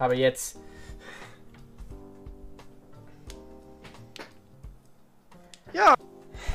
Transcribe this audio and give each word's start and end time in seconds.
Aber 0.00 0.14
jetzt. 0.14 0.58
Ja, 5.74 5.94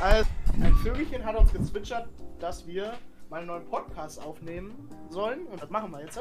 also 0.02 0.30
ein 0.62 0.74
Vögelchen 0.78 1.24
hat 1.24 1.36
uns 1.36 1.54
gezwitschert, 1.54 2.10
dass 2.40 2.66
wir 2.66 2.98
mal 3.30 3.38
einen 3.38 3.48
neuen 3.48 3.66
Podcast 3.66 4.20
aufnehmen 4.20 4.90
sollen. 5.10 5.46
Und 5.46 5.62
das 5.62 5.70
machen 5.70 5.92
wir 5.92 6.02
jetzt. 6.02 6.20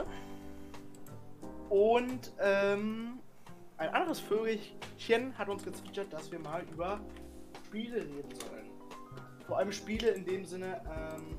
Und 1.71 2.33
ähm, 2.41 3.21
ein 3.79 3.89
anderes 3.89 4.21
Vögelchen 4.21 5.37
hat 5.39 5.49
uns 5.49 5.65
gezwitschert, 5.65 6.13
dass 6.13 6.31
wir 6.31 6.39
mal 6.41 6.63
über 6.71 7.01
Spiele 7.65 7.97
reden 7.97 8.35
sollen. 8.35 8.71
Vor 9.47 9.57
allem 9.57 9.73
Spiele 9.73 10.11
in 10.11 10.27
dem 10.27 10.45
Sinne, 10.45 10.83
ähm, 10.87 11.39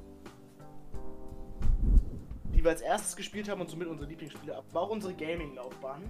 wir 2.65 2.71
als 2.71 2.81
erstes 2.81 3.15
gespielt 3.15 3.47
haben 3.47 3.61
und 3.61 3.69
somit 3.69 3.87
unsere 3.87 4.09
Lieblingsspiele, 4.09 4.55
aber 4.55 4.81
auch 4.81 4.89
unsere 4.89 5.13
Gaming-Laufbahn. 5.13 6.03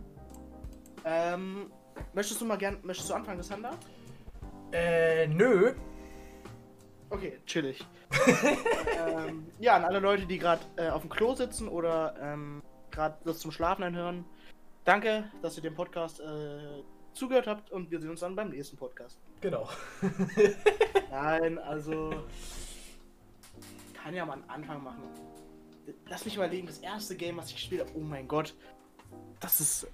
Ähm, 1.03 1.71
möchtest 2.13 2.41
du 2.41 2.45
mal 2.45 2.57
gern, 2.57 2.79
möchtest 2.83 3.09
du 3.09 3.13
anfangen, 3.13 3.43
Sander? 3.43 3.77
Äh, 4.71 5.27
nö. 5.27 5.73
Okay, 7.09 7.39
chillig. 7.45 7.85
ähm, 9.07 9.45
ja, 9.59 9.75
an 9.75 9.85
alle 9.85 9.99
Leute, 9.99 10.25
die 10.25 10.39
gerade 10.39 10.63
äh, 10.77 10.89
auf 10.89 11.01
dem 11.01 11.09
Klo 11.09 11.35
sitzen 11.35 11.67
oder 11.67 12.15
ähm, 12.19 12.63
gerade 12.89 13.17
das 13.23 13.39
zum 13.39 13.51
Schlafen 13.51 13.83
anhören. 13.83 14.25
Danke, 14.83 15.29
dass 15.41 15.57
ihr 15.57 15.63
dem 15.63 15.75
Podcast 15.75 16.19
äh, 16.19 16.83
zugehört 17.13 17.47
habt 17.47 17.71
und 17.71 17.91
wir 17.91 17.99
sehen 17.99 18.09
uns 18.09 18.21
dann 18.21 18.35
beim 18.35 18.49
nächsten 18.49 18.77
Podcast. 18.77 19.19
Genau. 19.41 19.69
Nein, 21.11 21.59
also 21.59 22.11
kann 23.93 24.13
ja 24.13 24.25
mal 24.25 24.33
einen 24.33 24.49
Anfang 24.49 24.83
machen. 24.83 25.03
Lass 26.07 26.25
mich 26.25 26.35
überlegen, 26.35 26.67
das 26.67 26.79
erste 26.79 27.15
Game, 27.15 27.37
was 27.37 27.49
ich 27.49 27.55
gespielt 27.55 27.81
habe, 27.81 27.91
oh 27.95 28.01
mein 28.01 28.27
Gott, 28.27 28.53
das 29.39 29.59
ist 29.59 29.87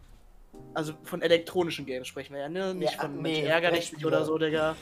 also 0.74 0.94
von 1.04 1.22
elektronischen 1.22 1.86
Games 1.86 2.08
sprechen 2.08 2.34
wir 2.34 2.42
ja, 2.42 2.50
ne? 2.50 2.74
Nicht 2.74 2.94
Ja, 2.94 3.02
von 3.02 3.22
nee, 3.22 3.44
Ärgerlich 3.44 4.06
oder 4.06 4.24
so, 4.26 4.38
Digga. 4.38 4.76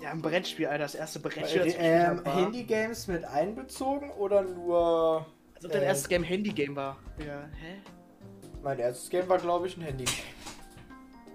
Ja, 0.00 0.10
ein 0.10 0.22
Brettspiel, 0.22 0.66
Alter, 0.66 0.84
das 0.84 0.94
erste 0.94 1.18
Brettspiel. 1.18 1.58
das 1.58 1.66
ich 1.68 1.76
gespielt 1.76 2.22
Ähm, 2.24 2.24
Handygames 2.24 3.06
mit 3.08 3.24
einbezogen 3.24 4.10
oder 4.12 4.42
nur. 4.42 5.26
Als 5.56 5.64
ob 5.64 5.72
dein 5.72 5.82
äh, 5.82 5.86
erstes 5.86 6.08
Game 6.08 6.22
Handy-Game 6.22 6.76
war. 6.76 6.98
Digga, 7.18 7.48
hä? 7.60 7.80
Mein 8.62 8.78
erstes 8.78 9.08
Game 9.10 9.28
war, 9.28 9.38
glaube 9.38 9.66
ich, 9.66 9.76
ein 9.76 9.82
Handy. 9.82 10.04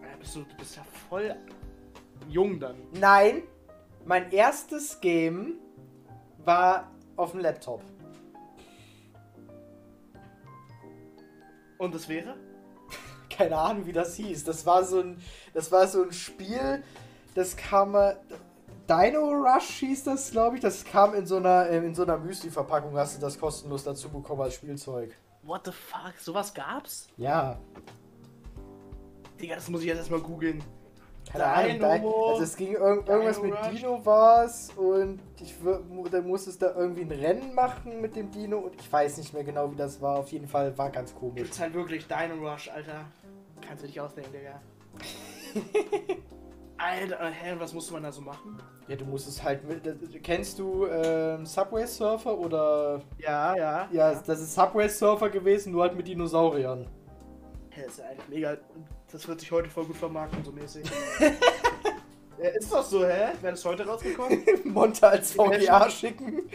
Ja, 0.02 0.08
bist 0.20 0.36
du, 0.36 0.44
du 0.44 0.56
bist 0.58 0.76
ja 0.78 0.84
voll 1.10 1.36
jung 2.30 2.60
dann. 2.60 2.76
Nein, 2.94 3.44
mein 4.06 4.32
erstes 4.32 5.00
Game 5.02 5.56
war 6.46 6.92
auf 7.18 7.32
dem 7.32 7.42
Laptop. 7.42 7.82
Und 11.84 11.94
das 11.94 12.08
wäre? 12.08 12.36
Keine 13.30 13.58
Ahnung, 13.58 13.86
wie 13.86 13.92
das 13.92 14.16
hieß. 14.16 14.46
Das 14.46 14.66
war 14.66 14.86
so 14.86 15.00
ein, 15.00 15.22
das 15.54 15.72
war 15.72 15.86
so 15.88 16.04
ein 16.04 16.14
Spiel, 16.14 16.82
das 17.36 17.58
kam. 17.58 17.96
äh, 17.96 18.16
Dino 18.88 19.32
Rush 19.32 19.80
hieß 19.80 20.04
das, 20.04 20.32
glaube 20.32 20.58
ich. 20.58 20.62
Das 20.62 20.84
kam 20.84 21.14
in 21.14 21.26
so 21.26 21.38
einer, 21.38 21.70
äh, 21.70 21.78
in 21.78 21.96
so 21.96 22.04
einer 22.04 22.18
Müsli-Verpackung, 22.18 22.98
hast 22.98 23.18
du 23.18 23.22
das 23.22 23.40
kostenlos 23.40 23.84
dazu 23.84 24.10
bekommen 24.10 24.42
als 24.42 24.56
Spielzeug. 24.56 25.16
What 25.42 25.66
the 25.66 25.72
fuck? 25.72 26.14
Sowas 26.20 26.54
gab's? 26.54 27.08
Ja. 27.18 27.60
Digga, 29.42 29.56
das 29.56 29.70
muss 29.70 29.82
ich 29.82 29.88
jetzt 29.88 29.98
erstmal 29.98 30.22
googeln. 30.22 30.64
Keine 31.34 31.46
Ahnung. 31.46 31.72
Dino. 32.02 32.26
Di- 32.28 32.32
Also 32.32 32.44
es 32.44 32.56
ging 32.56 32.74
irg 32.74 33.08
irgendwas 33.10 33.42
Dino 33.42 33.56
mit. 33.64 33.72
Dino 33.80 34.06
war's 34.06 34.70
und 34.76 35.20
ich 35.42 35.56
dann 36.12 36.28
musstest 36.28 36.62
da 36.62 36.74
irgendwie 36.76 37.02
ein 37.02 37.12
Rennen 37.12 37.54
machen 37.54 38.00
mit 38.02 38.16
dem 38.16 38.32
Dino 38.32 38.60
und 38.60 38.76
ich 38.80 38.92
weiß 38.92 39.18
nicht 39.18 39.34
mehr 39.34 39.44
genau, 39.44 39.72
wie 39.72 39.76
das 39.76 40.02
war. 40.02 40.20
Auf 40.20 40.32
jeden 40.32 40.48
Fall 40.48 40.78
war 40.78 40.90
ganz 40.90 41.14
komisch. 41.16 41.42
Gibt's 41.42 41.60
halt 41.60 41.74
wirklich 41.74 42.08
Dino 42.08 42.36
Rush, 42.36 42.70
Alter. 42.70 43.06
Kannst 43.68 43.84
du 43.84 43.88
dich 43.88 44.00
ausdenken, 44.00 44.32
Digga. 44.32 44.62
Alter, 46.78 47.30
hä, 47.30 47.56
was 47.60 47.74
musste 47.74 47.94
man 47.94 48.04
da 48.04 48.12
so 48.12 48.22
machen? 48.22 48.58
Ja, 48.88 48.96
du 48.96 49.06
musstest 49.06 49.42
halt 49.44 49.64
mit. 49.68 49.86
das- 49.86 49.96
Kennst 50.22 50.60
du 50.60 50.86
ähm, 50.88 51.46
Subway 51.46 51.86
Surfer 51.88 52.38
oder. 52.38 53.02
Ja, 53.18 53.56
ja. 53.56 53.88
Ja, 53.92 54.14
das 54.16 54.42
ist 54.42 54.54
Subway 54.54 54.90
Surfer 54.90 55.30
gewesen, 55.30 55.72
nur 55.72 55.84
halt 55.84 55.96
mit 55.96 56.08
Dinosauriern. 56.08 56.88
Hä, 57.70 57.86
ist 57.88 58.00
ja 58.00 58.06
eigentlich 58.06 58.28
mega. 58.30 58.58
Das 59.14 59.28
wird 59.28 59.40
sich 59.42 59.52
heute 59.52 59.70
voll 59.70 59.86
gut 59.86 59.96
vermarkten, 59.96 60.44
so 60.44 60.52
mäßig. 60.52 60.90
ja, 62.40 62.50
ist 62.58 62.74
doch 62.74 62.84
so, 62.84 63.06
hä? 63.06 63.34
Wäre 63.42 63.54
das 63.54 63.64
heute 63.64 63.86
rausgekommen? 63.86 64.44
Monte 64.66 65.08
als 65.08 65.34
VGA 65.34 65.88
schicken. 65.92 66.50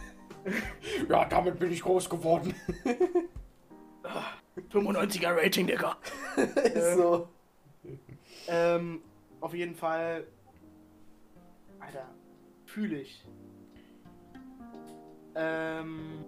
ja, 1.10 1.26
damit 1.26 1.58
bin 1.58 1.70
ich 1.70 1.82
groß 1.82 2.08
geworden. 2.08 2.54
95er 4.72 5.36
Rating, 5.36 5.66
Digga. 5.66 5.98
ist 6.64 6.96
so. 6.96 7.28
Ähm, 8.48 9.02
auf 9.42 9.52
jeden 9.52 9.74
Fall. 9.74 10.26
Alter, 11.80 12.08
fühle 12.64 13.02
ich. 13.02 13.26
Ähm, 15.34 16.24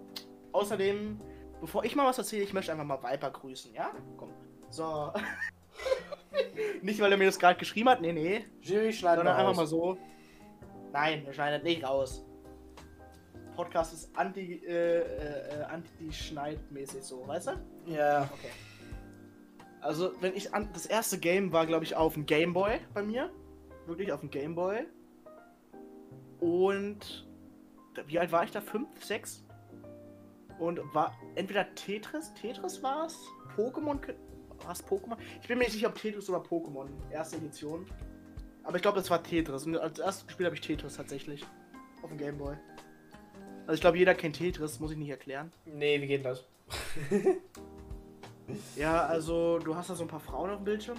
außerdem, 0.51 1.19
bevor 1.61 1.83
ich 1.83 1.95
mal 1.95 2.05
was 2.05 2.19
erzähle, 2.19 2.43
ich 2.43 2.53
möchte 2.53 2.71
einfach 2.71 2.85
mal 2.85 3.01
Viper 3.01 3.31
grüßen, 3.31 3.73
ja? 3.73 3.91
Komm. 4.17 4.29
So. 4.69 5.11
nicht, 6.81 6.99
weil 6.99 7.11
er 7.11 7.17
mir 7.17 7.25
das 7.25 7.39
gerade 7.39 7.59
geschrieben 7.59 7.89
hat, 7.89 8.01
nee, 8.01 8.13
nee. 8.13 8.45
Jiri 8.61 8.93
schneiden 8.93 9.19
Sondern 9.19 9.35
wir 9.35 9.39
einfach 9.39 9.51
aus. 9.51 9.57
mal 9.57 9.67
so. 9.67 9.97
Nein, 10.91 11.25
er 11.25 11.33
schneidet 11.33 11.63
nicht 11.63 11.83
raus. 11.83 12.25
Podcast 13.55 13.93
ist 13.93 14.17
anti, 14.17 14.63
äh, 14.65 14.99
äh, 14.99 15.63
anti-schneidmäßig 15.63 17.03
so, 17.03 17.27
weißt 17.27 17.47
du? 17.47 17.51
Ja. 17.91 18.23
Okay. 18.23 18.49
Also, 19.81 20.13
wenn 20.21 20.35
ich 20.35 20.53
an. 20.53 20.69
Das 20.73 20.85
erste 20.85 21.19
Game 21.19 21.51
war, 21.51 21.65
glaube 21.65 21.83
ich, 21.83 21.95
auf 21.95 22.13
dem 22.13 22.25
Game 22.25 22.53
Boy 22.53 22.79
bei 22.93 23.03
mir. 23.03 23.29
Wirklich 23.85 24.11
auf 24.11 24.21
dem 24.21 24.29
Game 24.29 24.55
Boy. 24.55 24.85
Und. 26.39 27.27
Wie 28.07 28.17
alt 28.17 28.31
war 28.31 28.43
ich 28.43 28.51
da? 28.51 28.61
Fünf, 28.61 28.87
sechs? 29.03 29.43
Und 30.57 30.79
war 30.93 31.15
entweder 31.35 31.73
Tetris, 31.75 32.33
Tetris 32.33 32.81
war 32.81 33.05
es? 33.05 33.19
Pokémon? 33.55 33.99
War 34.63 34.71
es 34.71 34.85
Pokémon? 34.85 35.17
Ich 35.41 35.47
bin 35.47 35.57
mir 35.57 35.65
nicht 35.65 35.73
sicher, 35.73 35.87
ob 35.87 35.95
Tetris 35.95 36.29
oder 36.29 36.39
Pokémon. 36.39 36.87
Erste 37.11 37.37
Edition. 37.37 37.85
Aber 38.63 38.77
ich 38.77 38.81
glaube, 38.81 38.97
das 38.97 39.09
war 39.09 39.21
Tetris. 39.21 39.65
Und 39.65 39.77
als 39.77 39.99
erstes 39.99 40.27
gespielt 40.27 40.45
habe 40.45 40.55
ich 40.55 40.61
Tetris 40.61 40.95
tatsächlich. 40.95 41.45
Auf 42.01 42.09
dem 42.09 42.17
Game 42.17 42.37
Boy. 42.37 42.55
Also 43.61 43.73
ich 43.75 43.81
glaube, 43.81 43.97
jeder 43.97 44.13
kennt 44.13 44.37
Tetris, 44.37 44.79
muss 44.79 44.91
ich 44.91 44.97
nicht 44.97 45.09
erklären. 45.09 45.51
Nee, 45.65 46.01
wie 46.01 46.07
geht 46.07 46.25
das? 46.25 46.43
Ja, 48.75 49.05
also 49.05 49.59
du 49.59 49.75
hast 49.75 49.89
da 49.89 49.95
so 49.95 50.03
ein 50.03 50.09
paar 50.09 50.19
Frauen 50.19 50.49
auf 50.49 50.57
dem 50.57 50.65
Bildschirm. 50.65 50.97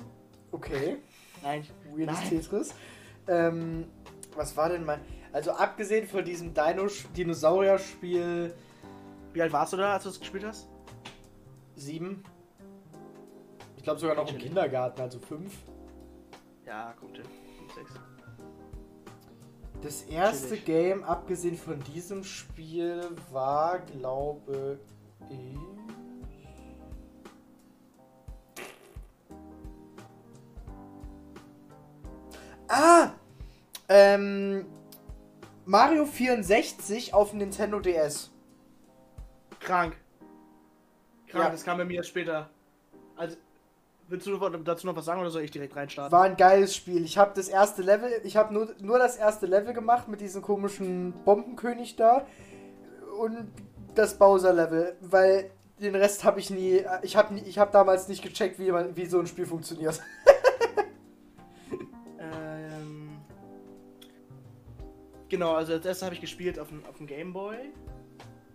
Okay. 0.50 0.96
Nein. 1.42 1.66
Weirdes 1.94 2.20
Nein. 2.20 2.28
Tetris. 2.30 2.74
Ähm, 3.28 3.86
was 4.34 4.56
war 4.56 4.68
denn 4.68 4.84
mal. 4.84 5.00
Also 5.32 5.52
abgesehen 5.52 6.06
von 6.06 6.24
diesem 6.24 6.54
Dino 6.54 6.86
Dinosaurier-Spiel 7.16 8.54
Wie 9.32 9.42
alt 9.42 9.52
warst 9.52 9.72
du 9.72 9.76
da, 9.76 9.94
als 9.94 10.04
du 10.04 10.10
das 10.10 10.20
gespielt 10.20 10.44
hast? 10.44 10.68
7. 11.76 12.22
Ich 13.84 13.86
glaube 13.86 14.00
sogar 14.00 14.16
noch 14.16 14.32
im. 14.32 14.38
Kindergarten, 14.38 14.98
also 15.02 15.18
5. 15.18 15.52
Ja, 16.64 16.94
kommt 16.98 17.18
hin. 17.18 17.26
5, 17.58 17.74
6. 17.74 18.00
Das 19.82 20.02
erste 20.04 20.48
Chillig. 20.48 20.64
Game, 20.64 21.04
abgesehen 21.04 21.58
von 21.58 21.78
diesem 21.92 22.24
Spiel, 22.24 23.02
war, 23.30 23.80
glaube 23.80 24.78
ich. 25.28 25.58
Ah! 32.68 33.10
Ähm. 33.90 34.64
Mario 35.66 36.06
64 36.06 37.12
auf 37.12 37.30
dem 37.30 37.40
Nintendo 37.40 37.80
DS. 37.80 38.30
Krank. 39.60 39.94
Krank, 41.26 41.44
Ja. 41.44 41.50
das 41.50 41.64
kam 41.64 41.76
bei 41.76 41.84
mir 41.84 41.96
erst 41.96 42.08
später. 42.08 42.48
Also, 43.16 43.36
willst 44.14 44.26
du 44.26 44.38
dazu 44.64 44.86
noch 44.86 44.96
was 44.96 45.04
sagen 45.04 45.20
oder 45.20 45.30
soll 45.30 45.42
ich 45.42 45.50
direkt 45.50 45.74
reinstarten? 45.74 46.12
War 46.12 46.24
ein 46.24 46.36
geiles 46.36 46.74
Spiel. 46.74 47.04
Ich 47.04 47.18
habe 47.18 47.32
das 47.34 47.48
erste 47.48 47.82
Level, 47.82 48.10
ich 48.22 48.36
habe 48.36 48.54
nur, 48.54 48.68
nur 48.80 48.98
das 48.98 49.16
erste 49.16 49.46
Level 49.46 49.74
gemacht 49.74 50.08
mit 50.08 50.20
diesem 50.20 50.40
komischen 50.40 51.12
Bombenkönig 51.24 51.96
da 51.96 52.26
und 53.18 53.48
das 53.94 54.18
Bowser-Level, 54.18 54.96
weil 55.00 55.50
den 55.80 55.94
Rest 55.94 56.24
habe 56.24 56.38
ich 56.40 56.50
nie, 56.50 56.84
ich 57.02 57.16
habe 57.16 57.38
ich 57.38 57.58
hab 57.58 57.72
damals 57.72 58.08
nicht 58.08 58.22
gecheckt, 58.22 58.58
wie, 58.58 58.70
man, 58.70 58.96
wie 58.96 59.06
so 59.06 59.18
ein 59.18 59.26
Spiel 59.26 59.46
funktioniert. 59.46 60.00
Ähm, 62.16 63.18
genau, 65.28 65.52
also 65.52 65.74
als 65.74 65.84
erstes 65.84 66.04
habe 66.04 66.14
ich 66.14 66.20
gespielt 66.22 66.58
auf 66.58 66.68
dem, 66.68 66.84
auf 66.86 66.96
dem 66.96 67.06
Game 67.06 67.34
Boy. 67.34 67.56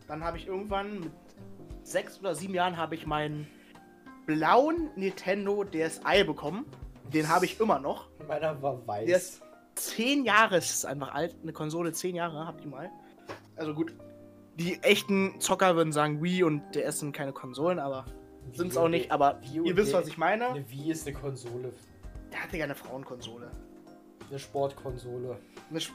Dann 0.07 0.23
habe 0.23 0.37
ich 0.37 0.47
irgendwann 0.47 1.01
mit 1.01 1.11
sechs 1.83 2.19
oder 2.19 2.33
sieben 2.33 2.55
Jahren 2.55 2.77
habe 2.77 2.95
ich 2.95 3.05
meinen 3.05 3.47
blauen 4.37 4.91
Nintendo 4.95 5.63
DSi 5.63 6.23
bekommen. 6.23 6.65
Den 7.11 7.27
habe 7.29 7.45
ich 7.45 7.59
immer 7.59 7.79
noch. 7.79 8.07
Meiner 8.27 8.61
war 8.61 8.85
weiß. 8.87 9.07
Der 9.07 9.17
ist 9.17 9.41
zehn 9.75 10.23
Jahre 10.23 10.57
ist 10.57 10.85
einfach 10.85 11.13
alt. 11.15 11.35
Eine 11.41 11.51
Konsole 11.53 11.91
zehn 11.93 12.15
Jahre 12.15 12.45
hab 12.45 12.59
ich 12.59 12.65
mal. 12.67 12.91
Also 13.55 13.73
gut. 13.73 13.93
Die 14.55 14.75
echten 14.83 15.39
Zocker 15.39 15.75
würden 15.75 15.91
sagen 15.93 16.21
Wii 16.21 16.43
und 16.43 16.61
DS 16.75 16.99
sind 16.99 17.13
keine 17.13 17.31
Konsolen, 17.33 17.79
aber 17.79 18.05
Sind 18.53 18.71
es 18.71 18.77
auch 18.77 18.89
nicht, 18.89 19.11
aber 19.11 19.39
ihr 19.51 19.75
wisst, 19.75 19.93
was 19.93 20.07
ich 20.07 20.17
meine. 20.17 20.49
Eine 20.49 20.69
Wii 20.69 20.91
ist 20.91 21.07
eine 21.07 21.15
Konsole. 21.17 21.71
Der 22.31 22.43
hatte 22.43 22.57
ja 22.57 22.65
eine 22.65 22.75
Frauenkonsole. 22.75 23.49
Eine 24.29 24.37
Sportkonsole. 24.37 25.37
Eine, 25.71 25.79
Sch- 25.79 25.89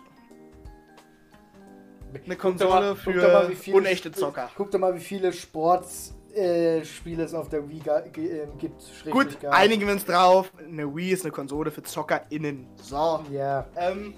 eine 2.14 2.20
mal- 2.26 2.36
Konsole 2.36 2.70
mal, 2.70 2.96
für 2.96 3.52
viele 3.54 3.76
unechte 3.76 4.08
Sp- 4.10 4.18
Zocker. 4.18 4.50
Guck 4.56 4.70
doch 4.72 4.78
mal, 4.80 4.94
wie 4.94 5.00
viele 5.00 5.32
Sportspiele 5.32 6.23
äh, 6.34 6.84
Spiele 6.84 7.24
es 7.24 7.34
auf 7.34 7.48
der 7.48 7.68
Wii 7.68 7.82
ähm, 8.16 8.58
gibt. 8.58 8.82
Gut, 9.10 9.40
gab. 9.40 9.54
einigen 9.54 9.86
wir 9.86 9.92
uns 9.92 10.04
drauf. 10.04 10.52
Eine 10.58 10.94
Wii 10.94 11.10
ist 11.12 11.24
eine 11.24 11.32
Konsole 11.32 11.70
für 11.70 11.82
ZockerInnen. 11.82 12.66
So. 12.76 13.24
Ja, 13.30 13.66
Ähm, 13.76 14.14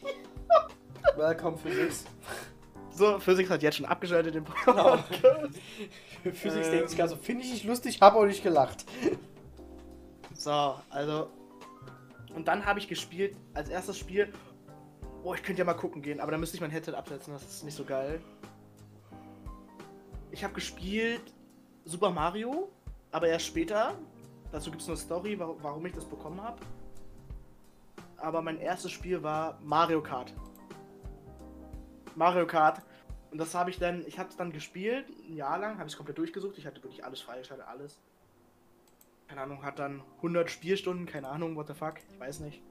welcome 1.16 1.56
Physics. 1.58 2.04
so, 2.90 3.18
Physics 3.18 3.50
hat 3.50 3.62
jetzt 3.62 3.76
schon 3.76 3.86
abgeschaltet 3.86 4.34
den 4.34 4.44
Genau. 4.64 4.96
Podcast. 4.96 5.58
Physics 6.32 6.66
Ähm. 6.66 6.72
denkt 6.72 6.90
sich 6.90 7.00
also, 7.02 7.16
finde 7.16 7.44
ich 7.44 7.52
nicht 7.52 7.64
lustig, 7.64 8.00
habe 8.00 8.16
auch 8.16 8.26
nicht 8.26 8.42
gelacht. 8.42 8.84
So, 10.34 10.74
also. 10.90 11.28
Und 12.34 12.48
dann 12.48 12.66
habe 12.66 12.78
ich 12.78 12.88
gespielt, 12.88 13.34
als 13.54 13.68
erstes 13.68 13.96
Spiel. 13.98 14.32
Oh, 15.22 15.34
ich 15.34 15.42
könnte 15.42 15.60
ja 15.60 15.64
mal 15.64 15.74
gucken 15.74 16.02
gehen, 16.02 16.20
aber 16.20 16.30
dann 16.30 16.40
müsste 16.40 16.56
ich 16.56 16.60
mein 16.60 16.70
Headset 16.70 16.92
absetzen, 16.92 17.32
das 17.32 17.42
ist 17.42 17.64
nicht 17.64 17.76
so 17.76 17.84
geil. 17.84 18.20
Ich 20.36 20.44
habe 20.44 20.52
gespielt 20.52 21.22
Super 21.86 22.10
Mario, 22.10 22.68
aber 23.10 23.26
erst 23.28 23.46
später. 23.46 23.94
Dazu 24.52 24.70
gibt 24.70 24.82
es 24.82 24.88
eine 24.88 24.98
Story, 24.98 25.38
wa- 25.38 25.54
warum 25.62 25.86
ich 25.86 25.94
das 25.94 26.04
bekommen 26.04 26.42
habe. 26.42 26.58
Aber 28.18 28.42
mein 28.42 28.60
erstes 28.60 28.92
Spiel 28.92 29.22
war 29.22 29.58
Mario 29.64 30.02
Kart. 30.02 30.34
Mario 32.16 32.46
Kart. 32.46 32.82
Und 33.30 33.38
das 33.38 33.54
habe 33.54 33.70
ich 33.70 33.78
dann, 33.78 34.04
ich 34.06 34.18
habe 34.18 34.28
es 34.28 34.36
dann 34.36 34.52
gespielt, 34.52 35.06
ein 35.26 35.36
Jahr 35.36 35.56
lang, 35.58 35.78
habe 35.78 35.86
ich 35.86 35.94
es 35.94 35.96
komplett 35.96 36.18
durchgesucht. 36.18 36.58
Ich 36.58 36.66
hatte 36.66 36.82
wirklich 36.82 37.02
alles 37.02 37.22
freigeschaltet, 37.22 37.66
alles 37.66 37.98
keine 39.28 39.40
Ahnung, 39.40 39.64
hat 39.64 39.78
dann 39.78 40.02
100 40.18 40.50
Spielstunden, 40.50 41.06
keine 41.06 41.28
Ahnung, 41.28 41.56
what 41.56 41.66
the 41.66 41.72
fuck, 41.74 41.94
ich 42.12 42.20
weiß 42.20 42.40
nicht. 42.40 42.62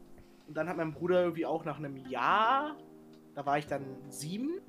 Und 0.47 0.55
dann 0.55 0.69
hat 0.69 0.77
mein 0.77 0.93
Bruder 0.93 1.21
irgendwie 1.23 1.47
auch 1.47 1.65
nach 1.65 1.79
einem 1.79 1.97
Jahr, 1.97 2.75
da 3.33 3.43
war 3.43 3.57
ich 3.57 3.65
dann 3.65 3.83
sieben. 4.09 4.61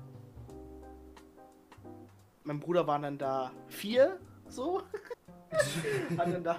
Mein 2.47 2.61
Bruder 2.61 2.87
war 2.87 2.97
dann 2.97 3.17
da 3.17 3.51
vier, 3.67 4.17
so. 4.47 4.81
hat, 6.17 6.33
dann 6.33 6.45
da, 6.45 6.57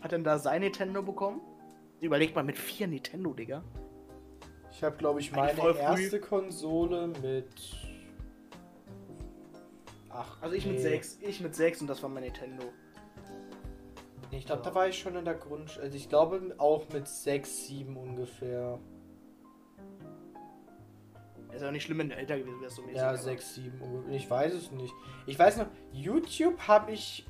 hat 0.00 0.10
dann 0.10 0.24
da 0.24 0.38
sein 0.38 0.60
Nintendo 0.62 1.04
bekommen. 1.04 1.40
Überlegt 2.00 2.34
mal 2.34 2.42
mit 2.42 2.58
vier 2.58 2.88
Nintendo, 2.88 3.32
Digga. 3.32 3.62
Ich 4.72 4.82
habe, 4.82 4.96
glaube 4.96 5.20
ich, 5.20 5.30
meine 5.30 5.56
erste 5.78 6.18
Konsole 6.18 7.12
mit. 7.22 7.46
Ach, 10.10 10.42
Also 10.42 10.56
ich 10.56 10.66
mit 10.66 10.74
nee. 10.74 10.82
sechs, 10.82 11.16
ich 11.20 11.40
mit 11.40 11.54
sechs 11.54 11.80
und 11.80 11.86
das 11.86 12.02
war 12.02 12.10
mein 12.10 12.24
Nintendo. 12.24 12.64
Nee, 14.32 14.38
Ich 14.38 14.46
glaube, 14.46 14.62
da 14.62 14.74
war 14.74 14.88
ich 14.88 14.98
schon 14.98 15.14
in 15.14 15.24
der 15.24 15.36
Grund. 15.36 15.78
Also 15.80 15.96
ich 15.96 16.08
glaube 16.08 16.56
auch 16.58 16.88
mit 16.92 17.06
6, 17.06 17.66
7 17.68 17.96
ungefähr. 17.96 18.80
Ist 21.54 21.60
ja 21.60 21.68
auch 21.68 21.72
nicht 21.72 21.82
schlimm, 21.84 21.98
wenn 21.98 22.08
du 22.08 22.16
älter 22.16 22.38
gewesen 22.38 22.60
wärst, 22.60 22.76
so 22.76 22.82
mäßig. 22.82 22.96
Ja, 22.96 23.08
aber- 23.08 23.18
6, 23.18 23.54
7 23.54 23.80
ungefähr. 23.80 24.14
Ich 24.16 24.30
weiß 24.30 24.54
es 24.54 24.70
nicht. 24.72 24.94
Ich 25.26 25.38
weiß 25.38 25.58
noch, 25.58 25.66
YouTube 25.92 26.58
habe 26.66 26.92
ich 26.92 27.26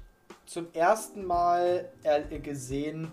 zum 0.46 0.66
ersten 0.72 1.24
Mal 1.24 1.90
äh, 2.04 2.38
gesehen. 2.38 3.10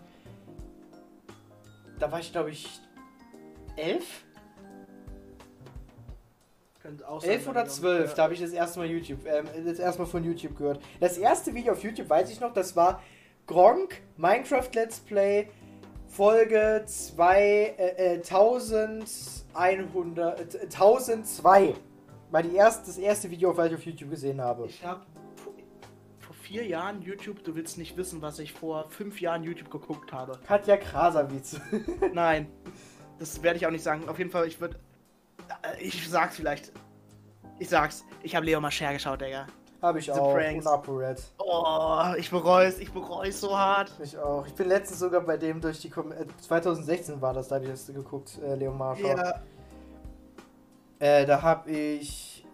Da 1.98 2.12
war 2.12 2.20
ich, 2.20 2.32
glaube 2.32 2.52
ich, 2.52 2.68
11? 3.76 4.24
Könnte 6.82 7.08
auch 7.10 7.22
sein, 7.22 7.32
11 7.32 7.46
weil 7.46 7.52
oder 7.52 7.62
die 7.64 7.68
noch- 7.70 7.76
12, 7.76 8.10
ja. 8.10 8.16
da 8.16 8.24
habe 8.24 8.34
ich 8.34 8.40
das 8.42 8.52
erste 8.52 8.80
Mal 8.80 8.88
YouTube, 8.90 9.26
ähm, 9.26 9.48
das 9.66 9.80
erste 9.80 10.02
Mal 10.02 10.08
von 10.08 10.24
YouTube 10.24 10.58
gehört. 10.58 10.82
Das 11.00 11.18
erste 11.18 11.54
Video 11.54 11.74
auf 11.74 11.84
YouTube 11.84 12.10
weiß 12.10 12.30
ich 12.32 12.40
noch, 12.40 12.54
das 12.54 12.76
war 12.76 13.02
Gronk, 13.48 14.02
Minecraft 14.16 14.70
Let's 14.74 15.00
Play, 15.00 15.50
Folge 16.10 16.84
2, 16.86 17.42
äh, 17.42 18.16
äh, 18.16 18.22
1100, 18.22 20.56
äh, 20.56 20.68
1002. 20.68 21.76
War 22.32 22.44
die 22.44 22.56
erste, 22.56 22.88
das 22.88 22.98
erste 22.98 23.30
Video, 23.30 23.56
was 23.56 23.68
ich 23.68 23.76
auf 23.76 23.86
YouTube 23.86 24.10
gesehen 24.10 24.42
habe. 24.42 24.66
Ich 24.66 24.84
habe 24.84 25.06
vor 26.20 26.36
vier 26.36 26.66
Jahren 26.66 27.02
YouTube, 27.02 27.44
du 27.44 27.56
willst 27.56 27.78
nicht 27.78 27.96
wissen, 27.96 28.22
was 28.22 28.40
ich 28.40 28.54
vor 28.54 28.90
fünf 28.90 29.22
Jahren 29.22 29.44
YouTube 29.44 29.70
geguckt 29.70 30.12
habe. 30.12 30.40
Katja 30.46 30.78
Krasavitz. 30.78 31.62
Nein, 32.14 32.48
das 33.18 33.42
werde 33.44 33.58
ich 33.58 33.68
auch 33.68 33.72
nicht 33.72 33.84
sagen. 33.84 34.10
Auf 34.10 34.18
jeden 34.18 34.32
Fall, 34.32 34.48
ich 34.48 34.60
würde. 34.60 34.78
Ich 35.80 36.10
sag's 36.10 36.36
vielleicht. 36.36 36.72
Ich 37.60 37.70
sag's. 37.70 38.04
Ich 38.24 38.36
habe 38.36 38.46
Leo 38.46 38.60
Mascher 38.60 38.92
geschaut, 38.94 39.22
Digga. 39.22 39.48
Habe 39.82 40.00
ich 40.00 40.06
The 40.06 40.12
auch. 40.12 40.34
Pranks. 40.34 40.66
ApoRed. 40.68 41.22
Oh, 41.40 42.14
ich 42.18 42.30
bereu's, 42.30 42.80
ich 42.80 42.92
bereu's 42.92 43.40
so 43.40 43.58
hart. 43.58 43.92
Ich 44.04 44.18
auch. 44.18 44.46
Ich 44.48 44.54
bin 44.54 44.68
letztens 44.68 45.00
sogar 45.00 45.22
bei 45.22 45.38
dem 45.38 45.62
durch 45.62 45.80
die 45.80 45.90
Kom 45.90 46.12
äh, 46.12 46.26
2016 46.42 47.22
war 47.22 47.34
das, 47.34 47.48
da 47.48 47.56
habe 47.56 47.66
ich 47.66 47.72
das 47.72 47.88
geguckt, 47.88 48.38
äh, 48.44 48.56
Leo 48.56 48.72
Marschall. 48.74 49.18
Ja, 49.18 49.42
Äh, 51.00 51.26
da 51.26 51.42
hab 51.42 51.68
ich. 51.68 52.46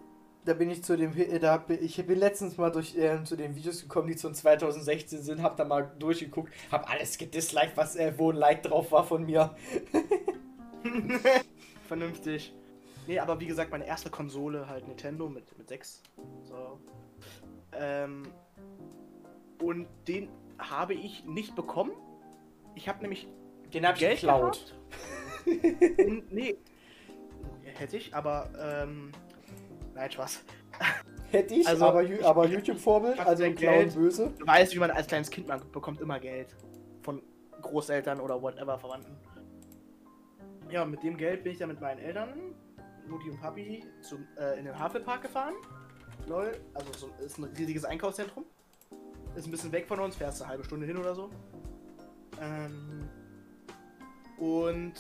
Da 0.46 0.54
bin 0.54 0.70
ich 0.70 0.84
zu 0.84 0.96
dem. 0.96 1.18
äh, 1.18 1.40
Da 1.40 1.54
hab, 1.54 1.70
ich 1.72 2.06
bin 2.06 2.20
letztens 2.20 2.58
mal 2.58 2.72
durch 2.72 2.96
äh, 2.96 3.24
zu 3.24 3.36
den 3.36 3.56
Videos 3.56 3.82
gekommen, 3.82 4.08
die 4.08 4.16
zu 4.16 4.32
2016 4.32 5.24
sind, 5.24 5.42
hab 5.42 5.58
da 5.58 5.66
mal 5.66 5.92
durchgeguckt, 5.98 6.54
hab 6.72 6.88
alles 6.92 7.18
gedisliked, 7.18 7.76
was 7.76 7.96
äh, 7.96 8.14
wo 8.18 8.32
ein 8.32 8.36
Like 8.38 8.62
drauf 8.62 8.92
war 8.92 9.04
von 9.04 9.26
mir. 9.26 9.56
vernünftig. 11.88 12.54
Nee, 13.08 13.20
aber 13.20 13.40
wie 13.40 13.48
gesagt, 13.48 13.72
meine 13.72 13.86
erste 13.88 14.10
Konsole 14.10 14.68
halt 14.68 14.88
Nintendo 14.88 15.30
mit, 15.30 15.58
mit 15.58 15.68
6. 15.68 16.02
So. 16.44 16.80
Ähm, 17.80 18.24
und 19.62 19.88
den 20.08 20.30
habe 20.60 20.94
ich 20.94 21.26
nicht 21.26 21.56
bekommen. 21.56 21.92
Ich 22.76 22.88
habe 22.90 23.02
nämlich 23.02 23.28
Den 23.74 23.86
hab 23.88 23.96
ich 23.96 24.00
Geld 24.02 24.20
geklaut. 24.22 24.76
Und, 25.46 26.32
nee. 26.32 26.58
Hätte 27.64 27.98
ich, 27.98 28.16
aber 28.16 28.50
ähm, 28.60 29.12
nein, 29.94 30.10
Spaß. 30.12 30.44
Hätte 31.32 31.54
ich, 31.56 31.68
Also, 31.68 31.86
aber, 31.86 32.04
ich- 32.04 32.24
aber 32.26 32.48
YouTube-Vorbild, 32.48 33.20
also 33.20 33.44
klauen 33.44 33.56
Geld- 33.56 33.96
böse. 33.96 34.34
Du 34.38 34.48
weißt, 34.48 34.74
wie 34.76 34.80
man 34.80 34.92
als 34.92 35.08
kleines 35.08 35.30
Kind 35.30 35.48
man 35.48 35.60
bekommt 35.72 36.00
immer 36.00 36.20
Geld 36.20 36.56
von 37.02 37.22
Großeltern 37.62 38.20
oder 38.20 38.42
whatever 38.42 38.78
Verwandten. 38.80 39.18
Ja, 40.70 40.86
mit 40.86 41.04
dem 41.04 41.18
Geld 41.18 41.44
bin 41.44 41.52
ich 41.54 41.58
dann 41.60 41.70
mit 41.70 41.82
meinen 41.82 42.00
Eltern, 42.00 42.56
Mutti 43.08 43.30
und 43.30 43.40
Papi, 43.42 43.84
zum, 44.02 44.26
äh, 44.38 44.58
in 44.60 44.66
den 44.66 44.78
Havelpark 44.80 45.22
gefahren. 45.24 45.54
Lol, 46.28 46.60
also 46.74 46.92
so, 46.94 47.24
ist 47.24 47.38
ein 47.38 47.44
riesiges 47.44 47.86
Einkaufszentrum. 47.86 48.46
Ist 49.36 49.48
ein 49.48 49.52
bisschen 49.52 49.72
weg 49.72 49.88
von 49.88 50.00
uns, 50.00 50.16
fährst 50.16 50.42
eine 50.42 50.50
halbe 50.50 50.64
Stunde 50.64 50.86
hin 50.86 50.98
oder 50.98 51.14
so. 51.14 51.30
Ähm, 52.42 53.10
und 54.38 54.94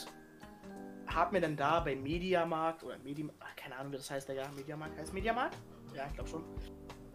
hab 1.07 1.31
mir 1.31 1.41
dann 1.41 1.55
da 1.55 1.79
bei 1.79 1.95
Mediamarkt 1.95 2.83
oder 2.83 2.97
Medi 2.99 3.29
ach, 3.39 3.55
keine 3.55 3.75
Ahnung, 3.77 3.93
wie 3.93 3.97
das 3.97 4.11
heißt, 4.11 4.29
ja, 4.29 4.49
Mediamarkt 4.55 4.97
heißt 4.97 5.13
Mediamarkt? 5.13 5.57
Ja, 5.95 6.05
ich 6.07 6.13
glaube 6.13 6.29
schon. 6.29 6.43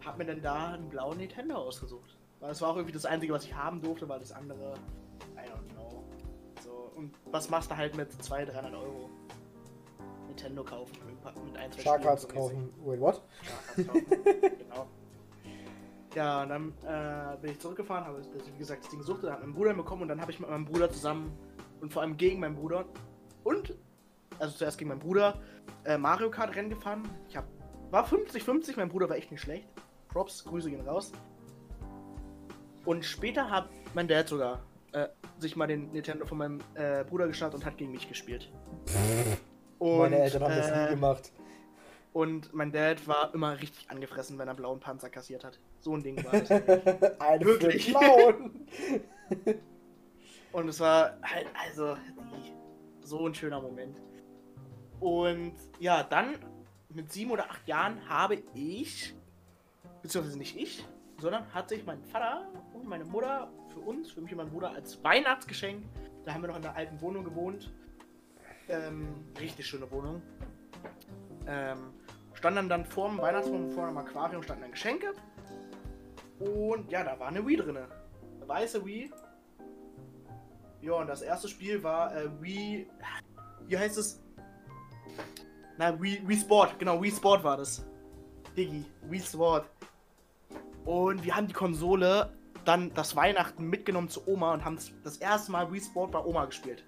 Hab 0.03 0.17
mir 0.17 0.25
dann 0.25 0.41
da 0.41 0.73
einen 0.73 0.89
blauen 0.89 1.17
Nintendo 1.17 1.55
ausgesucht. 1.55 2.17
Weil 2.39 2.49
das 2.49 2.61
war 2.61 2.69
auch 2.69 2.75
irgendwie 2.75 2.93
das 2.93 3.05
Einzige, 3.05 3.33
was 3.33 3.45
ich 3.45 3.53
haben 3.53 3.81
durfte, 3.81 4.09
weil 4.09 4.19
das 4.19 4.31
andere, 4.31 4.73
I 5.35 5.47
don't 5.47 5.73
know. 5.75 6.03
So, 6.63 6.91
und 6.95 7.13
was 7.25 7.49
machst 7.49 7.69
du 7.69 7.77
halt 7.77 7.95
mit 7.95 8.11
200, 8.11 8.55
300 8.55 8.73
Euro? 8.73 9.09
Nintendo 10.31 10.63
kaufen 10.63 10.97
mit, 11.05 11.57
ein, 11.57 11.71
zwei 11.71 11.81
Sharkarts 11.81 12.27
kaufen. 12.27 12.69
Wait, 12.85 12.99
what? 12.99 13.21
Sharkarts 13.75 14.09
kaufen. 14.09 14.23
genau. 14.57 14.87
Ja, 16.15 16.43
und 16.43 16.49
dann 16.49 16.73
äh, 16.83 17.37
bin 17.37 17.51
ich 17.51 17.59
zurückgefahren, 17.59 18.05
habe 18.05 18.21
wie 18.21 18.57
gesagt 18.57 18.83
das 18.83 18.89
Ding 18.89 18.99
gesucht, 18.99 19.23
dann 19.23 19.33
hat 19.33 19.41
mein 19.41 19.53
Bruder 19.53 19.73
bekommen 19.73 20.03
und 20.03 20.07
dann 20.09 20.19
habe 20.19 20.31
ich 20.31 20.39
mit 20.39 20.49
meinem 20.49 20.65
Bruder 20.65 20.89
zusammen 20.89 21.31
und 21.79 21.91
vor 21.91 22.01
allem 22.01 22.17
gegen 22.17 22.39
meinen 22.39 22.55
Bruder 22.55 22.85
und, 23.43 23.75
also 24.39 24.57
zuerst 24.57 24.77
gegen 24.77 24.89
meinen 24.89 24.99
Bruder, 24.99 25.39
äh, 25.85 25.97
Mario 25.97 26.29
Kart 26.29 26.55
Rennen 26.55 26.69
gefahren. 26.69 27.03
Ich 27.29 27.37
hab, 27.37 27.45
war 27.91 28.05
50-50, 28.05 28.73
mein 28.75 28.89
Bruder 28.89 29.09
war 29.09 29.15
echt 29.15 29.31
nicht 29.31 29.41
schlecht. 29.41 29.67
Props, 30.09 30.43
Grüße 30.43 30.69
gehen 30.69 30.81
raus. 30.81 31.13
Und 32.83 33.05
später 33.05 33.49
hat 33.49 33.69
mein 33.93 34.07
Dad 34.07 34.27
sogar 34.27 34.61
äh, 34.91 35.07
sich 35.39 35.55
mal 35.55 35.67
den 35.67 35.91
Nintendo 35.91 36.25
von 36.25 36.37
meinem 36.37 36.59
äh, 36.73 37.05
Bruder 37.05 37.27
geschnappt 37.27 37.55
und 37.55 37.65
hat 37.65 37.77
gegen 37.77 37.91
mich 37.91 38.09
gespielt. 38.09 38.51
Und, 39.81 39.97
Meine 39.97 40.19
Eltern 40.19 40.43
haben 40.43 40.55
das 40.55 40.69
äh, 40.69 40.83
nie 40.83 40.89
gemacht. 40.91 41.31
und 42.13 42.53
mein 42.53 42.71
Dad 42.71 43.07
war 43.07 43.33
immer 43.33 43.59
richtig 43.59 43.89
angefressen, 43.89 44.37
wenn 44.37 44.47
er 44.47 44.51
einen 44.51 44.57
blauen 44.57 44.79
Panzer 44.79 45.09
kassiert 45.09 45.43
hat. 45.43 45.59
So 45.79 45.95
ein 45.95 46.03
Ding 46.03 46.23
war 46.23 46.39
das. 46.39 46.51
Eine 47.19 47.45
wirklich. 47.45 47.87
Clown. 47.87 48.67
Und 50.51 50.67
es 50.67 50.79
war 50.79 51.17
halt, 51.23 51.47
also, 51.59 51.97
so 52.99 53.25
ein 53.25 53.33
schöner 53.33 53.59
Moment. 53.59 53.97
Und 54.99 55.55
ja, 55.79 56.03
dann 56.03 56.35
mit 56.89 57.11
sieben 57.11 57.31
oder 57.31 57.49
acht 57.49 57.67
Jahren 57.67 58.07
habe 58.07 58.43
ich, 58.53 59.15
beziehungsweise 60.03 60.37
nicht 60.37 60.55
ich, 60.57 60.85
sondern 61.17 61.51
hat 61.55 61.69
sich 61.69 61.83
mein 61.87 62.03
Vater 62.03 62.47
und 62.75 62.85
meine 62.85 63.05
Mutter 63.05 63.51
für 63.69 63.79
uns, 63.79 64.11
für 64.11 64.21
mich 64.21 64.31
und 64.33 64.37
meinen 64.37 64.51
Bruder, 64.51 64.69
als 64.69 65.03
Weihnachtsgeschenk, 65.03 65.83
da 66.23 66.35
haben 66.35 66.43
wir 66.43 66.49
noch 66.49 66.57
in 66.57 66.61
der 66.61 66.75
alten 66.75 67.01
Wohnung 67.01 67.23
gewohnt, 67.23 67.71
ähm, 68.69 69.07
richtig 69.39 69.67
schöne 69.67 69.89
Wohnung, 69.91 70.21
ähm, 71.47 71.93
standen 72.33 72.69
dann 72.69 72.85
vor 72.85 73.09
dem 73.09 73.19
Weihnachtsbaum, 73.19 73.71
vor 73.71 73.87
einem 73.87 73.97
Aquarium 73.97 74.43
standen 74.43 74.63
dann 74.63 74.71
Geschenke. 74.71 75.13
Und 76.39 76.91
ja, 76.91 77.03
da 77.03 77.19
war 77.19 77.27
eine 77.27 77.45
Wii 77.45 77.57
drin. 77.57 77.77
Eine 77.77 78.47
weiße 78.47 78.83
Wii. 78.85 79.11
Ja, 80.81 80.93
und 80.93 81.07
das 81.07 81.21
erste 81.21 81.47
Spiel 81.47 81.83
war 81.83 82.15
äh, 82.15 82.29
Wii. 82.41 82.89
Wie 83.67 83.77
heißt 83.77 83.97
es? 83.97 84.21
Na, 85.77 85.99
Wii, 86.01 86.27
Wii 86.27 86.37
Sport. 86.37 86.79
Genau, 86.79 87.01
Wii 87.01 87.11
Sport 87.11 87.43
war 87.43 87.57
das. 87.57 87.85
Diggi, 88.57 88.85
Wii 89.03 89.19
Sport. 89.19 89.67
Und 90.85 91.23
wir 91.23 91.35
haben 91.35 91.47
die 91.47 91.53
Konsole 91.53 92.31
dann 92.65 92.93
das 92.93 93.15
Weihnachten 93.15 93.69
mitgenommen 93.69 94.09
zu 94.09 94.27
Oma 94.27 94.53
und 94.53 94.65
haben 94.65 94.77
das 95.03 95.17
erste 95.17 95.51
Mal 95.51 95.71
Wii 95.71 95.81
Sport 95.81 96.11
bei 96.11 96.19
Oma 96.19 96.45
gespielt. 96.45 96.83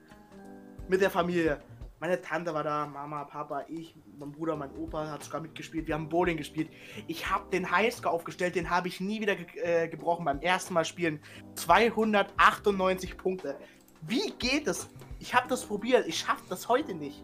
Mit 0.88 1.02
der 1.02 1.10
Familie. 1.10 1.62
Meine 2.00 2.20
Tante 2.20 2.54
war 2.54 2.64
da, 2.64 2.86
Mama, 2.86 3.24
Papa, 3.24 3.64
ich, 3.70 3.96
mein 4.20 4.32
Bruder, 4.32 4.58
mein 4.58 4.76
Opa 4.76 5.08
hat 5.08 5.24
sogar 5.24 5.40
mitgespielt. 5.40 5.88
Wir 5.88 5.96
haben 5.96 6.10
Bowling 6.10 6.36
gespielt. 6.36 6.70
Ich 7.08 7.32
habe 7.32 7.50
den 7.50 7.72
Highscore 7.72 8.14
aufgestellt, 8.14 8.56
den 8.56 8.70
habe 8.70 8.90
ich 8.90 9.00
nie 9.00 9.22
wieder 9.22 9.38
ge 9.38 9.46
äh, 9.62 9.88
gebrochen 9.88 10.26
beim 10.26 10.42
ersten 10.42 10.74
Mal 10.74 10.84
spielen. 10.84 11.22
298 11.56 13.16
Punkte. 13.16 13.58
Wie 14.02 14.32
geht 14.32 14.68
es? 14.68 14.90
Ich 15.20 15.34
habe 15.34 15.48
das 15.48 15.64
probiert, 15.64 16.06
ich 16.06 16.20
schaffe 16.20 16.44
das 16.50 16.68
heute 16.68 16.94
nicht. 16.94 17.24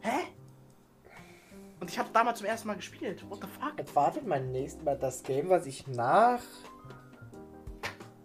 Hä? 0.00 0.26
Und 1.78 1.88
ich 1.88 1.98
habe 2.00 2.08
damals 2.12 2.38
zum 2.38 2.48
ersten 2.48 2.66
Mal 2.66 2.74
gespielt. 2.74 3.24
What 3.30 3.38
the 3.42 3.48
fuck? 3.60 3.94
Wartet 3.94 4.26
mein 4.26 4.50
nächstes 4.50 4.82
Mal 4.82 4.98
das 4.98 5.22
Game, 5.22 5.48
was 5.48 5.66
ich 5.66 5.86
nach 5.86 6.42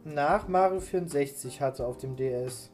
nach 0.04 0.48
Mario 0.48 0.80
64 0.80 1.62
hatte 1.62 1.86
auf 1.86 1.98
dem 1.98 2.16
DS. 2.16 2.73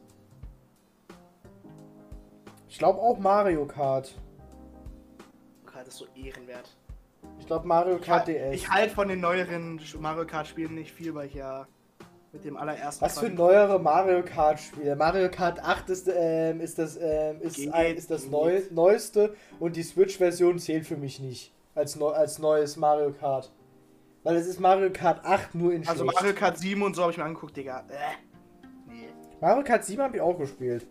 Ich 2.70 2.78
glaube 2.78 3.00
auch 3.00 3.18
Mario 3.18 3.66
Kart. 3.66 4.14
Kart 5.66 5.88
ist 5.88 5.96
so 5.96 6.06
ehrenwert. 6.14 6.70
Ich 7.40 7.46
glaube 7.46 7.66
Mario 7.66 7.98
Kart 7.98 8.28
ich, 8.28 8.36
DS. 8.36 8.54
Ich 8.54 8.70
halte 8.70 8.94
von 8.94 9.08
den 9.08 9.20
neueren 9.20 9.80
Mario 9.98 10.24
Kart 10.24 10.46
Spielen 10.46 10.76
nicht 10.76 10.92
viel, 10.92 11.12
weil 11.12 11.26
ich 11.26 11.34
ja 11.34 11.66
mit 12.32 12.44
dem 12.44 12.56
allerersten. 12.56 13.04
Was 13.04 13.18
für 13.18 13.28
neuere 13.28 13.80
Mario 13.80 14.22
Kart 14.22 14.60
Spiele? 14.60 14.94
Mario 14.94 15.28
Kart 15.32 15.58
8 15.58 15.90
ist, 15.90 16.08
ähm, 16.14 16.60
ist 16.60 16.78
das, 16.78 16.96
ähm, 16.96 17.40
ist, 17.40 17.56
Geht, 17.56 17.74
ein, 17.74 17.96
ist 17.96 18.08
das 18.08 18.28
neu, 18.28 18.62
neueste 18.70 19.34
und 19.58 19.74
die 19.74 19.82
Switch-Version 19.82 20.60
zählt 20.60 20.86
für 20.86 20.96
mich 20.96 21.18
nicht 21.18 21.52
als, 21.74 21.96
neu, 21.96 22.10
als 22.10 22.38
neues 22.38 22.76
Mario 22.76 23.10
Kart. 23.10 23.50
Weil 24.22 24.36
es 24.36 24.46
ist 24.46 24.60
Mario 24.60 24.90
Kart 24.92 25.24
8 25.24 25.56
nur 25.56 25.72
in 25.72 25.88
Also 25.88 26.04
schlecht. 26.04 26.14
Mario 26.14 26.34
Kart 26.36 26.56
7 26.56 26.80
und 26.82 26.94
so 26.94 27.02
habe 27.02 27.10
ich 27.10 27.18
mir 27.18 27.24
angeguckt, 27.24 27.56
Digga. 27.56 27.80
Äh. 27.88 27.94
Nee, 28.86 29.08
Mario 29.40 29.64
Kart 29.64 29.84
7 29.84 30.00
habe 30.00 30.16
ich 30.16 30.22
auch 30.22 30.38
gespielt. 30.38 30.86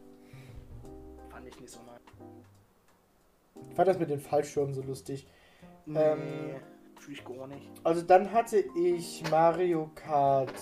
Fand 3.79 3.87
das 3.87 3.97
mit 3.97 4.09
den 4.09 4.19
Fallschirmen 4.19 4.73
so 4.73 4.81
lustig. 4.81 5.25
Nee, 5.85 5.97
Ähm. 5.97 6.55
ich 7.09 7.23
gar 7.23 7.47
nicht. 7.47 7.71
Also 7.85 8.01
dann 8.01 8.33
hatte 8.33 8.61
ich 8.75 9.23
Mario 9.31 9.89
Kart 9.95 10.53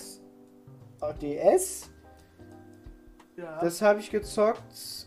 DS. 1.20 1.90
Ja. 3.36 3.58
Das 3.60 3.82
habe 3.82 3.98
ich 3.98 4.10
gezockt. 4.12 5.06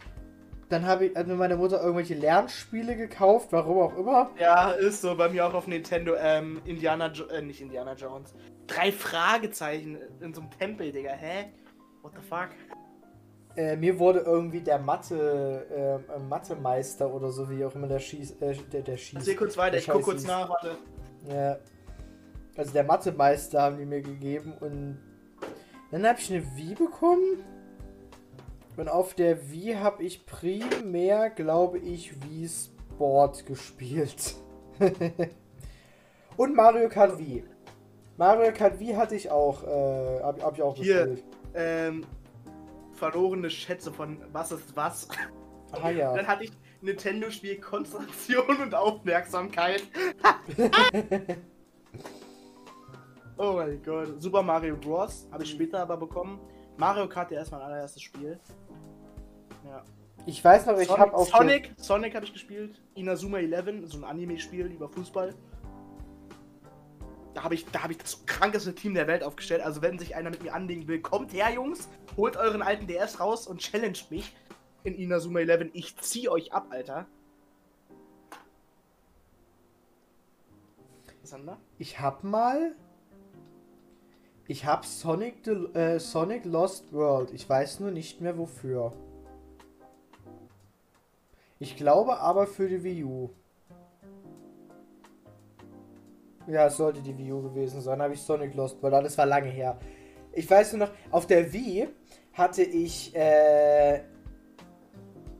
Dann 0.67 0.85
habe 0.85 1.05
ich 1.05 1.15
hat 1.15 1.25
mir 1.27 1.35
meine 1.35 1.55
Mutter 1.55 1.81
irgendwelche 1.81 2.15
Lernspiele 2.15 2.97
gekauft, 2.97 3.47
warum 3.51 3.79
auch 3.79 3.97
immer. 3.97 4.29
ja, 4.37 4.71
ist 4.71 4.99
so. 5.01 5.15
Bei 5.15 5.29
mir 5.29 5.47
auch 5.47 5.53
auf 5.53 5.67
Nintendo, 5.67 6.15
ähm, 6.17 6.61
Indiana 6.65 7.07
jo 7.13 7.27
äh, 7.27 7.41
nicht 7.41 7.61
Indiana 7.61 7.93
Jones. 7.93 8.35
Drei 8.67 8.91
Fragezeichen 8.91 9.97
in 10.19 10.33
so 10.33 10.41
einem 10.41 10.51
Tempel, 10.51 10.91
Digga. 10.91 11.11
Hä? 11.11 11.53
What 12.01 12.11
the 12.15 12.21
fuck? 12.27 12.49
Äh, 13.55 13.75
mir 13.75 13.99
wurde 13.99 14.19
irgendwie 14.19 14.61
der 14.61 14.79
Mathe, 14.79 15.65
ähm, 15.75 16.03
äh, 16.15 16.19
Mathemeister 16.19 17.13
oder 17.13 17.29
so, 17.31 17.49
wie 17.49 17.65
auch 17.65 17.75
immer 17.75 17.87
der 17.87 17.99
schießt, 17.99 18.41
äh, 18.41 18.55
der, 18.71 18.81
der 18.81 18.97
schießt. 18.97 19.17
Erzähl 19.17 19.35
kurz 19.35 19.57
weiter, 19.57 19.77
ich 19.77 19.87
guck 19.87 20.03
kurz 20.03 20.25
nach, 20.25 20.49
warte. 20.49 20.77
Ja. 21.29 21.57
Also 22.55 22.71
der 22.73 22.83
Mathemeister 22.83 23.61
haben 23.61 23.77
die 23.77 23.85
mir 23.85 24.01
gegeben 24.01 24.53
und 24.59 24.99
dann 25.91 26.07
habe 26.07 26.19
ich 26.19 26.31
eine 26.31 26.43
Wii 26.55 26.75
bekommen. 26.75 27.43
Und 28.77 28.87
auf 28.87 29.13
der 29.13 29.51
Wii 29.51 29.75
habe 29.75 30.03
ich 30.03 30.25
primär, 30.25 31.29
glaube 31.29 31.77
ich, 31.77 32.13
Wii 32.23 32.47
Sport 32.47 33.45
gespielt. 33.45 34.35
und 36.37 36.55
Mario 36.55 36.87
Kart 36.87 37.19
Wii. 37.19 37.43
Mario 38.17 38.53
Kart 38.53 38.79
Wii 38.79 38.93
hatte 38.93 39.15
ich 39.15 39.29
auch, 39.29 39.63
äh, 39.63 40.21
habe 40.21 40.41
hab 40.41 40.53
ich 40.55 40.61
auch 40.61 40.75
Hier. 40.75 41.07
gespielt. 41.07 41.23
Ähm, 41.53 42.05
verlorene 43.01 43.49
Schätze 43.49 43.91
von 43.91 44.19
was 44.31 44.51
ist 44.51 44.75
was. 44.75 45.07
Ah 45.71 45.89
ja. 45.89 46.13
Dann 46.15 46.27
hatte 46.27 46.43
ich 46.43 46.51
Nintendo-Spiel 46.81 47.59
Konzentration 47.59 48.61
und 48.61 48.75
Aufmerksamkeit. 48.75 49.81
oh 53.37 53.53
mein 53.53 53.81
Gott. 53.81 54.21
Super 54.21 54.43
Mario 54.43 54.77
Bros. 54.77 55.27
habe 55.31 55.43
ich 55.43 55.49
später 55.49 55.79
aber 55.79 55.97
bekommen. 55.97 56.39
Mario 56.77 57.09
Kart, 57.09 57.31
der 57.31 57.41
ist 57.41 57.51
mein 57.51 57.61
allererstes 57.61 58.03
Spiel. 58.03 58.39
Ja. 59.65 59.83
Ich 60.27 60.43
weiß 60.43 60.67
noch, 60.67 60.77
ich 60.77 60.89
habe 60.95 61.09
der- 61.09 61.25
Sonic, 61.25 61.73
Sonic 61.77 62.13
habe 62.13 62.25
ich 62.25 62.33
gespielt. 62.33 62.79
Inazuma 62.93 63.39
11, 63.39 63.89
so 63.89 63.97
ein 63.97 64.03
Anime-Spiel 64.03 64.67
über 64.67 64.87
Fußball. 64.89 65.33
Da 67.33 67.43
habe 67.43 67.55
ich, 67.55 67.65
da 67.67 67.83
habe 67.83 67.93
ich 67.93 67.99
das 67.99 68.25
krankeste 68.25 68.75
Team 68.75 68.93
der 68.93 69.07
Welt 69.07 69.23
aufgestellt. 69.23 69.61
Also 69.61 69.81
wenn 69.81 69.97
sich 69.97 70.15
einer 70.15 70.29
mit 70.29 70.43
mir 70.43 70.53
anlegen 70.53 70.87
will, 70.87 71.01
kommt 71.01 71.33
her, 71.33 71.49
Jungs, 71.51 71.87
holt 72.17 72.35
euren 72.35 72.61
alten 72.61 72.87
DS 72.87 73.19
raus 73.19 73.47
und 73.47 73.61
challenged 73.61 74.11
mich 74.11 74.35
in 74.83 74.95
Inazuma 74.95 75.39
11. 75.39 75.69
Ich 75.73 75.95
zieh 75.97 76.27
euch 76.27 76.51
ab, 76.53 76.67
Alter. 76.69 77.07
Sander? 81.23 81.57
Ich 81.77 81.99
hab 81.99 82.23
mal. 82.23 82.75
Ich 84.47 84.65
hab 84.65 84.85
Sonic, 84.85 85.45
the, 85.45 85.51
äh, 85.73 85.99
Sonic 85.99 86.43
Lost 86.43 86.91
World. 86.91 87.31
Ich 87.31 87.47
weiß 87.47 87.79
nur 87.79 87.91
nicht 87.91 88.19
mehr 88.19 88.37
wofür. 88.37 88.91
Ich 91.59 91.77
glaube 91.77 92.19
aber 92.19 92.47
für 92.47 92.67
die 92.67 92.83
Wii 92.83 93.03
U. 93.03 93.29
Ja, 96.47 96.67
es 96.67 96.77
sollte 96.77 97.01
die 97.01 97.17
Wii 97.17 97.31
U 97.31 97.41
gewesen 97.41 97.81
sein. 97.81 98.01
Habe 98.01 98.13
ich 98.13 98.21
Sonic 98.21 98.53
Lost 98.55 98.81
World. 98.81 99.05
Das 99.05 99.17
war 99.17 99.25
lange 99.25 99.49
her. 99.49 99.77
Ich 100.33 100.49
weiß 100.49 100.73
nur 100.73 100.87
noch, 100.87 100.93
auf 101.11 101.27
der 101.27 101.51
Wii 101.51 101.87
hatte 102.33 102.63
ich, 102.63 103.15
äh, 103.15 104.01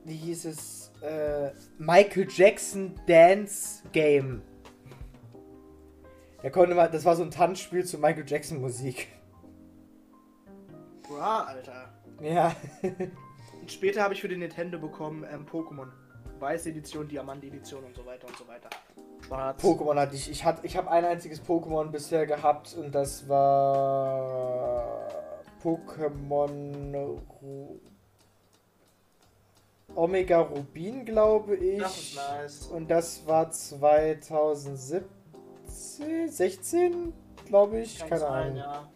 wie 0.04 0.16
hieß 0.16 0.44
es, 0.44 0.92
äh, 1.02 1.50
Michael 1.78 2.28
Jackson 2.30 2.94
Dance 3.06 3.82
Game. 3.92 4.42
Da 6.42 6.50
konnte 6.50 6.74
man, 6.74 6.90
das 6.90 7.04
war 7.04 7.16
so 7.16 7.22
ein 7.22 7.30
Tanzspiel 7.30 7.84
zu 7.84 7.98
Michael 7.98 8.24
Jackson 8.26 8.60
Musik. 8.60 9.08
Bra, 11.08 11.44
Alter. 11.44 11.88
Ja. 12.20 12.54
Und 13.60 13.70
später 13.70 14.02
habe 14.02 14.14
ich 14.14 14.20
für 14.20 14.28
den 14.28 14.40
Nintendo 14.40 14.78
bekommen 14.78 15.24
ähm, 15.32 15.46
Pokémon. 15.46 15.88
Weiße 16.42 16.70
Edition, 16.70 17.06
Diamant 17.06 17.44
Edition 17.44 17.84
und 17.84 17.94
so 17.94 18.04
weiter 18.04 18.26
und 18.26 18.36
so 18.36 18.46
weiter. 18.48 18.68
Schwarz. 19.24 19.62
Pokémon 19.62 19.96
hatte 19.98 20.16
ich. 20.16 20.28
Ich, 20.28 20.44
hatte, 20.44 20.66
ich 20.66 20.76
habe 20.76 20.90
ein 20.90 21.04
einziges 21.04 21.40
Pokémon 21.40 21.90
bisher 21.90 22.26
gehabt 22.26 22.74
und 22.74 22.92
das 22.92 23.28
war 23.28 25.08
Pokémon 25.62 27.20
Ru 27.40 27.78
Omega 29.94 30.40
Rubin, 30.40 31.04
glaube 31.04 31.54
ich. 31.54 31.80
Das 31.80 31.96
ist 31.96 32.16
nice. 32.16 32.66
Und 32.66 32.90
das 32.90 33.24
war 33.26 33.50
2017, 33.50 36.28
16, 36.28 37.12
glaube 37.46 37.80
ich. 37.80 38.00
Kann 38.00 38.08
Keine 38.08 38.20
sein, 38.20 38.32
Ahnung. 38.32 38.56
ja. 38.56 38.88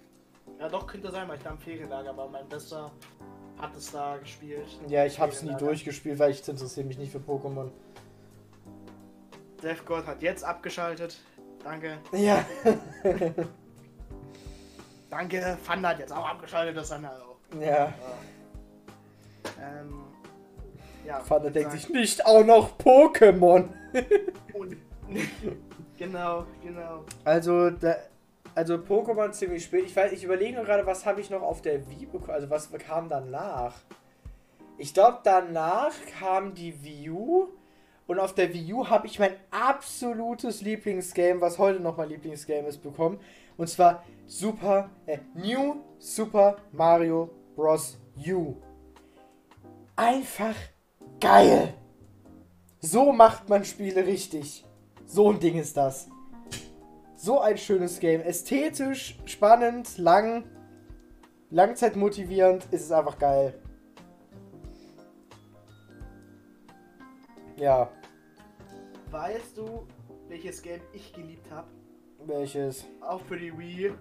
Ja, 0.59 0.69
doch, 0.69 0.87
könnte 0.87 1.11
sein, 1.11 1.29
weil 1.29 1.37
ich 1.37 1.45
da 1.45 1.51
im 1.51 1.59
Ferienlager 1.59 2.17
war. 2.17 2.29
Mein 2.29 2.49
Bester 2.49 2.91
hat 3.59 3.75
es 3.77 3.91
da 3.93 4.17
gespielt. 4.19 4.67
Ja, 4.89 5.05
ich 5.05 5.19
hab's 5.19 5.37
nie 5.43 5.49
Ferienlager. 5.49 5.67
durchgespielt, 5.67 6.19
weil 6.19 6.31
ich 6.31 6.47
interessiere 6.49 6.87
mich 6.87 6.99
nicht 6.99 7.13
für 7.13 7.19
Pokémon. 7.19 7.71
Death 9.63 9.85
God 9.87 10.07
hat 10.07 10.23
jetzt 10.23 10.45
abgeschaltet. 10.45 11.19
Danke. 11.65 11.99
Ja. 12.13 12.45
Danke. 15.11 15.57
Fanda 15.63 15.91
hat 15.91 15.99
jetzt 15.99 16.13
auch 16.13 16.29
abgeschaltet, 16.29 16.77
das 16.77 16.89
dann 16.91 17.07
auch. 17.07 17.37
ja. 17.61 17.93
Ähm, 19.61 20.03
ja. 21.07 21.21
Ich 21.21 21.53
denkt 21.53 21.71
sag- 21.71 21.81
sich 21.81 21.89
nicht 21.91 22.27
auch 22.27 22.45
noch 22.45 22.77
Pokémon. 22.79 23.69
Genau, 25.99 26.45
genau. 26.63 27.05
Also, 27.25 27.71
da, 27.71 27.97
also 28.57 28.77
Pokémon 28.77 29.33
ziemlich 29.33 29.65
spät. 29.65 29.85
Ich 29.85 29.95
weiß, 29.95 30.13
ich 30.13 30.25
überlege 30.25 30.63
gerade, 30.63 30.87
was 30.87 31.05
habe 31.05 31.21
ich 31.21 31.29
noch 31.29 31.43
auf 31.43 31.61
der 31.61 31.89
Wii 31.91 32.07
bekommen? 32.07 32.31
Also 32.31 32.49
was 32.49 32.73
kam 32.73 33.11
danach? 33.11 33.75
Ich 34.79 34.95
glaube, 34.95 35.19
danach 35.25 35.93
kam 36.19 36.55
die 36.55 36.83
Wii 36.83 37.11
U. 37.11 37.49
Und 38.07 38.19
auf 38.19 38.35
der 38.35 38.55
Wii 38.55 38.73
U 38.73 38.89
habe 38.89 39.07
ich 39.09 39.19
mein 39.19 39.35
absolutes 39.51 40.63
Lieblingsgame, 40.63 41.41
was 41.43 41.59
heute 41.59 41.81
noch 41.81 41.99
mein 41.99 42.09
Lieblingsgame 42.09 42.69
ist, 42.69 42.83
bekommen. 42.83 43.21
Und 43.59 43.69
zwar 43.69 44.05
Super, 44.25 44.89
äh, 45.05 45.19
New 45.35 45.83
Super 45.99 46.57
Mario 46.73 47.31
Bros. 47.57 47.99
U. 48.27 48.55
Einfach 49.97 50.57
geil. 51.21 51.75
So 52.81 53.13
macht 53.13 53.51
man 53.51 53.67
Spiele 53.67 54.07
richtig. 54.07 54.65
So 55.05 55.31
ein 55.31 55.41
Ding 55.41 55.59
ist 55.59 55.77
das. 55.77 56.09
So 57.17 57.41
ein 57.41 57.57
schönes 57.59 57.99
Game. 57.99 58.21
Ästhetisch, 58.21 59.19
spannend, 59.25 59.97
lang, 59.99 60.45
langzeitmotivierend, 61.51 62.67
ist 62.71 62.83
es 62.85 62.93
einfach 62.93 63.19
geil. 63.19 63.55
Ja, 67.57 67.91
Weißt 69.11 69.57
du, 69.57 69.87
welches 70.29 70.61
Game 70.61 70.81
ich 70.93 71.13
geliebt 71.13 71.51
habe? 71.51 71.69
welches? 72.27 72.85
Auch 73.01 73.21
für 73.23 73.39
die 73.39 73.57
Wii. 73.57 73.95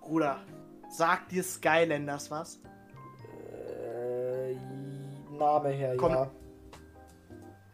Bruder, 0.00 0.40
sagt 0.90 1.30
dir 1.32 1.42
Skylanders 1.44 2.30
was? 2.30 2.60
Äh, 3.50 4.56
Name 5.38 5.68
her, 5.70 5.96
Komm. 5.96 6.12
ja. 6.12 6.30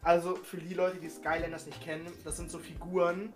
Also 0.03 0.37
für 0.37 0.59
die 0.59 0.75
Leute, 0.75 0.99
die 0.99 1.09
Skylanders 1.09 1.67
nicht 1.67 1.83
kennen, 1.83 2.07
das 2.23 2.37
sind 2.37 2.50
so 2.50 2.59
Figuren. 2.59 3.33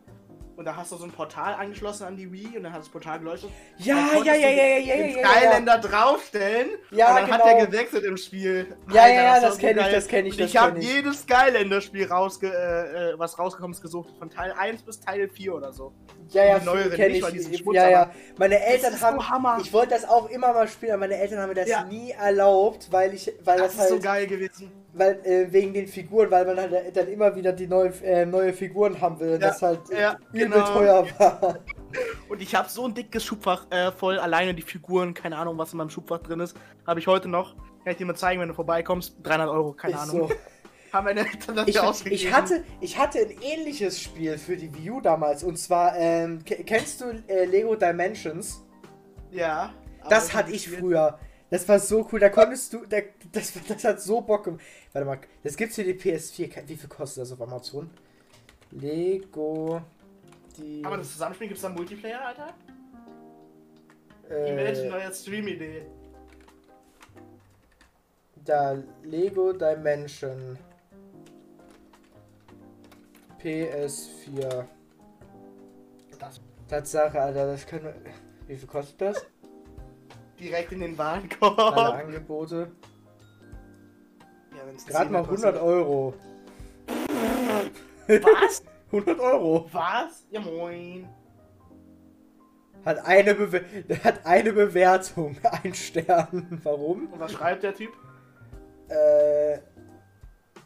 Und 0.60 0.66
da 0.66 0.76
hast 0.76 0.92
du 0.92 0.96
so 0.98 1.04
ein 1.06 1.10
Portal 1.10 1.54
angeschlossen 1.54 2.04
an 2.04 2.18
die 2.18 2.30
Wii 2.30 2.58
und 2.58 2.64
dann 2.64 2.74
hat 2.74 2.80
das 2.80 2.90
Portal 2.90 3.18
geleuchtet. 3.18 3.48
Ja, 3.78 3.96
ja, 4.22 4.34
ja, 4.34 4.34
ja, 4.34 4.48
ja, 4.50 4.50
ja, 4.50 4.76
ja, 4.76 4.94
ja, 4.94 5.06
ja. 5.06 5.26
Skylander 5.26 5.78
draufstellen 5.78 6.68
Ja, 6.90 7.08
und 7.08 7.14
dann 7.22 7.30
hat 7.30 7.42
genau. 7.44 7.56
der 7.56 7.66
gewechselt 7.66 8.04
im 8.04 8.18
Spiel. 8.18 8.76
Ja, 8.92 9.08
ja, 9.08 9.14
ja, 9.14 9.32
war 9.32 9.40
das 9.40 9.54
so 9.54 9.60
kenn 9.62 9.78
ich, 9.78 9.86
das 9.90 10.06
kenn 10.06 10.26
ich, 10.26 10.32
Und 10.34 10.40
das 10.42 10.50
ich 10.50 10.56
habe 10.58 10.78
jedes 10.78 11.22
Skylander-Spiel 11.22 12.08
rausge 12.08 12.48
äh, 12.48 13.12
äh, 13.12 13.18
was 13.18 13.38
rausgekommen 13.38 13.72
ist, 13.72 13.80
gesucht. 13.80 14.10
Von 14.18 14.28
Teil 14.28 14.52
1 14.52 14.82
bis 14.82 15.00
Teil 15.00 15.30
4 15.30 15.54
oder 15.54 15.72
so. 15.72 15.94
Ja, 16.28 16.44
ja, 16.44 16.58
Die 16.58 16.66
neueren 16.66 16.90
kenne 16.92 17.16
ich. 17.16 17.24
sind 17.42 17.56
Schmutz, 17.56 17.76
ja, 17.76 17.88
ja. 17.88 18.10
Meine 18.36 18.62
Eltern 18.62 18.92
ist 18.92 19.02
haben. 19.02 19.16
so 19.18 19.30
Hammer. 19.30 19.60
Ich 19.62 19.72
wollte 19.72 19.94
das 19.94 20.06
auch 20.06 20.28
immer 20.28 20.52
mal 20.52 20.68
spielen, 20.68 20.92
aber 20.92 21.00
meine 21.00 21.16
Eltern 21.16 21.38
haben 21.38 21.48
mir 21.48 21.54
das 21.54 21.70
Ja. 21.70 21.84
nie 21.84 22.10
erlaubt, 22.10 22.88
weil 22.90 23.14
ich, 23.14 23.32
weil 23.44 23.56
Das 23.60 23.76
das, 23.76 23.84
ist 23.84 23.88
so 23.88 23.94
halt, 23.94 24.04
geil 24.04 24.26
gewesen. 24.26 24.70
Weil 24.92 25.20
äh, 25.24 25.52
wegen 25.52 25.72
den 25.72 25.86
Figuren, 25.86 26.30
weil 26.30 26.44
man 26.46 26.58
halt 26.58 26.96
dann 26.96 27.08
immer 27.08 27.34
wieder 27.36 27.52
die 27.52 27.66
neue, 27.66 27.88
äh, 28.02 28.26
neue 28.26 28.52
Figuren 28.52 29.00
haben 29.00 29.18
will 29.20 29.34
und 29.34 29.40
Ja, 29.42 29.48
das 29.48 29.62
halt 29.62 29.80
äh, 29.90 30.00
ja, 30.00 30.16
übel 30.32 30.48
genau. 30.50 30.72
teuer 30.72 31.06
war. 31.18 31.58
Und 32.28 32.40
ich 32.40 32.54
habe 32.54 32.68
so 32.68 32.84
ein 32.86 32.94
dickes 32.94 33.24
Schubfach 33.24 33.66
äh, 33.70 33.90
voll, 33.90 34.18
alleine 34.20 34.54
die 34.54 34.62
Figuren, 34.62 35.12
keine 35.12 35.36
Ahnung, 35.36 35.58
was 35.58 35.72
in 35.72 35.78
meinem 35.78 35.90
Schubfach 35.90 36.18
drin 36.18 36.38
ist. 36.38 36.56
Habe 36.86 37.00
ich 37.00 37.08
heute 37.08 37.26
noch. 37.26 37.56
Kann 37.82 37.90
ich 37.92 37.96
dir 37.96 38.04
mal 38.06 38.14
zeigen, 38.14 38.40
wenn 38.40 38.46
du 38.48 38.54
vorbeikommst. 38.54 39.16
300 39.24 39.48
Euro, 39.48 39.72
keine 39.72 39.94
Ist 39.94 40.00
Ahnung. 40.00 40.28
so. 40.28 40.34
Haben 40.92 41.04
meine 41.06 41.20
Eltern 41.20 41.56
das 41.56 41.66
Ich, 41.68 41.80
ausgegeben. 41.80 42.14
ich, 42.22 42.32
hatte, 42.32 42.64
ich 42.80 42.98
hatte 42.98 43.18
ein 43.20 43.30
ähnliches 43.42 44.00
Spiel 44.00 44.38
für 44.38 44.56
die 44.56 44.72
Wii 44.72 44.90
U 44.90 45.00
damals 45.00 45.42
und 45.42 45.56
zwar, 45.58 45.96
ähm, 45.96 46.44
ke- 46.44 46.62
kennst 46.64 47.00
du 47.00 47.06
äh, 47.26 47.44
Lego 47.44 47.74
Dimensions? 47.74 48.64
Ja. 49.32 49.72
Das 50.08 50.28
ich 50.28 50.34
hatte 50.34 50.52
ich 50.52 50.68
früher. 50.68 51.18
Das 51.50 51.68
war 51.68 51.80
so 51.80 52.08
cool. 52.12 52.20
Da 52.20 52.28
konntest 52.28 52.72
du. 52.72 52.84
Da, 52.88 52.98
das, 53.32 53.52
das 53.66 53.82
hat 53.84 54.00
so 54.00 54.20
Bock 54.20 54.44
gemacht. 54.44 54.60
Warte 54.92 55.06
mal, 55.06 55.18
das 55.44 55.56
gibt's 55.56 55.76
für 55.76 55.84
die 55.84 55.94
PS4. 55.94 56.66
Wie 56.68 56.76
viel 56.76 56.88
kostet 56.88 57.22
das 57.22 57.32
auf 57.32 57.40
Amazon? 57.40 57.90
Lego. 58.72 59.80
Die. 60.56 60.84
Aber 60.84 60.96
das 60.96 61.12
Zusammenspiel 61.12 61.48
gibt 61.48 61.58
es 61.58 61.62
da 61.62 61.68
Multiplayer, 61.68 62.26
Alter? 62.26 62.54
äh, 64.28 64.52
Imagine 64.52 64.88
neue 64.90 65.12
Stream-Idee. 65.14 65.82
da 68.44 68.76
Lego 69.02 69.52
Dimension. 69.52 70.58
PS4. 73.42 74.64
Das 76.18 76.40
Tatsache, 76.68 77.20
Alter, 77.20 77.46
das 77.46 77.66
können 77.66 77.84
wir. 77.84 77.94
Wie 78.46 78.56
viel 78.56 78.68
kostet 78.68 79.00
das? 79.00 79.26
direkt 80.38 80.72
in 80.72 80.80
den 80.80 80.98
Alle 80.98 80.98
Warenkorb. 80.98 81.76
Angebote. 81.76 82.72
Ja, 84.60 84.92
Gerade 84.92 85.04
10 85.06 85.12
mal 85.12 85.24
kostet. 85.24 85.54
100 85.56 85.62
Euro. 85.62 86.14
Was? 88.08 88.62
100 88.92 89.20
Euro. 89.20 89.68
Was? 89.72 90.26
Ja, 90.30 90.40
moin. 90.40 91.08
Hat 92.84 93.04
eine, 93.04 93.34
Bewe 93.34 93.64
hat 94.04 94.26
eine 94.26 94.52
Bewertung. 94.52 95.36
Ein 95.62 95.74
Stern. 95.74 96.60
Warum? 96.62 97.12
Und 97.12 97.20
was 97.20 97.32
schreibt 97.32 97.62
der 97.62 97.74
Typ? 97.74 97.92
Äh, 98.88 99.58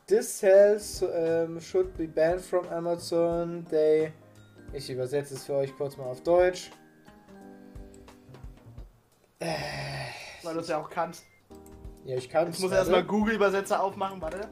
this 0.06 0.38
sales 0.38 1.02
um, 1.02 1.60
should 1.60 1.96
be 1.96 2.06
banned 2.06 2.40
from 2.40 2.66
Amazon. 2.68 3.66
They. 3.68 4.12
Ich 4.72 4.90
übersetze 4.90 5.34
es 5.34 5.44
für 5.44 5.54
euch 5.54 5.76
kurz 5.76 5.96
mal 5.96 6.04
auf 6.04 6.22
Deutsch. 6.22 6.70
Weil 10.42 10.54
du 10.54 10.60
es 10.60 10.68
ja 10.68 10.78
auch 10.78 10.88
kannst. 10.88 11.26
Ja, 12.04 12.16
ich 12.16 12.28
kann 12.28 12.50
Ich 12.50 12.60
muss 12.60 12.72
erstmal 12.72 13.02
Google-Übersetzer 13.02 13.82
aufmachen, 13.82 14.20
warte. 14.20 14.48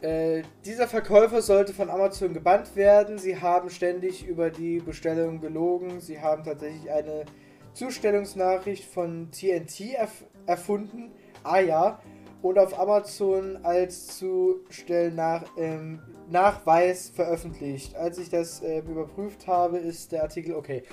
Äh, 0.00 0.42
dieser 0.64 0.86
Verkäufer 0.86 1.42
sollte 1.42 1.72
von 1.72 1.90
Amazon 1.90 2.34
gebannt 2.34 2.76
werden. 2.76 3.18
Sie 3.18 3.40
haben 3.40 3.70
ständig 3.70 4.24
über 4.26 4.50
die 4.50 4.78
Bestellung 4.78 5.40
gelogen. 5.40 6.00
Sie 6.00 6.20
haben 6.20 6.44
tatsächlich 6.44 6.90
eine 6.90 7.24
Zustellungsnachricht 7.72 8.84
von 8.84 9.30
TNT 9.32 9.94
erf 9.94 10.24
erfunden. 10.46 11.10
Ah 11.42 11.58
ja. 11.58 12.00
Und 12.42 12.58
auf 12.58 12.78
Amazon 12.78 13.58
als 13.64 14.18
Zustellnach 14.18 15.44
ähm, 15.56 16.00
Nachweis 16.28 17.10
veröffentlicht. 17.10 17.96
Als 17.96 18.18
ich 18.18 18.30
das 18.30 18.62
äh, 18.62 18.78
überprüft 18.80 19.48
habe, 19.48 19.78
ist 19.78 20.12
der 20.12 20.22
Artikel 20.22 20.54
okay. 20.54 20.84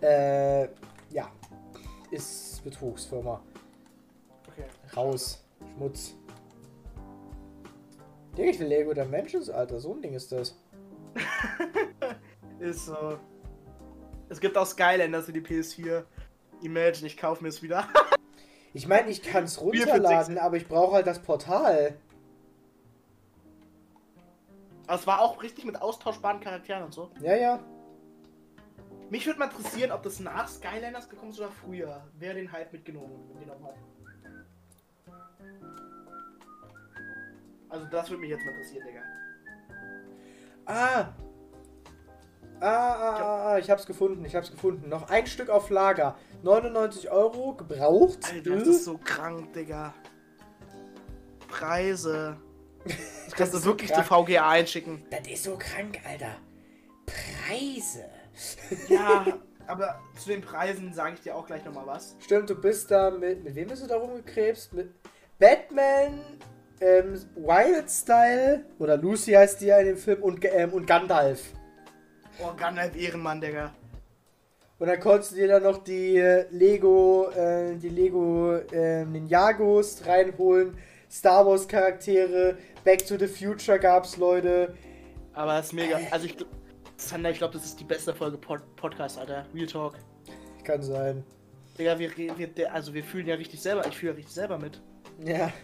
Äh, 0.00 0.68
ja. 1.10 1.28
Ist 2.12 2.51
Betrugsfirma. 2.64 3.40
Okay. 4.48 4.64
Raus. 4.96 5.44
Schmutz. 5.76 6.14
Digga, 8.36 8.50
ich 8.50 8.58
will 8.60 8.66
Lego 8.66 8.94
Dimensions, 8.94 9.50
Alter. 9.50 9.78
So 9.78 9.94
ein 9.94 10.02
Ding 10.02 10.14
ist 10.14 10.32
das. 10.32 10.56
Ist 12.58 12.86
so. 12.86 13.18
Es 14.28 14.40
gibt 14.40 14.56
auch 14.56 14.64
Skylanders 14.66 15.26
für 15.26 15.32
die 15.32 15.40
PS4. 15.40 16.04
Imagine, 16.62 17.08
ich 17.08 17.16
kaufe 17.16 17.42
mir 17.42 17.48
es 17.48 17.62
wieder. 17.62 17.86
Ich 18.74 18.88
meine, 18.88 19.10
ich 19.10 19.22
kann 19.22 19.44
es 19.44 19.60
runterladen, 19.60 20.38
aber 20.38 20.56
ich 20.56 20.66
brauche 20.66 20.94
halt 20.94 21.06
das 21.06 21.18
Portal. 21.18 21.94
Es 24.88 25.06
war 25.06 25.20
auch 25.20 25.42
richtig 25.42 25.66
mit 25.66 25.80
austauschbaren 25.80 26.40
Charakteren 26.40 26.84
und 26.84 26.94
so. 26.94 27.10
Ja, 27.20 27.36
ja. 27.36 27.60
Mich 29.12 29.26
würde 29.26 29.38
mal 29.38 29.50
interessieren, 29.50 29.92
ob 29.92 30.02
das 30.04 30.20
nach 30.20 30.48
Skylanders 30.48 31.06
gekommen 31.06 31.32
ist 31.32 31.38
oder 31.38 31.50
früher. 31.50 32.02
Wer 32.18 32.32
den 32.32 32.50
Hype 32.50 32.72
mitgenommen 32.72 33.38
genommen 33.38 33.66
hat. 33.66 33.74
Also 37.68 37.86
das 37.90 38.08
würde 38.08 38.22
mich 38.22 38.30
jetzt 38.30 38.42
mal 38.42 38.52
interessieren, 38.52 38.86
Digga. 38.86 39.02
Ah. 40.64 41.12
Ah, 42.58 42.64
ah, 42.64 43.18
ah, 43.18 43.48
ah, 43.50 43.58
ich 43.58 43.68
hab's 43.68 43.84
gefunden, 43.84 44.24
ich 44.24 44.34
hab's 44.34 44.50
gefunden. 44.50 44.88
Noch 44.88 45.10
ein 45.10 45.26
Stück 45.26 45.50
auf 45.50 45.68
Lager. 45.68 46.16
99 46.42 47.10
Euro, 47.10 47.54
gebraucht. 47.54 48.20
Alter, 48.32 48.56
das 48.56 48.66
ist 48.66 48.84
so 48.86 48.96
krank, 48.96 49.52
Digga. 49.52 49.92
Preise. 51.48 52.38
Das 53.26 53.34
kannst 53.36 53.52
du 53.52 53.58
ist 53.58 53.64
wirklich 53.64 53.90
krank. 53.90 54.06
zu 54.06 54.24
VGA 54.24 54.48
einschicken. 54.48 55.04
Das 55.10 55.26
ist 55.28 55.44
so 55.44 55.56
krank, 55.58 56.00
Alter. 56.04 56.36
Preise. 57.06 58.21
Ja, 58.88 59.26
aber 59.66 60.00
zu 60.18 60.28
den 60.28 60.40
Preisen 60.40 60.92
sage 60.92 61.14
ich 61.14 61.20
dir 61.20 61.36
auch 61.36 61.46
gleich 61.46 61.64
nochmal 61.64 61.86
was. 61.86 62.16
Stimmt, 62.20 62.50
du 62.50 62.54
bist 62.60 62.90
da 62.90 63.10
mit. 63.10 63.44
Mit 63.44 63.54
wem 63.54 63.68
bist 63.68 63.82
du 63.82 63.86
da 63.86 63.96
rumgekrebst? 63.96 64.72
Mit 64.72 64.90
Batman, 65.38 66.20
ähm, 66.80 67.20
Wild 67.36 67.90
Style, 67.90 68.64
oder 68.78 68.96
Lucy 68.96 69.32
heißt 69.32 69.60
die 69.60 69.66
ja 69.66 69.78
in 69.78 69.86
dem 69.86 69.96
Film, 69.96 70.22
und, 70.22 70.44
ähm, 70.44 70.72
und 70.72 70.86
Gandalf. 70.86 71.40
Oh, 72.38 72.52
Gandalf 72.56 72.96
Ehrenmann, 72.96 73.40
Digga. 73.40 73.72
Und 74.78 74.88
dann 74.88 74.98
konntest 74.98 75.32
du 75.32 75.36
dir 75.36 75.48
dann 75.48 75.62
noch 75.62 75.84
die 75.84 76.16
äh, 76.16 76.46
Lego, 76.50 77.30
äh, 77.30 77.76
die 77.76 77.88
Lego 77.88 78.56
äh, 78.72 79.04
Ninjagos 79.04 80.04
reinholen, 80.06 80.76
Star 81.08 81.46
Wars 81.46 81.68
Charaktere, 81.68 82.56
Back 82.82 83.06
to 83.06 83.16
the 83.16 83.28
Future 83.28 83.78
gab's 83.78 84.16
Leute. 84.16 84.74
Aber 85.34 85.52
das 85.52 85.66
ist 85.66 85.72
mega. 85.74 86.00
Also 86.10 86.26
ich, 86.26 86.34
gl- 86.34 86.46
Sander, 87.08 87.30
ich 87.30 87.38
glaube, 87.38 87.54
das 87.54 87.64
ist 87.64 87.78
die 87.80 87.84
beste 87.84 88.14
Folge 88.14 88.38
Pod 88.38 88.60
Podcast, 88.76 89.18
Alter. 89.18 89.46
Real 89.54 89.66
Talk. 89.66 89.94
Kann 90.64 90.82
sein. 90.82 91.24
Digga, 91.78 91.98
wir, 91.98 92.10
re- 92.10 92.32
wir, 92.36 92.46
der- 92.48 92.72
also 92.74 92.92
wir 92.94 93.02
fühlen 93.02 93.26
ja 93.26 93.34
richtig 93.34 93.60
selber, 93.60 93.86
ich 93.86 93.96
fühle 93.96 94.12
ja 94.12 94.16
richtig 94.16 94.34
selber 94.34 94.58
mit. 94.58 94.80
Ja. 95.24 95.52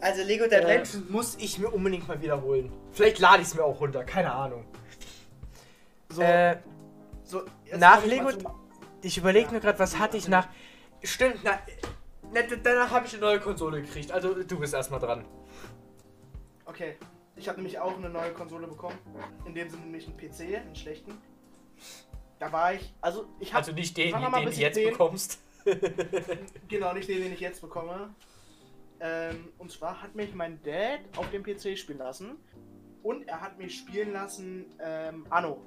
Also 0.00 0.22
Lego 0.22 0.44
Dimensions 0.46 1.10
muss 1.10 1.34
ich 1.40 1.58
mir 1.58 1.70
unbedingt 1.74 2.06
mal 2.06 2.22
wiederholen. 2.22 2.70
Vielleicht 2.92 3.18
lade 3.18 3.42
ich 3.42 3.48
es 3.48 3.54
mir 3.56 3.64
auch 3.64 3.80
runter, 3.80 4.04
keine 4.04 4.32
Ahnung. 4.32 4.64
So, 6.08 6.22
Äh, 6.22 6.58
so 7.24 7.42
nach 7.76 8.04
Lego- 8.06 8.30
zum- 8.30 8.46
ich 9.02 9.18
überlege 9.18 9.46
Ja. 9.46 9.52
nur 9.52 9.60
gerade, 9.60 9.76
was 9.80 9.98
hatte 9.98 10.16
ich 10.16 10.28
nach. 10.28 10.46
Stimmt, 11.02 11.38
na, 11.42 11.58
na, 12.32 12.42
danach 12.62 12.92
habe 12.92 13.06
ich 13.06 13.12
eine 13.14 13.22
neue 13.22 13.40
Konsole 13.40 13.82
gekriegt. 13.82 14.12
Also 14.12 14.34
du 14.40 14.58
bist 14.60 14.72
erstmal 14.72 15.00
dran. 15.00 15.24
Okay, 16.64 16.96
ich 17.38 17.48
habe 17.48 17.58
nämlich 17.58 17.78
auch 17.78 17.96
eine 17.96 18.08
neue 18.10 18.32
Konsole 18.32 18.66
bekommen. 18.66 18.98
In 19.46 19.54
dem 19.54 19.68
Sinne 19.68 19.82
nämlich 19.82 20.06
einen 20.06 20.16
PC, 20.16 20.56
einen 20.56 20.74
schlechten. 20.74 21.12
Da 22.38 22.52
war 22.52 22.74
ich, 22.74 22.92
also 23.00 23.26
ich 23.40 23.52
habe 23.52 23.58
Also 23.58 23.72
nicht 23.72 23.96
den, 23.96 24.12
mal 24.12 24.30
den 24.42 24.50
du 24.50 24.56
jetzt 24.56 24.74
10. 24.74 24.90
bekommst. 24.90 25.40
genau 26.68 26.92
nicht 26.92 27.08
den, 27.08 27.22
den 27.22 27.32
ich 27.32 27.40
jetzt 27.40 27.60
bekomme. 27.60 28.14
Ähm, 29.00 29.48
und 29.58 29.70
zwar 29.70 30.02
hat 30.02 30.14
mich 30.14 30.34
mein 30.34 30.60
Dad 30.62 31.00
auf 31.16 31.30
dem 31.30 31.42
PC 31.42 31.78
spielen 31.78 31.98
lassen. 31.98 32.36
Und 33.02 33.28
er 33.28 33.40
hat 33.40 33.58
mich 33.58 33.78
spielen 33.78 34.12
lassen, 34.12 34.66
ähm, 34.80 35.26
Anno. 35.30 35.62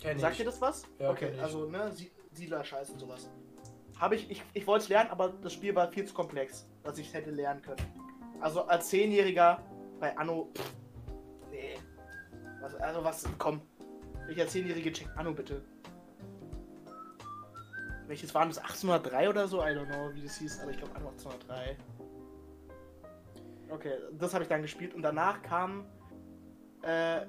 Kenn 0.00 0.18
Sagt 0.18 0.38
ihr 0.38 0.46
das 0.46 0.60
was? 0.60 0.84
Ja, 0.98 1.10
okay, 1.10 1.32
ich. 1.34 1.42
also, 1.42 1.66
ne, 1.66 1.92
Sie- 1.92 2.10
Siedler-Scheiß 2.32 2.90
und 2.90 2.98
sowas. 2.98 3.28
Habe 3.98 4.14
ich, 4.14 4.30
ich, 4.30 4.42
ich 4.54 4.66
wollte 4.66 4.84
es 4.84 4.88
lernen, 4.88 5.10
aber 5.10 5.28
das 5.28 5.52
Spiel 5.52 5.74
war 5.74 5.90
viel 5.92 6.06
zu 6.06 6.14
komplex, 6.14 6.66
dass 6.82 6.96
ich 6.96 7.08
es 7.08 7.14
hätte 7.14 7.30
lernen 7.30 7.60
können. 7.60 7.82
Also 8.40 8.62
als 8.62 8.88
Zehnjähriger 8.88 9.62
bei 10.00 10.16
Anno, 10.16 10.50
pff, 10.54 10.72
nee. 11.50 11.78
Was, 12.60 12.74
also 12.76 13.04
was, 13.04 13.24
komm. 13.38 13.60
Als 14.38 14.52
Zehnjährige 14.52 14.92
check 14.92 15.08
Anno 15.16 15.32
bitte. 15.32 15.62
Welches 18.06 18.34
waren 18.34 18.48
das? 18.48 18.58
1803 18.58 19.28
oder 19.28 19.46
so? 19.46 19.60
I 19.60 19.70
don't 19.70 19.86
know, 19.86 20.12
wie 20.14 20.22
das 20.22 20.36
hieß, 20.36 20.60
aber 20.60 20.70
ich 20.70 20.78
glaube 20.78 20.94
Anno 20.96 21.10
1803. 21.10 21.76
Okay, 23.70 23.94
das 24.18 24.34
habe 24.34 24.44
ich 24.44 24.48
dann 24.48 24.62
gespielt 24.62 24.94
und 24.94 25.02
danach 25.02 25.42
kam, 25.42 25.86
äh, 26.82 27.20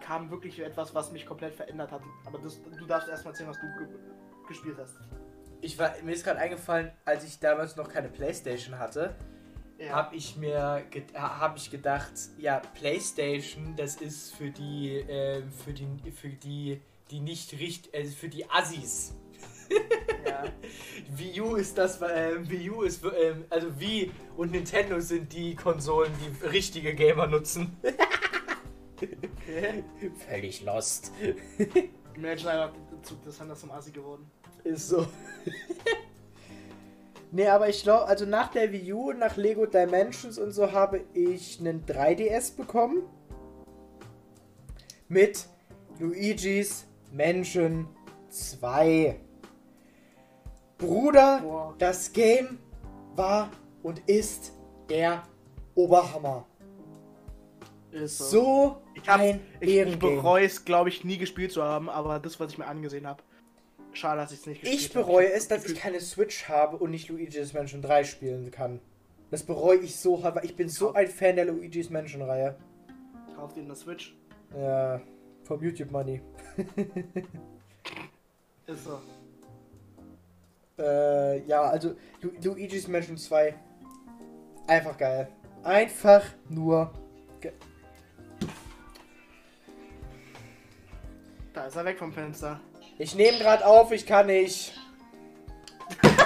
kam 0.00 0.30
wirklich 0.30 0.60
etwas, 0.60 0.94
was 0.94 1.12
mich 1.12 1.24
komplett 1.24 1.54
verändert 1.54 1.92
hat. 1.92 2.02
Aber 2.26 2.38
das, 2.38 2.60
du 2.62 2.86
darfst 2.86 3.08
erstmal 3.08 3.32
erzählen, 3.32 3.50
was 3.50 3.60
du 3.60 3.66
ge 3.78 3.88
gespielt 4.46 4.76
hast. 4.78 4.96
Ich 5.60 5.78
war, 5.78 5.92
mir 6.02 6.12
ist 6.12 6.24
gerade 6.24 6.38
eingefallen, 6.38 6.90
als 7.04 7.24
ich 7.24 7.38
damals 7.38 7.76
noch 7.76 7.88
keine 7.88 8.08
Playstation 8.08 8.78
hatte, 8.78 9.14
Ja. 9.78 9.90
habe 9.90 10.16
ich 10.16 10.36
mir 10.36 10.84
ge 10.90 11.04
habe 11.14 11.56
ich 11.56 11.70
gedacht, 11.70 12.12
ja, 12.36 12.60
Playstation, 12.74 13.76
das 13.76 13.96
ist 13.96 14.34
für 14.34 14.50
die 14.50 15.04
ähm, 15.08 15.52
für 15.52 15.72
die 15.72 16.10
für 16.10 16.30
die 16.30 16.80
die 17.10 17.20
nicht 17.20 17.52
richtig 17.52 17.94
also 17.94 18.14
für 18.14 18.28
die 18.28 18.48
Assis. 18.50 19.14
ja. 20.26 20.44
Wii 21.16 21.40
U 21.42 21.54
ist 21.54 21.78
das 21.78 22.00
ähm, 22.02 22.50
Wii 22.50 22.70
U 22.70 22.82
ist 22.82 23.04
ähm, 23.04 23.44
also 23.50 23.78
Wii 23.78 24.10
und 24.36 24.50
Nintendo 24.50 24.98
sind 25.00 25.32
die 25.32 25.54
Konsolen, 25.54 26.12
die 26.20 26.46
richtige 26.46 26.94
Gamer 26.94 27.28
nutzen. 27.28 27.76
Okay. 28.96 29.84
Völlig 30.28 30.62
lost. 30.62 31.12
Imagine 32.14 32.50
einfach, 32.50 32.72
das 33.24 33.34
ist 33.34 33.40
anders 33.40 33.60
zum 33.60 33.70
Assi 33.70 33.92
geworden. 33.92 34.28
Ist 34.64 34.88
so. 34.88 35.06
nee, 37.32 37.46
aber 37.48 37.68
ich 37.68 37.82
glaube, 37.82 38.06
also 38.06 38.24
nach 38.26 38.48
der 38.50 38.72
Wii 38.72 38.92
U 38.92 39.10
und 39.10 39.18
nach 39.18 39.36
Lego 39.36 39.66
Dimensions 39.66 40.38
und 40.38 40.52
so 40.52 40.72
habe 40.72 41.00
ich 41.14 41.58
einen 41.60 41.84
3DS 41.84 42.56
bekommen. 42.56 43.02
Mit 45.08 45.46
Luigi's 45.98 46.86
Mansion 47.12 47.88
2. 48.28 49.18
Bruder, 50.76 51.40
Boah. 51.42 51.74
das 51.78 52.12
Game 52.12 52.58
war 53.16 53.50
und 53.82 54.00
ist 54.06 54.52
der 54.88 55.22
Oberhammer. 55.74 56.46
Ist 57.90 58.18
So 58.18 58.82
Ich, 58.94 59.08
hab's- 59.08 59.20
ein 59.22 59.40
ich, 59.60 59.76
ich 59.78 59.98
bereue 59.98 60.44
es, 60.44 60.64
glaube 60.64 60.90
ich, 60.90 61.04
nie 61.04 61.16
gespielt 61.18 61.50
zu 61.52 61.62
haben, 61.64 61.88
aber 61.88 62.18
das, 62.20 62.38
was 62.38 62.52
ich 62.52 62.58
mir 62.58 62.66
angesehen 62.66 63.06
habe. 63.06 63.22
Schade, 63.92 64.20
dass 64.20 64.32
ich 64.32 64.40
es 64.40 64.46
nicht 64.46 64.60
gespielt 64.60 64.80
Ich 64.80 64.94
habe. 64.94 65.04
bereue 65.04 65.32
es, 65.32 65.48
dass 65.48 65.64
ich 65.66 65.78
keine 65.78 66.00
Switch 66.00 66.48
habe 66.48 66.76
und 66.76 66.90
nicht 66.90 67.08
Luigi's 67.08 67.52
Mansion 67.52 67.82
3 67.82 68.04
spielen 68.04 68.50
kann. 68.50 68.80
Das 69.30 69.42
bereue 69.42 69.78
ich 69.78 69.96
so 69.96 70.22
hart, 70.22 70.36
weil 70.36 70.44
ich 70.44 70.56
bin 70.56 70.68
so 70.68 70.94
ein 70.94 71.08
Fan 71.08 71.36
der 71.36 71.46
Luigi's 71.46 71.90
Mansion 71.90 72.22
Reihe. 72.22 72.56
Kauf 73.36 73.52
dir 73.54 73.62
eine 73.62 73.74
Switch. 73.74 74.16
Ja, 74.56 75.00
vom 75.44 75.62
YouTube 75.62 75.90
Money. 75.90 76.20
Ist 78.66 78.84
so. 78.84 79.00
Äh, 80.78 81.42
ja, 81.46 81.62
also 81.62 81.94
Lu 82.20 82.30
Luigi's 82.42 82.86
Mansion 82.88 83.16
2. 83.16 83.54
Einfach 84.66 84.96
geil. 84.96 85.28
Einfach 85.64 86.24
nur. 86.48 86.92
Ge 87.40 87.52
Da 91.52 91.66
ist 91.66 91.76
er 91.76 91.84
weg 91.84 91.98
vom 91.98 92.12
Fenster. 92.12 92.60
Ich 92.98 93.14
nehme 93.14 93.38
gerade 93.38 93.64
auf, 93.66 93.92
ich 93.92 94.06
kann 94.06 94.26
nicht. 94.26 94.72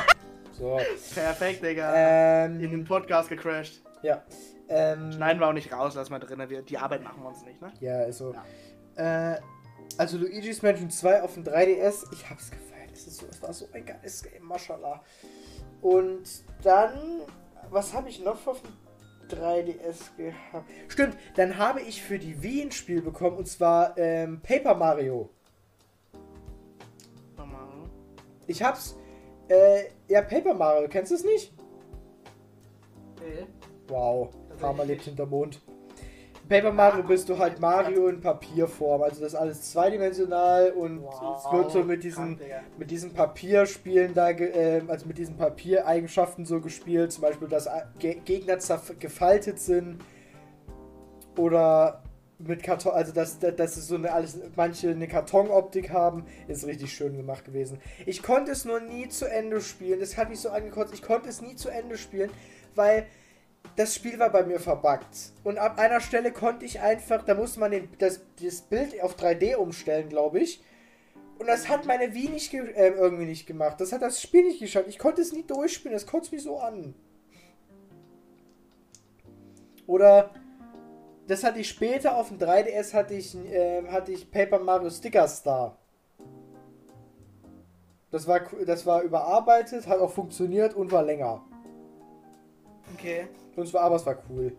So. 0.58 0.78
Perfekt, 1.14 1.64
Digga. 1.64 2.44
In 2.46 2.60
den 2.60 2.72
Ähm, 2.72 2.84
Podcast 2.84 3.28
gecrashed. 3.28 3.82
ja. 4.02 4.22
Ähm, 4.68 5.10
Schneiden 5.12 5.40
wir 5.40 5.48
auch 5.48 5.52
nicht 5.52 5.72
raus, 5.72 5.94
lass 5.96 6.08
mal 6.08 6.20
drin. 6.20 6.40
Wir, 6.48 6.62
die 6.62 6.78
Arbeit 6.78 7.02
machen 7.02 7.20
wir 7.22 7.28
uns 7.30 7.42
nicht, 7.44 7.60
ne? 7.60 7.72
Ja, 7.80 8.02
ist 8.04 8.18
so. 8.18 8.32
Äh, 8.94 9.36
also 9.98 10.18
Luigi's 10.18 10.62
Mansion 10.62 10.88
2 10.88 11.22
auf 11.22 11.34
dem 11.34 11.42
3DS, 11.42 12.04
ich 12.12 12.30
hab's 12.30 12.50
gefeiert. 12.50 12.90
Es, 12.92 13.06
ist 13.08 13.16
so, 13.18 13.26
es 13.28 13.42
war 13.42 13.52
so 13.52 13.66
ein 13.72 13.84
geiles 13.84 14.22
Game, 14.22 14.44
mashallah. 14.44 15.02
Und 15.80 16.22
dann, 16.62 17.22
was 17.70 17.92
habe 17.92 18.08
ich 18.08 18.22
noch 18.22 18.46
auf 18.46 18.62
dem 18.62 19.36
3DS 19.36 20.16
gehabt? 20.16 20.70
Stimmt, 20.88 21.16
dann 21.34 21.58
habe 21.58 21.80
ich 21.80 22.02
für 22.02 22.18
die 22.20 22.40
Wii 22.40 22.62
ein 22.62 22.72
Spiel 22.72 23.02
bekommen 23.02 23.36
und 23.38 23.48
zwar 23.48 23.98
ähm, 23.98 24.40
Paper 24.42 24.74
Mario. 24.76 25.28
Ich 28.46 28.62
hab's, 28.62 28.96
äh, 29.48 29.84
ja, 30.08 30.22
Paper 30.22 30.54
Mario, 30.54 30.88
kennst 30.88 31.10
du 31.10 31.16
es 31.16 31.24
nicht? 31.24 31.52
Okay. 33.16 33.46
Wow, 33.88 34.30
Farmer 34.56 34.84
lebt 34.84 35.02
hinter 35.02 35.26
Mond. 35.26 35.60
Paper 36.48 36.72
Mario 36.72 37.02
bist 37.02 37.28
du 37.28 37.38
halt 37.38 37.60
Mario 37.60 38.08
in 38.08 38.20
Papierform. 38.20 39.02
Also 39.02 39.20
das 39.20 39.32
ist 39.32 39.38
alles 39.38 39.70
zweidimensional 39.70 40.72
und 40.72 41.02
es 41.02 41.52
wird 41.52 41.70
so 41.70 41.82
mit 41.82 42.04
diesen, 42.04 42.38
mit 42.76 42.90
diesen 42.90 43.14
Papierspielen 43.14 44.12
da, 44.12 44.30
ähm, 44.30 44.90
also 44.90 45.06
mit 45.06 45.18
diesen 45.18 45.36
Papiereigenschaften 45.36 46.44
so 46.44 46.60
gespielt. 46.60 47.12
Zum 47.12 47.22
Beispiel, 47.22 47.48
dass 47.48 47.68
Ge 47.98 48.20
Gegner 48.24 48.58
gefaltet 48.98 49.60
sind. 49.60 49.98
Oder 51.38 52.01
mit 52.38 52.62
Karton, 52.62 52.92
also 52.92 53.12
dass, 53.12 53.38
dass 53.38 53.76
es 53.76 53.86
so 53.86 53.94
eine 53.94 54.12
alles, 54.12 54.38
manche 54.56 54.90
eine 54.90 55.06
Kartonoptik 55.06 55.90
haben, 55.90 56.26
ist 56.48 56.66
richtig 56.66 56.92
schön 56.92 57.16
gemacht 57.16 57.44
gewesen. 57.44 57.78
Ich 58.06 58.22
konnte 58.22 58.50
es 58.50 58.64
nur 58.64 58.80
nie 58.80 59.08
zu 59.08 59.26
Ende 59.26 59.60
spielen. 59.60 60.00
Das 60.00 60.16
hat 60.16 60.28
mich 60.28 60.40
so 60.40 60.50
angekotzt. 60.50 60.92
Ich 60.94 61.02
konnte 61.02 61.28
es 61.28 61.40
nie 61.40 61.54
zu 61.56 61.68
Ende 61.68 61.96
spielen, 61.96 62.30
weil 62.74 63.06
das 63.76 63.94
Spiel 63.94 64.18
war 64.18 64.30
bei 64.30 64.44
mir 64.44 64.60
verbuggt. 64.60 65.32
Und 65.44 65.58
ab 65.58 65.78
einer 65.78 66.00
Stelle 66.00 66.32
konnte 66.32 66.64
ich 66.64 66.80
einfach, 66.80 67.24
da 67.24 67.34
musste 67.34 67.60
man 67.60 67.70
den, 67.70 67.88
das, 67.98 68.20
das 68.42 68.62
Bild 68.62 69.00
auf 69.02 69.16
3D 69.16 69.54
umstellen, 69.54 70.08
glaube 70.08 70.40
ich. 70.40 70.62
Und 71.38 71.46
das 71.46 71.68
hat 71.68 71.86
meine 71.86 72.14
Wii 72.14 72.28
nicht 72.28 72.52
äh, 72.54 72.88
irgendwie 72.88 73.24
nicht 73.24 73.46
gemacht. 73.46 73.80
Das 73.80 73.92
hat 73.92 74.02
das 74.02 74.20
Spiel 74.20 74.44
nicht 74.44 74.60
geschafft. 74.60 74.88
Ich 74.88 74.98
konnte 74.98 75.22
es 75.22 75.32
nie 75.32 75.42
durchspielen. 75.42 75.94
Das 75.94 76.06
kotzt 76.06 76.32
mich 76.32 76.42
so 76.42 76.58
an. 76.58 76.94
Oder 79.86 80.30
das 81.28 81.44
hatte 81.44 81.60
ich 81.60 81.68
später 81.68 82.16
auf 82.16 82.28
dem 82.28 82.38
3DS 82.38 82.92
hatte 82.94 83.14
ich, 83.14 83.34
ähm, 83.34 83.90
hatte 83.90 84.12
ich 84.12 84.30
Paper 84.30 84.58
Mario 84.58 84.90
Sticker 84.90 85.28
Star. 85.28 85.78
Das 88.10 88.26
war, 88.26 88.40
das 88.66 88.84
war 88.84 89.02
überarbeitet, 89.02 89.86
hat 89.86 89.98
auch 89.98 90.10
funktioniert 90.10 90.74
und 90.74 90.92
war 90.92 91.02
länger. 91.02 91.42
Okay. 92.94 93.28
Und 93.56 93.64
es 93.64 93.72
war, 93.72 93.82
aber 93.82 93.96
es 93.96 94.04
war 94.04 94.22
cool. 94.28 94.54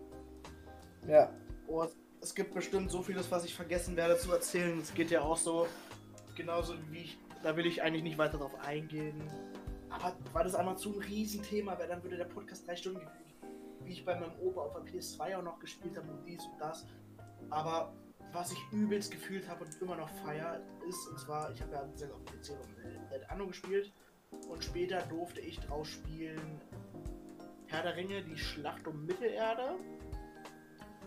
Ja. 1.08 1.30
Oh, 1.68 1.86
es 2.22 2.34
gibt 2.34 2.54
bestimmt 2.54 2.90
so 2.90 3.02
vieles, 3.04 3.30
was 3.30 3.46
ich 3.46 3.54
vergessen 3.54 3.96
werde 3.96 4.18
zu 4.18 4.32
erzählen. 4.32 4.80
Es 4.80 4.94
geht 4.94 5.12
ja 5.12 5.22
auch 5.22 5.38
so, 5.38 5.68
genauso 6.36 6.74
wie 6.90 7.00
ich, 7.00 7.18
da 7.44 7.56
will 7.56 7.66
ich 7.66 7.82
eigentlich 7.84 8.04
nicht 8.04 8.18
weiter 8.18 8.38
drauf 8.38 8.56
eingehen. 8.66 9.22
Aber 9.90 10.16
war 10.32 10.44
das 10.44 10.56
einmal 10.56 10.78
zu 10.78 10.94
ein 10.94 11.00
Riesenthema, 11.00 11.78
weil 11.78 11.88
dann 11.88 12.02
würde 12.02 12.18
der 12.18 12.26
Podcast 12.26 12.68
drei 12.68 12.76
Stunden 12.76 13.02
wie 13.86 13.92
ich 13.94 14.06
bei 14.06 14.20
meinem 14.20 14.38
Opa 14.40 14.62
auf 14.62 14.74
der 14.74 14.84
PS2 14.84 15.38
auch 15.38 15.44
noch 15.44 15.60
gespielt 15.60 15.98
habe 15.98 16.10
und 16.12 16.26
dies 16.26 16.44
und 16.46 16.60
das. 16.60 16.86
Aber 17.50 17.94
was 18.32 18.52
ich 18.52 18.60
übelst 18.72 19.12
gefühlt 19.12 19.48
habe 19.48 19.64
und 19.66 19.82
immer 19.82 19.96
noch 19.96 20.10
feier, 20.26 20.60
ist, 20.88 21.08
und 21.08 21.20
zwar, 21.20 21.52
ich 21.52 21.62
habe 21.62 21.74
ja 21.74 21.84
gesagt, 21.86 22.12
auf 22.14 22.26
PC 22.26 22.52
und 23.14 23.30
Anno 23.30 23.48
gespielt 23.48 23.92
und 24.50 24.64
später 24.64 25.02
durfte 25.04 25.42
ich 25.42 25.60
draus 25.60 25.88
spielen 25.88 26.60
Herr 27.68 27.84
der 27.84 27.96
Ringe, 27.96 28.22
die 28.24 28.38
Schlacht 28.38 28.86
um 28.88 29.06
Mittelerde 29.06 29.76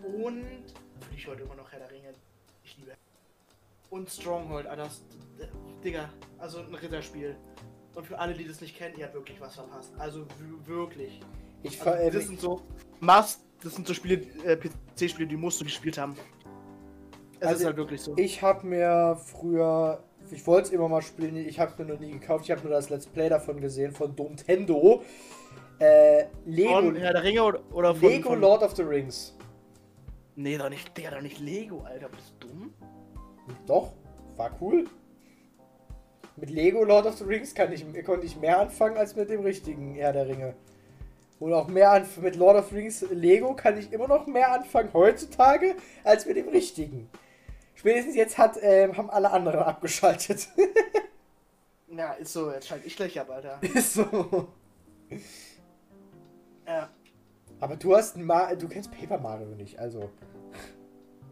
und 0.03 0.43
finde 0.43 1.15
ich 1.15 1.27
heute 1.27 1.43
immer 1.43 1.55
noch 1.55 1.71
Herr 1.71 1.79
der 1.79 1.91
Ringe. 1.91 2.13
Ich 2.63 2.77
liebe. 2.77 2.93
Und 3.89 4.09
Stronghold, 4.09 4.67
Alter. 4.67 4.83
das- 4.83 5.01
Digga, 5.83 6.09
also 6.37 6.59
ein 6.59 6.73
Ritterspiel. 6.75 7.37
Und 7.95 8.05
für 8.05 8.19
alle, 8.19 8.33
die 8.33 8.45
das 8.47 8.59
nicht 8.61 8.75
kennen, 8.75 8.97
ihr 8.97 9.05
habt 9.05 9.13
wirklich 9.15 9.39
was 9.39 9.55
verpasst. 9.55 9.93
Also 9.97 10.25
wirklich. 10.65 11.21
Ich 11.63 11.79
Also, 11.79 11.83
ver 11.83 11.99
äh, 12.01 12.11
das 12.11 12.27
sind 12.27 12.39
so 12.39 12.61
Must, 12.99 13.41
das 13.63 13.75
sind 13.75 13.87
so 13.87 13.93
Spiele, 13.93 14.21
äh, 14.45 14.55
PC-Spiele, 14.57 15.27
die 15.27 15.37
musst 15.37 15.59
du 15.61 15.65
gespielt 15.65 15.97
haben. 15.97 16.15
Es 17.39 17.47
Also, 17.47 17.59
ist 17.59 17.65
halt 17.65 17.77
wirklich 17.77 18.01
so. 18.01 18.13
Ich 18.17 18.41
habe 18.41 18.65
mir 18.65 19.17
früher, 19.23 20.03
ich 20.31 20.45
wollte 20.47 20.67
es 20.67 20.73
immer 20.73 20.89
mal 20.89 21.01
spielen, 21.01 21.35
ich 21.35 21.59
habe 21.59 21.71
es 21.71 21.77
mir 21.77 21.85
noch 21.85 21.99
nie 21.99 22.11
gekauft, 22.11 22.45
ich 22.45 22.51
habe 22.51 22.61
nur 22.61 22.71
das 22.71 22.89
Let's 22.89 23.05
Play 23.05 23.29
davon 23.29 23.61
gesehen 23.61 23.91
von 23.91 24.13
Nintendo. 24.15 25.03
Äh, 25.79 26.25
Lego, 26.45 26.73
von 26.73 26.95
Herr 26.95 27.13
der 27.13 27.23
Ringe 27.23 27.43
oder, 27.43 27.59
oder 27.71 27.93
von, 27.93 28.09
Lego 28.09 28.29
von, 28.29 28.41
Lord 28.41 28.63
of 28.63 28.75
the 28.75 28.81
Rings. 28.81 29.35
Nee, 30.35 30.57
doch 30.57 30.69
nicht, 30.69 30.97
Digga, 30.97 31.11
doch 31.11 31.21
nicht 31.21 31.39
Lego, 31.39 31.81
Alter. 31.81 32.09
Bist 32.09 32.33
du 32.39 32.47
dumm? 32.47 32.73
Doch, 33.65 33.93
war 34.35 34.51
cool. 34.59 34.85
Mit 36.35 36.49
Lego 36.51 36.83
Lord 36.83 37.05
of 37.05 37.17
the 37.17 37.23
Rings 37.23 37.53
kann 37.53 37.71
ich, 37.71 37.83
konnte 38.05 38.25
ich 38.25 38.37
mehr 38.37 38.59
anfangen 38.59 38.97
als 38.97 39.15
mit 39.15 39.29
dem 39.29 39.41
richtigen 39.41 39.95
Herr 39.95 40.13
der 40.13 40.27
Ringe. 40.27 40.55
Und 41.39 41.53
auch 41.53 41.67
mehr 41.67 41.91
an 41.91 42.05
mit 42.21 42.35
Lord 42.35 42.57
of 42.57 42.71
Rings 42.71 43.05
Lego 43.11 43.53
kann 43.55 43.77
ich 43.77 43.91
immer 43.91 44.07
noch 44.07 44.25
mehr 44.25 44.51
anfangen 44.51 44.89
heutzutage 44.93 45.75
als 46.03 46.25
mit 46.25 46.35
dem 46.35 46.49
richtigen. 46.49 47.09
Spätestens 47.75 48.15
jetzt 48.15 48.37
hat, 48.39 48.57
äh, 48.57 48.91
haben 48.93 49.09
alle 49.09 49.31
anderen 49.31 49.59
abgeschaltet. 49.59 50.49
Ja, 51.89 52.13
ist 52.13 52.33
so, 52.33 52.51
jetzt 52.51 52.67
schalte 52.67 52.85
ich 52.85 52.95
gleich 52.95 53.19
ab, 53.19 53.29
Alter. 53.29 53.59
Ist 53.73 53.93
so. 53.93 54.49
Ja. 56.67 56.89
Aber 57.59 57.75
du 57.75 57.95
hast 57.95 58.17
Ma 58.17 58.53
du 58.53 58.67
kennst 58.67 58.91
Paper 58.91 59.17
Mario 59.17 59.47
nicht, 59.55 59.79
also. 59.79 60.11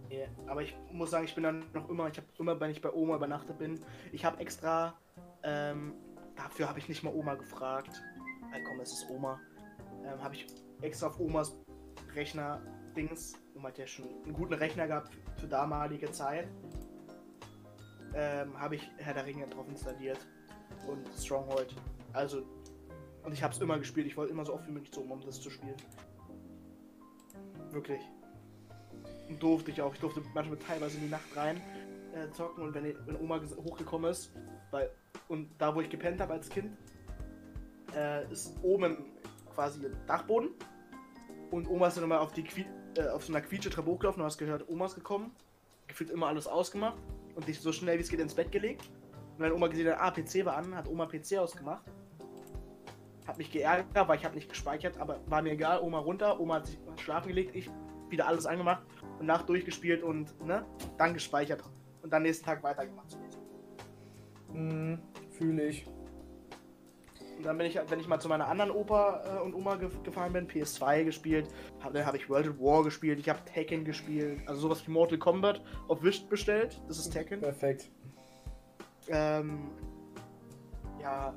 Ja, 0.10 0.26
aber 0.48 0.63
ich 0.63 0.76
muss 0.91 1.12
sagen, 1.12 1.26
ich 1.26 1.36
bin 1.36 1.44
dann 1.44 1.65
noch 1.74 1.89
immer, 1.89 2.08
ich 2.08 2.18
habe 2.18 2.28
immer, 2.39 2.60
wenn 2.60 2.72
ich 2.72 2.82
bei 2.82 2.91
Oma 2.91 3.18
übernachtet 3.18 3.60
bin, 3.60 3.80
ich 4.12 4.24
habe 4.24 4.39
extra, 4.39 4.98
ähm, 5.44 5.94
dafür 6.36 6.70
habe 6.70 6.80
ich 6.80 6.88
nicht 6.88 7.04
mal 7.04 7.13
Oma 7.13 7.36
gefragt. 7.36 8.02
Hey, 8.52 8.63
komm, 8.63 8.80
es 8.80 8.94
ist 8.94 9.10
Oma. 9.10 9.39
Ähm, 10.06 10.24
habe 10.24 10.36
ich 10.36 10.48
extra 10.82 11.08
auf 11.08 11.20
Omas 11.20 11.54
Rechner 12.13 12.62
Dings, 12.96 13.34
Oma 13.56 13.70
hat 13.70 13.78
ja 13.78 13.88
schon 13.88 14.06
einen 14.24 14.34
guten 14.34 14.54
Rechner 14.54 14.88
gehabt 14.88 15.12
für 15.38 15.48
damalige 15.48 16.12
Zeit. 16.12 16.48
Ähm, 18.13 18.58
habe 18.58 18.76
ich 18.76 18.89
Herr 18.98 19.13
der 19.13 19.26
Ringe 19.26 19.48
drauf 19.48 19.68
installiert 19.68 20.20
und 20.88 21.08
Stronghold. 21.18 21.76
Also, 22.13 22.44
und 23.24 23.34
ich 23.34 23.44
habe 23.44 23.54
es 23.54 23.60
immer 23.60 23.78
gespielt. 23.78 24.08
Ich 24.08 24.15
wollte 24.15 24.32
immer 24.32 24.46
so 24.46 24.54
oft 24.54 24.68
wie 24.68 24.72
möglich 24.72 24.91
zu 24.91 25.02
um 25.02 25.22
das 25.22 25.41
zu 25.41 25.50
spielen. 25.50 25.76
Wirklich. 27.72 28.02
Und 29.28 29.41
durfte 29.41 29.72
ich 29.72 29.82
auch. 29.82 29.94
Ich 29.94 30.00
durfte 30.00 30.22
manchmal 30.34 30.58
teilweise 30.60 30.98
in 30.98 31.04
die 31.04 31.10
Nacht 31.10 31.36
rein 31.36 31.60
äh, 32.15 32.32
zocken 32.32 32.63
und 32.63 32.74
wenn, 32.74 32.96
wenn 33.06 33.15
Oma 33.18 33.41
hochgekommen 33.58 34.12
ist, 34.12 34.32
weil 34.72 34.89
und 35.28 35.50
da 35.58 35.76
wo 35.76 35.82
ich 35.82 35.89
gepennt 35.89 36.22
habe 36.22 36.34
als 36.34 36.50
Kind, 36.50 36.72
äh, 37.96 38.32
ist 38.32 38.54
oben 38.63 38.98
quasi 39.56 39.82
Dachboden 40.06 40.50
und 41.52 41.68
Oma 41.70 41.88
ist 41.88 41.98
dann 41.98 42.04
immer 42.04 42.22
auf 42.22 42.34
die 42.34 42.46
äh, 42.98 43.08
auf 43.08 43.26
so 43.26 43.34
einer 43.34 43.41
Quietsche-Treppe 43.41 43.89
hochgelaufen 43.89 44.22
und 44.22 44.26
hast 44.26 44.38
gehört, 44.38 44.68
Oma 44.70 44.86
ist 44.86 44.96
gekommen, 44.96 45.32
gefühlt 45.88 46.10
immer 46.10 46.28
alles 46.28 46.48
ausgemacht 46.48 46.98
und 47.36 47.48
dich 47.48 47.60
so 47.60 47.72
schnell 47.72 47.98
wie 47.98 48.02
es 48.02 48.10
geht 48.10 48.20
ins 48.20 48.36
Bett 48.36 48.52
gelegt. 48.52 48.89
Und 49.38 49.44
wenn 49.44 49.52
Oma 49.52 49.68
gesehen 49.68 49.89
hat, 49.89 50.00
ah, 50.00 50.12
PC 50.12 50.46
war 50.46 50.58
an, 50.58 50.76
hat 50.76 50.88
Oma 50.88 51.06
PC 51.06 51.38
ausgemacht. 51.38 51.84
Hat 53.28 53.38
mich 53.38 53.52
geärgert, 53.52 54.08
weil 54.08 54.18
ich 54.18 54.26
habe 54.26 54.36
nicht 54.36 54.50
gespeichert, 54.50 54.98
aber 54.98 55.20
war 55.28 55.41
mir 55.41 55.54
egal. 55.54 55.82
Oma 55.82 56.00
runter, 56.00 56.39
Oma 56.39 56.56
hat 56.56 56.68
sich 56.68 56.78
schlafen 56.98 57.30
gelegt, 57.30 57.56
ich 57.56 57.70
wieder 58.10 58.28
alles 58.28 58.46
angemacht 58.46 58.84
und 59.20 59.26
Nacht 59.26 59.50
durchgespielt 59.50 60.04
und 60.04 60.39
ne, 60.46 60.65
dann 60.98 61.13
gespeichert 61.13 61.63
und 62.04 62.13
dann 62.13 62.22
nächsten 62.22 62.46
Tag 62.46 62.62
weitergemacht. 62.63 63.18
Hm, 64.54 65.00
fühle 65.32 65.68
ich. 65.68 65.88
Dann 67.46 67.60
bin 67.60 67.68
ich, 67.68 67.80
wenn 67.90 68.00
ich 68.00 68.08
mal 68.08 68.20
zu 68.20 68.28
meiner 68.28 68.48
anderen 68.48 68.72
Opa 68.72 69.22
äh, 69.24 69.42
und 69.42 69.54
Oma 69.54 69.76
ge 69.76 69.90
gefahren 70.04 70.34
bin, 70.34 70.48
PS2 70.48 71.04
gespielt, 71.04 71.48
dann 71.94 72.06
habe 72.06 72.18
ich 72.18 72.28
World 72.28 72.48
at 72.48 72.60
War 72.60 72.84
gespielt, 72.84 73.20
ich 73.20 73.30
habe 73.30 73.40
Tekken 73.46 73.86
gespielt, 73.86 74.40
also 74.48 74.62
sowas 74.62 74.86
wie 74.88 74.92
Mortal 74.92 75.20
Kombat 75.20 75.62
auf 75.88 76.02
Wish 76.02 76.26
bestellt, 76.26 76.82
das 76.88 76.98
ist 76.98 77.12
Tekken. 77.12 77.42
Perfekt. 77.42 77.92
Ähm, 79.10 79.70
ja, 81.00 81.36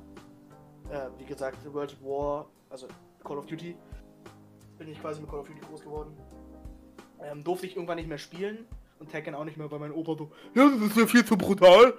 äh, 0.89 1.09
wie 1.19 1.25
gesagt, 1.25 1.57
World 1.71 1.93
at 1.93 2.03
War, 2.03 2.47
also 2.71 2.87
Call 3.23 3.37
of 3.37 3.45
Duty, 3.45 3.75
bin 4.79 4.87
ich 4.87 4.99
quasi 4.99 5.21
mit 5.21 5.29
Call 5.29 5.41
of 5.41 5.47
Duty 5.47 5.59
groß 5.59 5.81
geworden. 5.81 6.17
Ähm, 7.21 7.43
durfte 7.43 7.67
ich 7.67 7.75
irgendwann 7.75 7.97
nicht 7.97 8.09
mehr 8.09 8.17
spielen 8.17 8.65
und 8.97 9.11
Tekken 9.11 9.35
auch 9.35 9.43
nicht 9.43 9.57
mehr, 9.57 9.69
weil 9.69 9.79
mein 9.79 9.91
Opa 9.91 10.15
so, 10.17 10.31
ja, 10.55 10.67
das 10.71 10.89
ist 10.89 10.97
ja 10.97 11.05
viel 11.05 11.23
zu 11.23 11.37
brutal. 11.37 11.93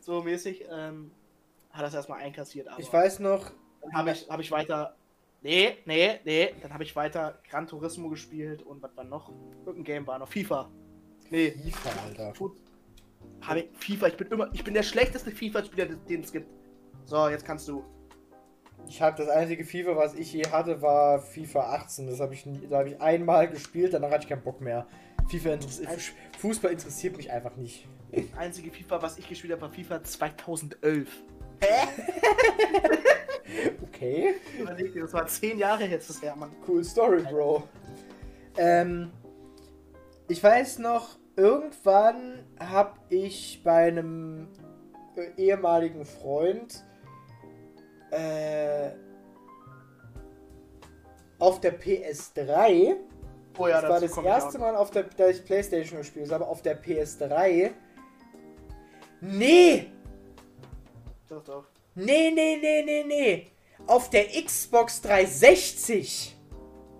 So 0.00 0.22
mäßig, 0.22 0.64
ähm, 0.70 1.10
hat 1.72 1.82
das 1.82 1.94
erstmal 1.94 2.20
einkassiert, 2.20 2.68
aber 2.68 2.80
Ich 2.80 2.92
weiß 2.92 3.20
noch, 3.20 3.50
dann 3.82 3.92
habe 3.94 4.10
ich, 4.12 4.28
hab 4.28 4.40
ich 4.40 4.50
weiter, 4.50 4.94
nee, 5.42 5.78
nee, 5.86 6.20
nee, 6.24 6.54
dann 6.62 6.72
habe 6.72 6.84
ich 6.84 6.94
weiter 6.94 7.38
Gran 7.48 7.66
Turismo 7.66 8.08
gespielt 8.08 8.62
und 8.62 8.82
was 8.82 8.96
war 8.96 9.04
noch? 9.04 9.32
Irgendein 9.66 9.84
Game 9.84 10.06
war 10.06 10.18
noch, 10.18 10.28
FIFA. 10.28 10.70
Nee, 11.30 11.50
FIFA, 11.50 11.90
Alter. 12.06 12.32
Habe 13.42 13.60
ich 13.60 13.68
FIFA, 13.78 14.06
ich 14.08 14.16
bin 14.16 14.28
immer, 14.28 14.50
ich 14.52 14.62
bin 14.62 14.74
der 14.74 14.82
schlechteste 14.82 15.30
FIFA-Spieler, 15.30 15.86
den 15.86 16.20
es 16.20 16.30
gibt. 16.32 16.46
So, 17.06 17.28
jetzt 17.28 17.44
kannst 17.44 17.66
du. 17.68 17.84
Ich 18.88 19.00
habe 19.00 19.16
das 19.16 19.28
einzige 19.28 19.64
FIFA, 19.64 19.96
was 19.96 20.14
ich 20.14 20.32
je 20.32 20.44
hatte, 20.48 20.82
war 20.82 21.20
FIFA 21.20 21.74
18. 21.74 22.06
Das 22.08 22.20
habe 22.20 22.34
ich, 22.34 22.46
nie- 22.46 22.66
da 22.68 22.78
habe 22.78 22.90
ich 22.90 23.00
einmal 23.00 23.48
gespielt, 23.48 23.94
danach 23.94 24.10
hatte 24.10 24.24
ich 24.24 24.28
keinen 24.28 24.42
Bock 24.42 24.60
mehr. 24.60 24.86
FIFA 25.30 25.54
interessiert, 25.54 25.88
Fußball 26.38 26.72
interessiert 26.72 27.16
mich 27.16 27.30
einfach 27.30 27.56
nicht. 27.56 27.86
Das 28.10 28.24
einzige 28.36 28.70
FIFA, 28.70 29.00
was 29.02 29.18
ich 29.18 29.28
gespielt 29.28 29.52
habe, 29.52 29.62
war 29.62 29.70
FIFA 29.70 30.02
2011. 30.04 31.08
Okay. 33.82 34.34
Überleg 34.58 34.92
dir, 34.92 35.02
das 35.02 35.12
war 35.12 35.26
zehn 35.28 35.58
Jahre 35.58 35.84
jetzt 35.84 36.10
das 36.10 36.20
her, 36.22 36.34
Mann. 36.34 36.50
Cool 36.66 36.82
Story, 36.82 37.22
Bro. 37.22 37.62
Ähm, 38.56 39.12
ich 40.28 40.42
weiß 40.42 40.80
noch, 40.80 41.18
irgendwann 41.36 42.44
habe 42.58 42.94
ich 43.10 43.62
bei 43.62 43.88
einem 43.88 44.48
äh, 45.14 45.40
ehemaligen 45.40 46.04
Freund 46.04 46.82
äh, 48.10 48.90
auf 51.38 51.60
der 51.60 51.80
PS3, 51.80 52.96
Oh 53.58 53.68
ja, 53.68 53.80
das 53.80 53.90
war 53.90 54.00
das 54.00 54.16
erste. 54.16 54.58
Mal, 54.58 54.76
auf 54.76 54.90
der, 54.90 55.04
da 55.16 55.28
ich 55.28 55.44
Playstation 55.44 55.98
gespielt 55.98 56.32
habe, 56.32 56.46
auf 56.46 56.62
der 56.62 56.82
PS3. 56.82 57.70
Nee! 59.20 59.92
Doch, 61.32 61.44
doch. 61.44 61.64
Nee, 61.94 62.30
nee, 62.30 62.58
nee, 62.60 62.82
nee, 62.84 63.04
nee! 63.04 63.46
Auf 63.86 64.10
der 64.10 64.26
Xbox 64.26 65.00
360! 65.00 66.36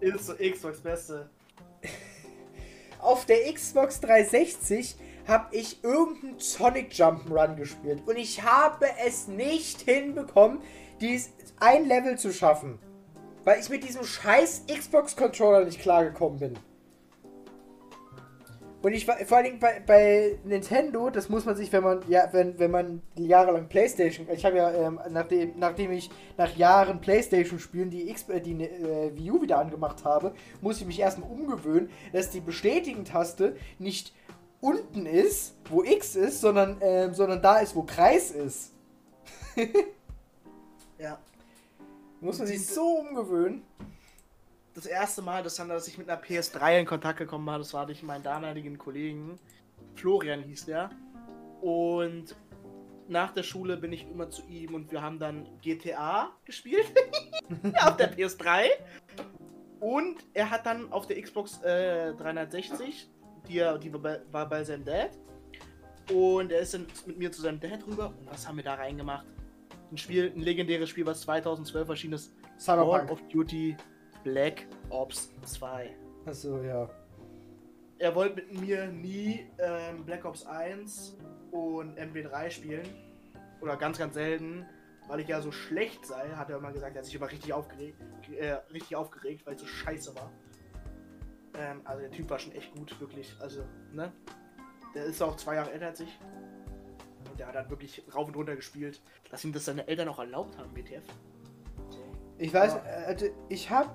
Ist 0.00 0.26
so 0.26 0.32
Xbox 0.32 0.80
Beste. 0.80 1.28
Auf 2.98 3.26
der 3.26 3.52
Xbox 3.52 4.00
360 4.00 4.96
habe 5.28 5.54
ich 5.54 5.84
irgendeinen 5.84 6.38
Sonic 6.38 6.92
Jump'n'Run 6.92 7.56
gespielt 7.56 8.00
und 8.06 8.16
ich 8.16 8.42
habe 8.42 8.86
es 9.04 9.28
nicht 9.28 9.82
hinbekommen, 9.82 10.62
dies 11.02 11.30
ein 11.60 11.86
Level 11.86 12.16
zu 12.16 12.32
schaffen, 12.32 12.78
weil 13.44 13.60
ich 13.60 13.68
mit 13.68 13.84
diesem 13.84 14.04
scheiß 14.04 14.64
Xbox 14.66 15.14
Controller 15.14 15.66
nicht 15.66 15.80
klargekommen 15.80 16.38
bin. 16.38 16.58
Und 18.82 18.94
ich 18.94 19.06
war 19.06 19.16
vor 19.18 19.36
allen 19.36 19.46
Dingen 19.46 19.58
bei, 19.60 19.80
bei 19.86 20.38
Nintendo, 20.44 21.08
das 21.08 21.28
muss 21.28 21.44
man 21.44 21.54
sich, 21.54 21.72
wenn 21.72 21.84
man 21.84 22.02
ja, 22.08 22.28
wenn, 22.32 22.58
wenn 22.58 22.70
man 22.72 23.02
jahrelang 23.16 23.68
PlayStation, 23.68 24.26
ich 24.28 24.44
habe 24.44 24.56
ja 24.56 24.72
ähm, 24.72 24.98
nachdem, 25.10 25.52
nachdem 25.56 25.92
ich 25.92 26.10
nach 26.36 26.56
Jahren 26.56 27.00
PlayStation 27.00 27.60
spielen 27.60 27.90
die 27.90 28.10
X, 28.10 28.28
äh, 28.28 28.40
die 28.40 28.64
äh, 28.64 29.16
Wii 29.16 29.30
U 29.30 29.42
wieder 29.42 29.58
angemacht 29.58 30.04
habe, 30.04 30.34
muss 30.60 30.80
ich 30.80 30.86
mich 30.86 30.98
erstmal 30.98 31.30
umgewöhnen, 31.30 31.90
dass 32.12 32.30
die 32.30 32.40
Bestätigen-Taste 32.40 33.56
nicht 33.78 34.12
unten 34.60 35.06
ist, 35.06 35.54
wo 35.70 35.84
X 35.84 36.16
ist, 36.16 36.40
sondern 36.40 36.78
ähm, 36.80 37.14
sondern 37.14 37.40
da 37.40 37.58
ist, 37.60 37.76
wo 37.76 37.82
Kreis 37.82 38.32
ist. 38.32 38.72
Ja. 40.98 41.18
Muss 42.20 42.38
man 42.38 42.46
sich 42.46 42.64
so 42.64 43.00
umgewöhnen. 43.00 43.62
Das 44.74 44.86
erste 44.86 45.20
Mal, 45.22 45.42
dass, 45.42 45.56
dann, 45.56 45.68
dass 45.68 45.86
ich 45.86 45.98
mit 45.98 46.08
einer 46.08 46.20
PS3 46.22 46.80
in 46.80 46.86
Kontakt 46.86 47.18
gekommen 47.18 47.46
war, 47.46 47.58
das 47.58 47.74
war 47.74 47.84
durch 47.86 48.02
meinen 48.02 48.22
damaligen 48.22 48.78
Kollegen. 48.78 49.38
Florian 49.96 50.42
hieß 50.42 50.66
der. 50.66 50.90
Und 51.60 52.34
nach 53.08 53.32
der 53.32 53.42
Schule 53.42 53.76
bin 53.76 53.92
ich 53.92 54.08
immer 54.08 54.30
zu 54.30 54.42
ihm 54.48 54.74
und 54.74 54.90
wir 54.90 55.02
haben 55.02 55.18
dann 55.18 55.46
GTA 55.60 56.30
gespielt. 56.44 56.86
auf 57.84 57.96
der 57.96 58.16
PS3. 58.16 58.64
Und 59.80 60.16
er 60.32 60.48
hat 60.50 60.64
dann 60.64 60.90
auf 60.92 61.06
der 61.06 61.20
Xbox 61.20 61.60
äh, 61.62 62.14
360, 62.14 63.10
die, 63.48 63.58
er- 63.58 63.78
die 63.78 63.92
war 63.92 64.00
bei, 64.00 64.20
war 64.30 64.48
bei 64.48 64.64
seinem 64.64 64.84
Dad. 64.84 65.10
Und 66.12 66.50
er 66.50 66.60
ist 66.60 66.72
dann 66.74 66.86
mit 67.06 67.18
mir 67.18 67.30
zu 67.30 67.42
seinem 67.42 67.60
Dad 67.60 67.86
rüber. 67.86 68.14
Und 68.18 68.30
was 68.30 68.46
haben 68.48 68.56
wir 68.56 68.64
da 68.64 68.74
reingemacht? 68.74 69.26
Ein 69.90 69.98
Spiel, 69.98 70.32
ein 70.34 70.40
legendäres 70.40 70.88
Spiel, 70.88 71.04
was 71.04 71.20
2012 71.22 71.88
erschienen 71.88 72.14
ist. 72.14 72.32
Call 72.64 72.76
Cyberpunk. 72.78 73.10
of 73.10 73.20
Duty 73.28 73.76
Black 74.24 74.66
Ops 74.90 75.30
2. 75.44 75.90
Achso, 76.26 76.62
ja. 76.62 76.88
Er 77.98 78.14
wollte 78.14 78.36
mit 78.36 78.60
mir 78.60 78.86
nie 78.86 79.46
ähm, 79.58 80.04
Black 80.04 80.24
Ops 80.24 80.46
1 80.46 81.16
und 81.50 81.98
MW3 81.98 82.50
spielen. 82.50 82.88
Oder 83.60 83.76
ganz, 83.76 83.98
ganz 83.98 84.14
selten. 84.14 84.66
Weil 85.08 85.20
ich 85.20 85.28
ja 85.28 85.40
so 85.40 85.50
schlecht 85.50 86.06
sei, 86.06 86.30
hat 86.30 86.50
er 86.50 86.58
immer 86.58 86.72
gesagt, 86.72 86.94
er 86.94 87.00
hat 87.00 87.06
sich 87.06 87.14
immer 87.14 87.30
richtig 87.30 87.52
aufgeregt, 87.52 87.98
äh, 88.38 88.52
richtig 88.72 88.94
aufgeregt, 88.96 89.44
weil 89.44 89.54
es 89.54 89.60
so 89.60 89.66
scheiße 89.66 90.14
war. 90.14 90.30
Ähm, 91.58 91.80
also 91.84 92.00
der 92.00 92.10
Typ 92.10 92.30
war 92.30 92.38
schon 92.38 92.52
echt 92.52 92.72
gut, 92.74 92.98
wirklich. 93.00 93.34
Also, 93.40 93.64
ne? 93.92 94.12
Der 94.94 95.04
ist 95.04 95.20
auch 95.22 95.36
zwei 95.36 95.56
Jahre 95.56 95.72
älter 95.72 95.86
als 95.86 96.00
ich. 96.00 96.18
Und 97.30 97.38
der 97.38 97.48
hat 97.48 97.56
halt 97.56 97.70
wirklich 97.70 98.02
rauf 98.14 98.28
und 98.28 98.36
runter 98.36 98.56
gespielt. 98.56 99.00
Dass 99.30 99.44
ihm 99.44 99.52
das 99.52 99.64
seine 99.64 99.86
Eltern 99.88 100.08
auch 100.08 100.18
erlaubt 100.18 100.56
haben, 100.58 100.74
WTF. 100.76 101.04
Ich 102.42 102.52
weiß, 102.52 102.76
also 103.06 103.26
ich 103.48 103.70
habe 103.70 103.90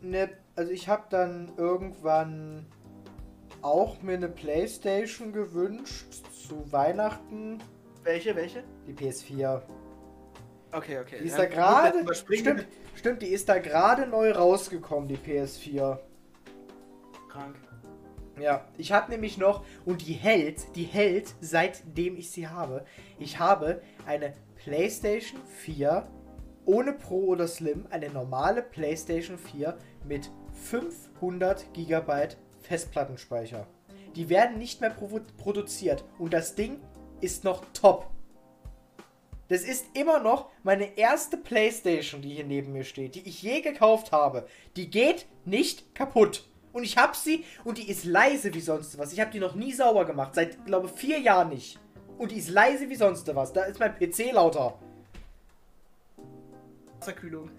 ne, 0.00 0.28
also 0.56 0.72
ich 0.72 0.88
habe 0.88 1.04
dann 1.08 1.52
irgendwann 1.56 2.66
auch 3.62 4.02
mir 4.02 4.14
eine 4.14 4.28
Playstation 4.28 5.32
gewünscht 5.32 6.12
zu 6.48 6.72
Weihnachten, 6.72 7.62
Welche, 8.02 8.34
welche? 8.34 8.64
die 8.88 8.92
PS4. 8.92 9.62
Okay, 10.72 10.98
okay. 10.98 11.18
Die 11.20 11.26
ist 11.26 11.38
Ja, 11.38 11.44
da 11.44 11.46
gerade. 11.46 12.14
Stimmt, 12.14 12.66
stimmt, 12.96 13.22
die 13.22 13.28
ist 13.28 13.48
da 13.48 13.58
gerade 13.58 14.08
neu 14.08 14.32
rausgekommen, 14.32 15.08
die 15.08 15.18
PS4. 15.18 16.00
Krank. 17.28 17.54
Ja, 18.40 18.66
ich 18.78 18.90
habe 18.90 19.12
nämlich 19.12 19.38
noch, 19.38 19.64
und 19.84 20.04
die 20.04 20.14
hält, 20.14 20.74
die 20.74 20.84
hält, 20.84 21.36
seitdem 21.40 22.16
ich 22.16 22.32
sie 22.32 22.48
habe. 22.48 22.84
Ich 23.20 23.38
habe 23.38 23.80
eine 24.06 24.32
PlayStation 24.56 25.40
4 25.58 26.04
ohne 26.64 26.92
Pro 26.92 27.26
oder 27.26 27.48
Slim, 27.48 27.86
eine 27.90 28.10
normale 28.10 28.62
PlayStation 28.62 29.38
4 29.38 29.76
mit 30.06 30.30
500 30.52 31.72
GB 31.74 32.28
Festplattenspeicher. 32.60 33.66
Die 34.14 34.28
werden 34.28 34.58
nicht 34.58 34.80
mehr 34.80 34.90
produziert 34.90 36.04
und 36.18 36.32
das 36.32 36.54
Ding 36.54 36.80
ist 37.20 37.44
noch 37.44 37.64
top. 37.72 38.10
Das 39.48 39.62
ist 39.62 39.86
immer 39.94 40.20
noch 40.20 40.48
meine 40.62 40.96
erste 40.96 41.36
PlayStation, 41.36 42.22
die 42.22 42.30
hier 42.30 42.44
neben 42.44 42.72
mir 42.72 42.84
steht, 42.84 43.14
die 43.14 43.28
ich 43.28 43.42
je 43.42 43.60
gekauft 43.60 44.12
habe. 44.12 44.46
Die 44.76 44.88
geht 44.88 45.26
nicht 45.44 45.94
kaputt. 45.94 46.48
Und 46.72 46.84
ich 46.84 46.96
hab 46.96 47.14
sie 47.14 47.44
und 47.64 47.76
die 47.76 47.90
ist 47.90 48.04
leise 48.04 48.54
wie 48.54 48.60
sonst 48.60 48.96
was. 48.96 49.12
Ich 49.12 49.20
habe 49.20 49.30
die 49.30 49.40
noch 49.40 49.54
nie 49.54 49.72
sauber 49.72 50.06
gemacht, 50.06 50.34
seit 50.34 50.64
glaube 50.64 50.88
vier 50.88 51.18
Jahren 51.18 51.50
nicht. 51.50 51.78
Und 52.16 52.30
die 52.30 52.38
ist 52.38 52.48
leise 52.48 52.88
wie 52.88 52.94
sonst 52.94 53.34
was. 53.34 53.52
Da 53.52 53.64
ist 53.64 53.78
mein 53.78 53.94
PC 53.94 54.32
lauter. 54.32 54.78
Wasserkühlung. 57.02 57.50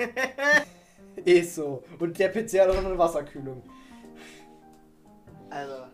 Ist 1.26 1.56
so. 1.56 1.84
Und 2.00 2.18
der 2.18 2.30
PC 2.30 2.60
hat 2.62 2.70
auch 2.70 2.76
noch 2.82 2.86
eine 2.90 2.98
Wasserkühlung. 2.98 3.62
also. 5.50 5.86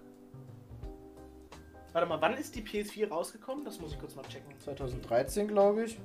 Warte 1.92 2.08
mal, 2.08 2.22
wann 2.22 2.36
ist 2.38 2.56
die 2.56 2.62
PS4 2.62 3.10
rausgekommen? 3.10 3.66
Das 3.66 3.80
muss 3.80 3.94
ich 3.94 4.00
kurz 4.00 4.16
mal 4.16 4.22
checken. 4.24 4.54
2013, 4.60 5.48
glaube 5.48 5.86
ich. 5.86 6.00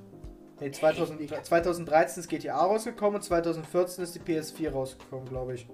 Ne, 0.59 0.71
2000, 0.71 1.45
2013 1.45 2.23
ist 2.23 2.29
GTA 2.29 2.57
rausgekommen 2.65 3.17
und 3.17 3.23
2014 3.23 4.03
ist 4.05 4.15
die 4.15 4.21
PS4 4.21 4.71
rausgekommen, 4.71 5.27
glaube 5.29 5.55
ich. 5.55 5.67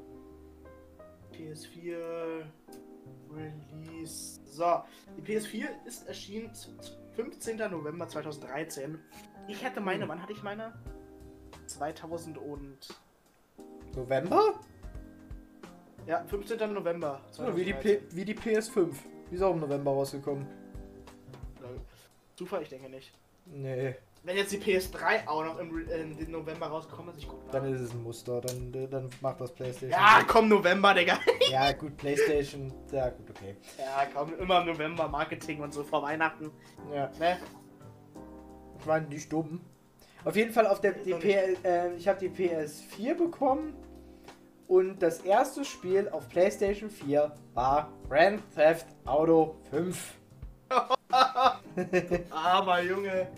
PS4 1.33 2.42
Release. 3.33 4.40
So, 4.46 4.83
die 5.16 5.22
PS4 5.22 5.66
ist 5.87 6.09
erschienen 6.09 6.52
z- 6.54 6.70
z- 6.83 6.98
15. 7.14 7.56
November 7.70 8.09
2013. 8.09 8.98
Ich 9.46 9.64
hatte 9.64 9.80
meine, 9.80 10.02
Hm. 10.02 10.09
wann 10.09 10.22
hatte 10.22 10.33
ich 10.33 10.42
meine? 10.42 10.72
2000 11.70 12.38
und. 12.38 12.78
November? 13.94 14.54
Ja, 16.06 16.24
15. 16.24 16.72
November. 16.72 17.20
Ja, 17.38 17.56
wie, 17.56 17.64
die 17.64 17.74
P 17.74 18.00
wie 18.11 18.24
die 18.24 18.35
PS5. 18.35 18.88
Die 19.30 19.35
ist 19.37 19.42
auch 19.42 19.52
im 19.52 19.61
November 19.61 19.92
rausgekommen. 19.92 20.46
Zufall, 22.37 22.62
ich 22.62 22.68
denke 22.70 22.88
nicht. 22.88 23.12
Nee, 23.46 23.96
Wenn 24.22 24.37
jetzt 24.37 24.52
die 24.52 24.59
PS3 24.59 25.26
auch 25.26 25.44
noch 25.44 25.59
im, 25.59 25.88
äh, 25.88 26.00
im 26.00 26.30
November 26.30 26.66
rausgekommen 26.68 27.12
ist, 27.14 27.18
ich 27.22 27.28
guck 27.28 27.50
dann 27.50 27.64
ist 27.72 27.80
es 27.80 27.92
ein 27.92 28.02
Muster. 28.02 28.40
Dann, 28.40 28.72
dann 28.90 29.11
macht 29.20 29.40
das 29.40 29.52
PlayStation. 29.52 29.90
Ja, 29.90 30.22
komm, 30.26 30.48
November, 30.48 30.94
Digga. 30.94 31.18
Ja, 31.50 31.72
gut, 31.72 31.96
PlayStation. 31.96 32.72
Ja, 32.92 33.11
gut, 33.11 33.28
okay. 33.30 33.56
Ja, 33.78 34.06
komm, 34.14 34.38
immer 34.38 34.61
im 34.61 34.66
November 34.68 35.09
Marketing 35.09 35.61
und 35.61 35.74
so 35.74 35.83
vor 35.85 36.02
Weihnachten. 36.02 36.50
Ja, 36.94 37.11
Ne? 37.18 37.38
ich 38.78 38.87
meine, 38.87 39.06
nicht 39.09 39.30
dumm. 39.33 39.61
Auf 40.24 40.37
jeden 40.37 40.52
Fall 40.52 40.66
auf 40.66 40.80
der 40.80 40.92
die 40.92 41.11
Noch 41.11 41.20
P 41.20 41.33
äh, 41.64 41.94
ich 41.94 42.06
habe 42.06 42.18
die 42.18 42.28
PS4 42.28 43.14
bekommen 43.14 43.74
und 44.68 44.98
das 45.02 45.20
erste 45.20 45.64
Spiel 45.64 46.09
auf 46.11 46.28
PlayStation 46.28 46.90
4 46.90 47.33
war 47.54 47.90
Grand 48.09 48.42
Theft 48.54 48.87
Auto 49.04 49.56
5. 49.70 50.14
Aber 52.30 52.83
Junge, 52.83 53.28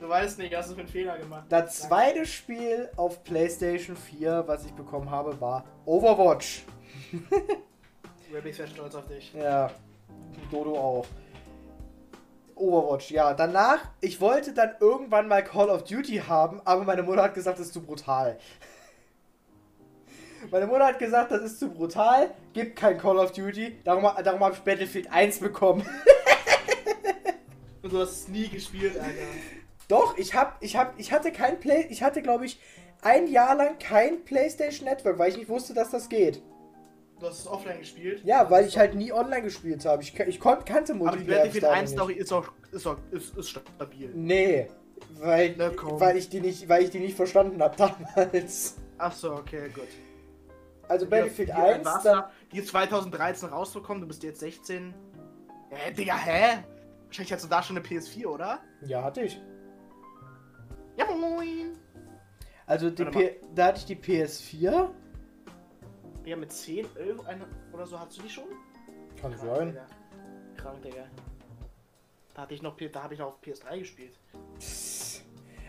du 0.00 0.08
weißt 0.08 0.38
nicht, 0.38 0.54
was 0.54 0.68
du 0.68 0.74
für 0.74 0.80
einen 0.80 0.88
Fehler 0.88 1.18
gemacht 1.18 1.44
Das 1.48 1.82
zweite 1.82 2.26
Spiel 2.26 2.88
auf 2.96 3.22
PlayStation 3.22 3.94
4, 3.94 4.44
was 4.46 4.64
ich 4.64 4.72
bekommen 4.72 5.10
habe, 5.10 5.40
war 5.40 5.64
Overwatch. 5.84 6.64
Ist 8.32 8.56
sehr 8.56 8.66
stolz 8.66 8.94
auf 8.96 9.06
dich. 9.06 9.32
Ja, 9.32 9.70
Dodo 10.50 10.76
auch. 10.76 11.06
Overwatch, 12.56 13.10
ja. 13.10 13.34
Danach, 13.34 13.78
ich 14.00 14.20
wollte 14.20 14.52
dann 14.52 14.76
irgendwann 14.80 15.28
mal 15.28 15.42
Call 15.42 15.70
of 15.70 15.84
Duty 15.84 16.22
haben, 16.26 16.60
aber 16.64 16.84
meine 16.84 17.02
Mutter 17.02 17.22
hat 17.22 17.34
gesagt, 17.34 17.58
das 17.58 17.66
ist 17.66 17.74
zu 17.74 17.82
brutal. 17.82 18.38
Meine 20.50 20.66
Mutter 20.66 20.88
hat 20.88 20.98
gesagt, 20.98 21.30
das 21.32 21.40
ist 21.40 21.58
zu 21.58 21.70
brutal, 21.70 22.34
gibt 22.52 22.76
kein 22.76 22.98
Call 22.98 23.16
of 23.16 23.32
Duty, 23.32 23.78
darum, 23.82 24.06
darum 24.22 24.40
habe 24.40 24.54
ich 24.54 24.60
Battlefield 24.60 25.10
1 25.10 25.38
bekommen. 25.38 25.88
Und 27.82 27.90
du 27.90 27.98
hast 27.98 28.10
es 28.10 28.28
nie 28.28 28.48
gespielt, 28.48 28.94
Alter. 28.98 29.22
Doch, 29.88 30.18
ich 30.18 30.34
hab, 30.34 30.62
ich 30.62 30.76
hab, 30.76 30.98
ich 30.98 31.12
hatte 31.12 31.32
kein 31.32 31.60
Play, 31.60 31.86
ich 31.88 32.02
hatte 32.02 32.20
glaube 32.20 32.44
ich 32.44 32.60
ein 33.02 33.26
Jahr 33.26 33.54
lang 33.54 33.78
kein 33.78 34.24
PlayStation 34.24 34.88
Network, 34.88 35.18
weil 35.18 35.30
ich 35.30 35.36
nicht 35.36 35.48
wusste, 35.48 35.74
dass 35.74 35.90
das 35.90 36.08
geht. 36.08 36.42
Du 37.20 37.26
hast 37.26 37.40
es 37.40 37.46
offline 37.46 37.78
gespielt. 37.78 38.22
Ja, 38.24 38.50
weil 38.50 38.66
ich 38.66 38.76
halt 38.76 38.94
nie 38.94 39.12
online 39.12 39.42
gespielt 39.42 39.84
habe. 39.86 40.02
Ich, 40.02 40.18
ich 40.18 40.40
kon, 40.40 40.64
kannte 40.64 40.92
Aber 40.92 41.12
die 41.12 41.18
Multiplayer 41.18 41.44
Battlefield 41.44 41.52
bis 41.52 41.62
dahin 41.62 41.78
1 41.78 41.90
nicht. 41.90 41.98
Story 41.98 42.12
ist 42.14 42.32
auch, 42.32 42.52
ist 42.72 42.86
auch 42.86 42.96
ist, 43.10 43.36
ist 43.36 43.50
stabil. 43.50 44.10
Nee, 44.14 44.68
weil, 45.20 45.56
weil 45.58 46.16
ich 46.16 46.28
die 46.28 46.40
nicht, 46.40 46.68
weil 46.68 46.82
ich 46.82 46.90
die 46.90 47.00
nicht 47.00 47.16
verstanden 47.16 47.62
habe 47.62 47.76
damals. 48.14 48.76
Ach 48.98 49.12
so, 49.12 49.34
okay, 49.34 49.68
gut. 49.74 49.88
Also 50.88 51.06
Battlefield 51.06 51.48
Wie 51.48 51.52
alt 51.52 51.76
1, 51.76 51.84
warst 51.84 52.06
dann, 52.06 52.18
du? 52.18 52.24
Die 52.52 52.58
ist 52.58 52.68
2013 52.68 53.48
rausgekommen, 53.48 54.02
du 54.02 54.08
bist 54.08 54.22
jetzt 54.22 54.40
16. 54.40 54.92
Hä, 55.70 55.92
Digga, 55.92 56.16
hä? 56.16 56.64
Wahrscheinlich 57.06 57.32
hast 57.32 57.44
du 57.44 57.48
da 57.48 57.62
schon 57.62 57.76
eine 57.76 57.86
PS4, 57.86 58.26
oder? 58.26 58.60
ja 58.82 59.02
hatte 59.02 59.22
ich. 59.22 59.40
Ja, 60.96 61.06
moin. 61.06 61.78
Also 62.66 62.90
da 62.90 63.66
hatte 63.66 63.78
ich 63.78 63.86
die 63.86 63.96
PS4. 63.96 64.90
Ja, 66.24 66.36
mit 66.36 66.52
10, 66.52 66.86
11 66.96 67.26
eine, 67.26 67.44
oder 67.72 67.86
so 67.86 67.98
hast 67.98 68.16
du 68.16 68.22
die 68.22 68.30
schon? 68.30 68.44
Kann 69.20 69.32
Krank, 69.32 69.56
sein. 69.56 69.68
Digga. 69.68 69.86
Krank, 70.56 70.82
Digga. 70.82 71.04
Da 72.34 72.42
hatte 72.42 72.54
ich 72.54 72.62
noch, 72.62 72.76
da 72.76 73.02
habe 73.02 73.14
ich 73.14 73.20
noch 73.20 73.28
auf 73.28 73.38
PS3 73.42 73.78
gespielt. 73.78 74.18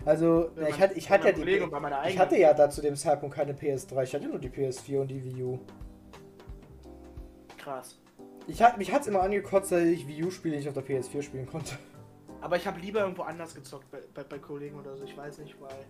Also 0.06 0.52
ja, 0.56 0.68
ich 0.68 0.80
hatte, 0.80 0.94
ich 0.96 1.10
hatte 1.10 1.30
ja 1.30 1.34
die 1.34 2.10
ich 2.10 2.20
hatte 2.20 2.38
ja 2.38 2.54
da 2.54 2.70
zu 2.70 2.82
dem 2.82 2.96
Zeitpunkt 2.96 3.36
keine 3.36 3.54
PS3. 3.54 4.04
Ich 4.04 4.14
hatte 4.14 4.28
nur 4.28 4.40
die 4.40 4.50
PS4 4.50 5.02
und 5.02 5.08
die 5.08 5.24
Wii 5.24 5.44
U. 5.44 5.60
Krass. 7.58 7.98
Ich 8.48 8.62
hat, 8.62 8.78
mich 8.78 8.94
hat's 8.94 9.08
immer 9.08 9.24
angekotzt, 9.24 9.72
dass 9.72 9.82
ich 9.82 10.08
Wii 10.08 10.26
U-Spiele 10.26 10.58
nicht 10.58 10.68
auf 10.68 10.76
der 10.76 10.86
PS4 10.86 11.24
spielen 11.24 11.48
konnte. 11.48 11.78
Aber 12.42 12.58
ich 12.58 12.68
habe 12.68 12.80
lieber 12.80 13.00
irgendwo 13.00 13.24
anders 13.24 13.56
gezockt, 13.56 13.90
bei, 13.90 14.00
bei, 14.14 14.24
bei 14.24 14.38
Kollegen 14.38 14.80
oder 14.80 14.96
so. 14.96 15.04
Ich 15.04 15.18
weiß 15.18 15.40
nicht, 15.40 15.60
weil. 15.60 15.86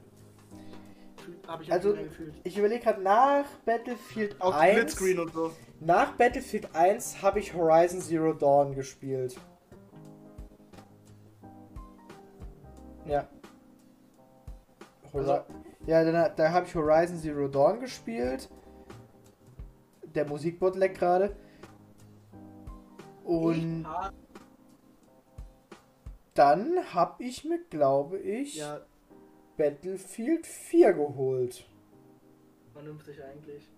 Habe 1.47 1.63
ich 1.63 1.71
Also, 1.71 1.93
gefühlt. 1.93 2.33
Ich 2.43 2.57
überlege 2.57 2.83
gerade 2.83 3.01
nach 3.01 3.45
Battlefield 3.65 4.39
Auch 4.41 4.53
1. 4.53 4.77
Splitscreen 4.93 5.19
und 5.19 5.33
so. 5.33 5.51
Nach 5.79 6.11
Battlefield 6.13 6.73
1 6.75 7.21
habe 7.21 7.39
ich 7.39 7.53
Horizon 7.53 8.01
Zero 8.01 8.33
Dawn 8.33 8.73
gespielt. 8.75 9.37
Ja. 13.05 13.27
Hori 15.13 15.29
Also- 15.29 15.43
ja, 15.85 16.03
dann, 16.03 16.35
da 16.35 16.51
habe 16.51 16.65
ich 16.65 16.73
Horizon 16.75 17.17
Zero 17.17 17.47
Dawn 17.47 17.79
gespielt. 17.79 18.49
Der 20.03 20.27
Musikbot 20.27 20.75
leckt 20.75 20.97
gerade. 20.99 21.35
Und 23.23 23.85
dann 26.35 26.93
habe 26.93 27.23
ich 27.23 27.43
mir, 27.45 27.59
glaube 27.69 28.17
ich, 28.19 28.55
ja, 28.55 28.81
Battlefield 29.57 30.45
4 30.45 30.93
geholt. 30.93 31.65
vernünftig 32.73 33.23
eigentlich. 33.23 33.69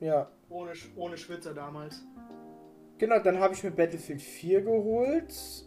Ja. 0.00 0.30
Ohne, 0.48 0.72
ohne 0.96 1.16
Schwitzer 1.16 1.54
damals. 1.54 2.02
Genau, 2.98 3.18
dann 3.20 3.38
habe 3.38 3.54
ich 3.54 3.62
mir 3.62 3.70
Battlefield 3.70 4.20
4 4.20 4.62
geholt. 4.62 5.66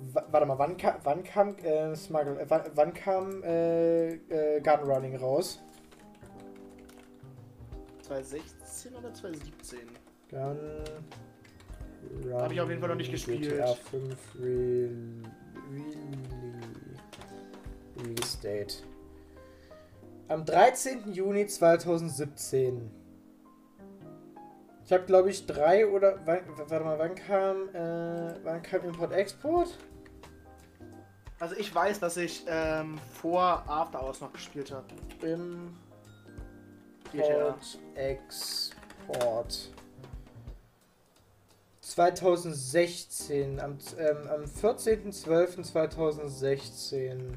W 0.00 0.20
warte 0.30 0.46
mal, 0.46 0.58
wann, 0.58 0.76
ka 0.76 1.00
wann 1.02 1.24
kam 1.24 1.56
äh, 1.58 1.94
Smuggle, 1.96 2.40
äh, 2.40 2.46
wann, 2.48 2.62
wann 2.74 2.94
kam 2.94 3.42
äh, 3.42 4.14
äh, 4.14 4.60
Gun 4.60 4.80
Running 4.90 5.16
raus? 5.16 5.60
2016 8.02 8.94
oder 8.94 9.12
2017? 9.12 9.80
Gun 10.30 10.40
Running. 10.40 12.32
Hab 12.32 12.52
ich 12.52 12.60
auf 12.60 12.68
jeden 12.68 12.80
Fall 12.80 12.90
noch 12.90 12.96
nicht 12.96 13.10
gespielt. 13.10 13.42
GTA 13.42 13.74
5 13.74 14.34
Re 14.36 14.44
Re 14.44 14.90
Release 17.96 18.40
Date. 18.42 18.82
Am 20.28 20.44
13. 20.44 21.12
Juni 21.12 21.46
2017. 21.46 22.90
Ich 24.84 24.92
habe 24.92 25.04
glaube 25.04 25.30
ich 25.30 25.46
drei 25.46 25.86
oder 25.86 26.26
warte 26.26 26.84
mal, 26.84 26.98
wann 26.98 27.14
kam 27.14 27.68
äh, 27.74 28.34
wann 28.42 28.62
kam 28.62 28.84
Import 28.84 29.12
Export? 29.12 29.76
Also 31.40 31.54
ich 31.56 31.74
weiß, 31.74 32.00
dass 32.00 32.16
ich 32.16 32.44
ähm, 32.48 32.98
vor 33.20 33.62
After 33.68 34.02
Hours 34.02 34.20
noch 34.20 34.32
gespielt 34.32 34.72
habe. 34.72 34.86
Import 37.12 37.78
Export 37.94 39.70
2016. 41.98 43.58
Am, 43.58 43.76
ähm, 43.98 44.28
am 44.28 44.44
14.12.2016. 44.44 47.32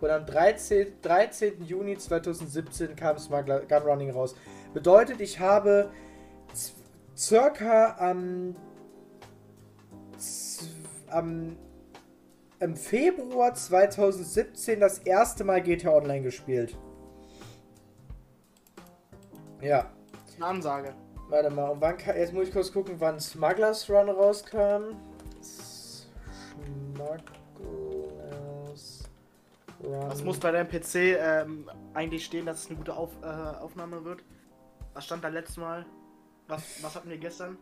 Und 0.00 0.10
am 0.10 0.24
13, 0.24 0.94
13. 1.02 1.66
Juni 1.66 1.98
2017 1.98 2.96
kam 2.96 3.18
Smuggler 3.18 3.60
Gun 3.60 3.82
Running 3.82 4.08
raus. 4.10 4.34
Bedeutet, 4.72 5.20
ich 5.20 5.38
habe 5.38 5.90
circa 7.14 7.96
am, 7.98 8.56
am 11.08 11.58
im 12.58 12.74
Februar 12.74 13.52
2017 13.52 14.80
das 14.80 15.00
erste 15.00 15.44
Mal 15.44 15.60
GTA 15.60 15.90
Online 15.90 16.22
gespielt. 16.22 16.74
Ja, 19.60 19.90
ist 20.36 20.42
eine 20.42 20.50
Ansage. 20.50 20.94
warte 21.28 21.50
mal, 21.50 21.70
und 21.70 21.80
wann 21.80 21.96
jetzt 21.98 22.32
muss 22.32 22.48
ich 22.48 22.52
kurz 22.52 22.72
gucken, 22.72 22.96
wann 22.98 23.18
Smugglers 23.18 23.88
Run 23.90 24.10
rauskam. 24.10 24.94
Smugglers 25.42 27.24
Run. 29.82 30.08
Was 30.08 30.22
muss 30.22 30.38
bei 30.38 30.50
deinem 30.52 30.68
PC 30.68 30.94
ähm, 31.18 31.70
eigentlich 31.94 32.24
stehen, 32.24 32.46
dass 32.46 32.60
es 32.60 32.66
eine 32.68 32.76
gute 32.76 32.94
Auf, 32.94 33.10
äh, 33.22 33.26
Aufnahme 33.26 34.04
wird? 34.04 34.22
Was 34.94 35.04
stand 35.06 35.24
da 35.24 35.28
letztes 35.28 35.56
Mal? 35.56 35.86
Was, 36.48 36.82
was 36.82 36.94
hatten 36.94 37.10
wir 37.10 37.18
gestern? 37.18 37.56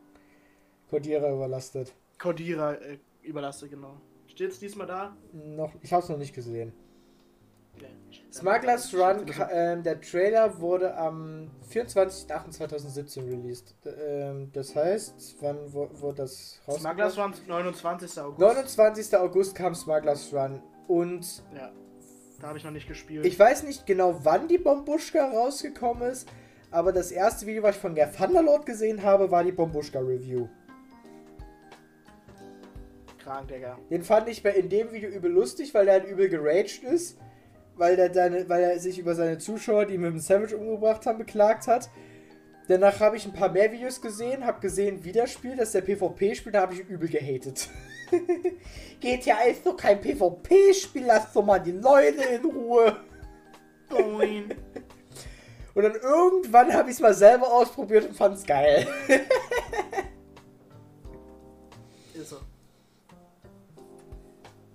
Codierer 0.91 1.33
überlastet. 1.33 1.95
Cordira 2.18 2.75
äh, 2.75 2.99
überlastet, 3.22 3.70
genau. 3.70 4.01
Steht 4.27 4.51
es 4.51 4.59
diesmal 4.59 4.87
da? 4.87 5.16
Noch, 5.33 5.72
ich 5.81 5.93
hab's 5.93 6.09
noch 6.09 6.18
nicht 6.18 6.35
gesehen. 6.35 6.72
Smugglers 8.33 8.93
Run, 8.93 9.27
ähm, 9.53 9.83
der 9.85 10.01
Trailer 10.01 10.59
wurde 10.59 10.97
am 10.97 11.51
24.08.2017 11.72 13.29
released. 13.29 13.77
Ähm, 13.85 14.51
das 14.53 14.75
heißt, 14.75 15.37
wann 15.41 15.72
wurde 15.72 16.22
das 16.22 16.61
Smugglers 16.68 17.16
Run 17.16 17.33
29. 17.47 18.20
August. 18.20 18.41
29. 18.41 19.16
August 19.16 19.55
kam 19.55 19.75
Smugglers 19.75 20.33
Run. 20.33 20.61
Und 20.89 21.45
Ja. 21.55 21.70
Da 22.41 22.49
habe 22.49 22.59
ich 22.59 22.64
noch 22.64 22.72
nicht 22.72 22.89
gespielt. 22.89 23.25
ich 23.25 23.39
weiß 23.39 23.62
nicht 23.62 23.87
genau, 23.87 24.18
wann 24.25 24.49
die 24.49 24.59
Bombuschka 24.59 25.31
rausgekommen 25.31 26.11
ist, 26.11 26.29
aber 26.70 26.93
das 26.93 27.11
erste 27.12 27.47
Video, 27.47 27.62
was 27.62 27.77
ich 27.77 27.81
von 27.81 27.95
der 27.95 28.12
Thunderlord 28.12 28.66
gesehen 28.66 29.03
habe, 29.03 29.31
war 29.31 29.45
die 29.45 29.53
Bombuschka 29.53 30.01
Review. 30.01 30.49
Krank, 33.22 33.49
Digga. 33.49 33.79
Den 33.91 34.03
fand 34.03 34.29
ich 34.29 34.43
bei 34.43 34.51
in 34.51 34.68
dem 34.68 34.93
Video 34.93 35.09
übel 35.09 35.31
lustig, 35.31 35.72
weil 35.72 35.87
der 35.87 35.95
halt 35.95 36.07
übel 36.07 36.29
geraged 36.29 36.83
ist. 36.83 37.18
Weil, 37.77 37.97
der 37.97 38.09
deine, 38.09 38.49
weil 38.49 38.62
er 38.62 38.79
sich 38.79 38.99
über 38.99 39.14
seine 39.14 39.39
Zuschauer, 39.39 39.87
die 39.87 39.99
mit 39.99 40.12
dem 40.12 40.20
Savage 40.20 40.57
umgebracht 40.57 41.07
haben, 41.07 41.18
beklagt 41.18 41.66
hat. 41.66 41.91
Danach 42.68 43.01
habe 43.01 43.16
ich 43.16 43.27
ein 43.27 43.33
paar 43.33 43.51
mehr 43.51 43.70
Videos 43.72 44.01
gesehen, 44.01 44.47
habe 44.47 44.61
gesehen, 44.61 45.05
wie 45.05 45.12
der 45.12 45.27
spielt, 45.27 45.59
dass 45.59 45.72
der 45.72 45.83
PvP 45.83 46.35
spielt, 46.35 46.55
da 46.55 46.62
habe 46.62 46.75
ich 46.75 46.81
ihn 46.81 46.87
übel 46.87 47.09
gehatet. 47.09 47.68
GTA 49.01 49.43
ist 49.51 49.66
doch 49.66 49.77
kein 49.77 50.01
PvP-Spiel, 50.01 51.05
lass 51.07 51.33
doch 51.33 51.45
mal 51.45 51.59
die 51.59 51.72
Leute 51.72 52.22
in 52.22 52.45
Ruhe. 52.45 52.97
Moin. 53.91 54.55
Und 55.75 55.83
dann 55.83 55.97
irgendwann 55.97 56.72
habe 56.72 56.89
ich 56.89 56.97
es 56.97 57.01
mal 57.01 57.12
selber 57.12 57.53
ausprobiert 57.53 58.09
und 58.09 58.16
fand 58.16 58.37
es 58.37 58.45
geil. 58.45 58.87
Ist 62.14 62.31
so. 62.31 62.39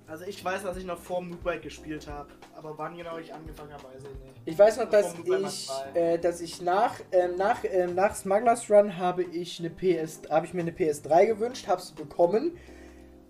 Also 0.05 0.25
ich 0.25 0.43
weiß, 0.43 0.63
dass 0.63 0.75
ich 0.77 0.85
noch 0.85 0.99
vor 0.99 1.19
dem 1.19 1.29
Noobike 1.29 1.61
gespielt 1.61 2.07
habe. 2.07 2.29
Aber 2.59 2.77
wann 2.77 2.97
genau 2.97 3.17
ich 3.17 3.33
angefangen 3.33 3.71
habe, 3.71 3.85
weiß 3.85 4.03
ich 4.03 4.19
nicht. 4.19 4.41
Ich 4.43 4.59
weiß 4.59 4.79
noch, 4.79 4.89
dass 4.89 5.15
ich, 5.17 5.69
äh, 5.93 6.17
dass 6.17 6.41
ich 6.41 6.61
nach, 6.61 6.99
ähm, 7.13 7.37
nach, 7.37 7.63
ähm, 7.63 7.95
nach 7.95 8.13
Smugglers 8.13 8.69
Run 8.69 8.97
habe 8.97 9.23
ich 9.23 9.59
eine 9.59 9.69
PS, 9.69 10.23
habe 10.29 10.45
ich 10.45 10.53
mir 10.53 10.63
eine 10.63 10.71
PS3 10.71 11.25
gewünscht, 11.25 11.69
habe 11.69 11.81
sie 11.81 11.93
bekommen 11.93 12.57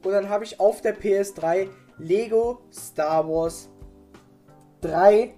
und 0.03 0.11
dann 0.11 0.29
habe 0.29 0.45
ich 0.45 0.59
auf 0.59 0.81
der 0.81 0.99
PS3 0.99 1.69
Lego 1.99 2.59
Star 2.73 3.29
Wars 3.29 3.69
3 4.81 5.35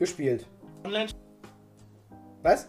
gespielt. 0.00 0.44
Online 0.84 1.08
Was? 2.42 2.68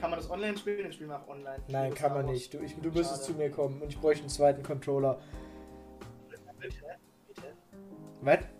kann 0.00 0.10
man 0.10 0.18
das 0.18 0.30
online 0.30 0.56
spielen? 0.56 0.88
Ich 0.88 0.94
spiele 0.94 1.10
nach 1.10 1.28
online. 1.28 1.62
Ich 1.66 1.72
Nein, 1.74 1.92
kann 1.92 2.14
man 2.14 2.24
nicht. 2.24 2.54
Du, 2.54 2.60
ich, 2.60 2.74
du 2.74 2.90
müsstest 2.90 3.24
zu 3.24 3.34
mir 3.34 3.50
kommen 3.50 3.82
und 3.82 3.88
ich 3.88 4.00
bräuchte 4.00 4.22
einen 4.22 4.30
zweiten 4.30 4.62
Controller. 4.62 5.18
Bitte, 6.30 6.42
bitte. 6.58 7.52
Was? 8.22 8.57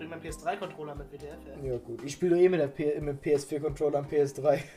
Ich 0.00 0.08
bringe 0.08 0.16
meinen 0.16 0.22
PS3-Controller 0.32 0.94
mit 0.94 1.12
WDF. 1.12 1.36
Ja. 1.62 1.72
Ja 1.72 1.78
gut. 1.78 2.02
Ich 2.04 2.12
spiele 2.14 2.40
eh 2.40 2.48
mit, 2.48 2.58
der 2.58 2.68
P 2.68 2.98
mit 3.00 3.22
dem 3.24 3.32
PS4-Controller 3.34 3.98
am 3.98 4.06
PS3. 4.06 4.58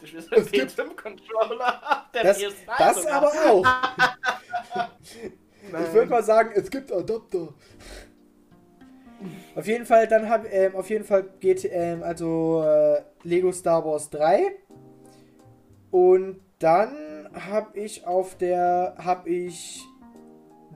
Du 0.00 0.06
spielst 0.06 0.28
mit 0.32 0.40
Es 0.40 0.50
gibt- 0.50 0.76
dem 0.78 0.88
PS5-Controller. 0.88 2.06
Der 2.14 2.22
Das, 2.24 2.38
PS3 2.40 2.78
das 2.78 2.96
sogar. 2.96 3.12
aber 3.14 3.28
auch. 3.48 3.64
Nein. 5.70 5.84
Ich 5.86 5.92
würde 5.92 6.10
mal 6.10 6.22
sagen, 6.24 6.50
es 6.54 6.68
gibt 6.68 6.90
Adapter. 6.90 7.54
Auf 9.54 9.66
jeden 9.68 9.86
Fall, 9.86 10.08
dann 10.08 10.28
hab, 10.28 10.52
ähm, 10.52 10.74
auf 10.74 10.90
jeden 10.90 11.04
Fall 11.04 11.24
geht 11.38 11.64
ähm, 11.70 12.02
also 12.02 12.62
äh, 12.66 13.02
Lego 13.22 13.52
Star 13.52 13.84
Wars 13.84 14.10
3 14.10 14.56
und 15.92 16.40
dann 16.58 17.28
habe 17.32 17.78
ich 17.78 18.04
auf 18.06 18.36
der 18.36 18.96
habe 18.98 19.30
ich 19.30 19.80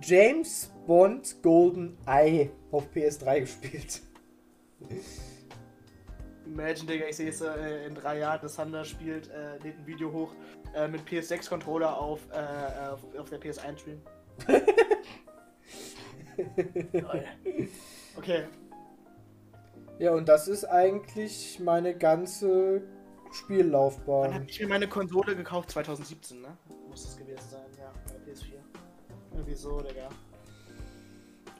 James 0.01 0.71
Bond 0.87 1.43
Golden 1.43 1.99
Eye 2.07 2.51
auf 2.71 2.89
PS3 2.95 3.41
gespielt. 3.41 4.03
Imagine, 6.47 6.87
Digga, 6.87 7.07
ich 7.07 7.17
sehe 7.17 7.29
es 7.29 7.41
äh, 7.41 7.87
in 7.87 7.95
drei 7.95 8.19
Jahren, 8.19 8.41
das 8.41 8.57
Thunder 8.57 8.85
spielt, 8.85 9.29
äh, 9.29 9.59
lädt 9.59 9.79
ein 9.79 9.87
Video 9.87 10.11
hoch 10.13 10.33
äh, 10.75 10.89
mit 10.89 11.03
PS6-Controller 11.03 11.97
auf, 11.99 12.21
äh, 12.33 12.89
auf, 12.89 13.01
auf 13.19 13.29
der 13.29 13.41
PS1 13.41 13.79
spielen. 13.79 14.01
okay, 18.17 18.45
Ja, 19.99 20.13
und 20.13 20.29
das 20.29 20.49
ist 20.49 20.65
eigentlich 20.65 21.61
meine 21.61 21.97
ganze 21.97 22.83
Spiellaufbahn. 23.33 24.33
habe 24.33 24.45
ich 24.49 24.61
mir 24.61 24.69
meine 24.69 24.89
Konsole 24.89 25.37
gekauft? 25.37 25.71
2017, 25.71 26.41
ne? 26.41 26.57
Muss 26.89 27.05
das 27.05 27.17
gewesen 27.19 27.43
sein, 27.51 27.67
ja, 27.79 27.93
bei 28.07 28.08
PS4. 28.08 28.08
Irgendwie 29.39 29.55
so, 29.55 29.81
Digga. 29.81 30.09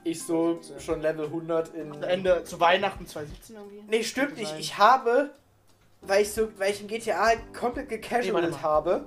Ich 0.03 0.23
so 0.23 0.59
schon 0.79 1.01
Level 1.01 1.25
100 1.25 1.73
in 1.75 1.93
Zu 1.93 2.07
Ende, 2.07 2.43
zu 2.43 2.59
Weihnachten 2.59 3.05
2017 3.05 3.55
irgendwie? 3.55 3.81
Nee, 3.87 4.03
stimmt 4.03 4.37
nicht. 4.37 4.53
Ich 4.59 4.77
habe, 4.77 5.31
weil 6.01 6.21
ich 6.23 6.31
so, 6.31 6.49
weil 6.57 6.71
ich 6.71 6.81
in 6.81 6.87
GTA 6.87 7.25
halt 7.27 7.53
komplett 7.53 7.89
Nee, 7.89 7.97
gecasualt 7.97 8.51
mal. 8.51 8.61
habe. 8.61 9.05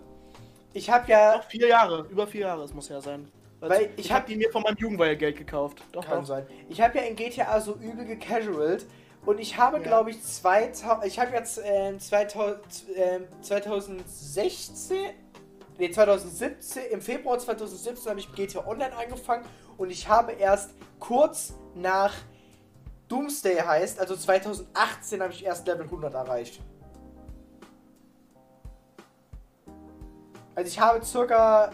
Ich 0.73 0.91
habe 0.91 1.11
ja. 1.11 1.37
Doch, 1.39 1.45
vier 1.51 1.69
Jahre, 1.69 2.07
über 2.11 2.27
vier 2.27 2.43
Jahre, 2.43 2.63
es 2.65 2.73
muss 2.73 2.89
ja 2.89 3.01
sein. 3.01 3.29
Weil 3.61 3.91
ich 3.97 4.07
ich 4.07 4.11
habe 4.13 4.21
hab- 4.23 4.27
die 4.27 4.37
mir 4.37 4.51
von 4.51 4.63
meinem 4.63 4.77
Jugendweihgeld 4.77 5.37
gekauft. 5.37 5.83
Doch, 5.93 6.05
Kann 6.05 6.21
doch. 6.21 6.27
sein. 6.27 6.47
Ich 6.69 6.81
habe 6.81 6.97
ja 6.99 7.05
in 7.05 7.15
GTA 7.17 7.61
so 7.61 7.75
übel 7.75 8.05
gecasualt. 8.05 8.87
Und 9.25 9.39
ich 9.39 9.57
habe, 9.57 9.77
Ja. 9.77 9.83
glaube 9.85 10.11
ich, 10.11 10.21
2000, 10.23 11.07
ich 11.07 11.19
habe 11.21 11.31
jetzt 11.33 11.61
ähm, 11.65 12.01
2000, 12.01 12.59
ähm, 12.97 13.25
2016, 13.41 14.97
nee, 15.79 15.91
2017, 15.91 16.85
im 16.91 17.01
Februar 17.01 17.39
2017 17.39 18.11
habe 18.11 18.21
ich 18.21 18.33
GTA 18.33 18.67
Online 18.67 18.95
angefangen 18.97 19.45
und 19.77 19.91
ich 19.91 20.09
habe 20.09 20.33
erst 20.33 20.75
kurz 20.99 21.55
nach 21.75 22.15
Doomsday 23.09 23.57
heißt, 23.57 24.01
also 24.01 24.17
2018 24.17 25.23
habe 25.23 25.33
ich 25.33 25.45
erst 25.45 25.67
Level 25.67 25.85
100 25.85 26.15
erreicht. 26.15 26.61
Also 30.55 30.69
ich 30.69 30.81
habe 30.81 31.05
circa 31.05 31.73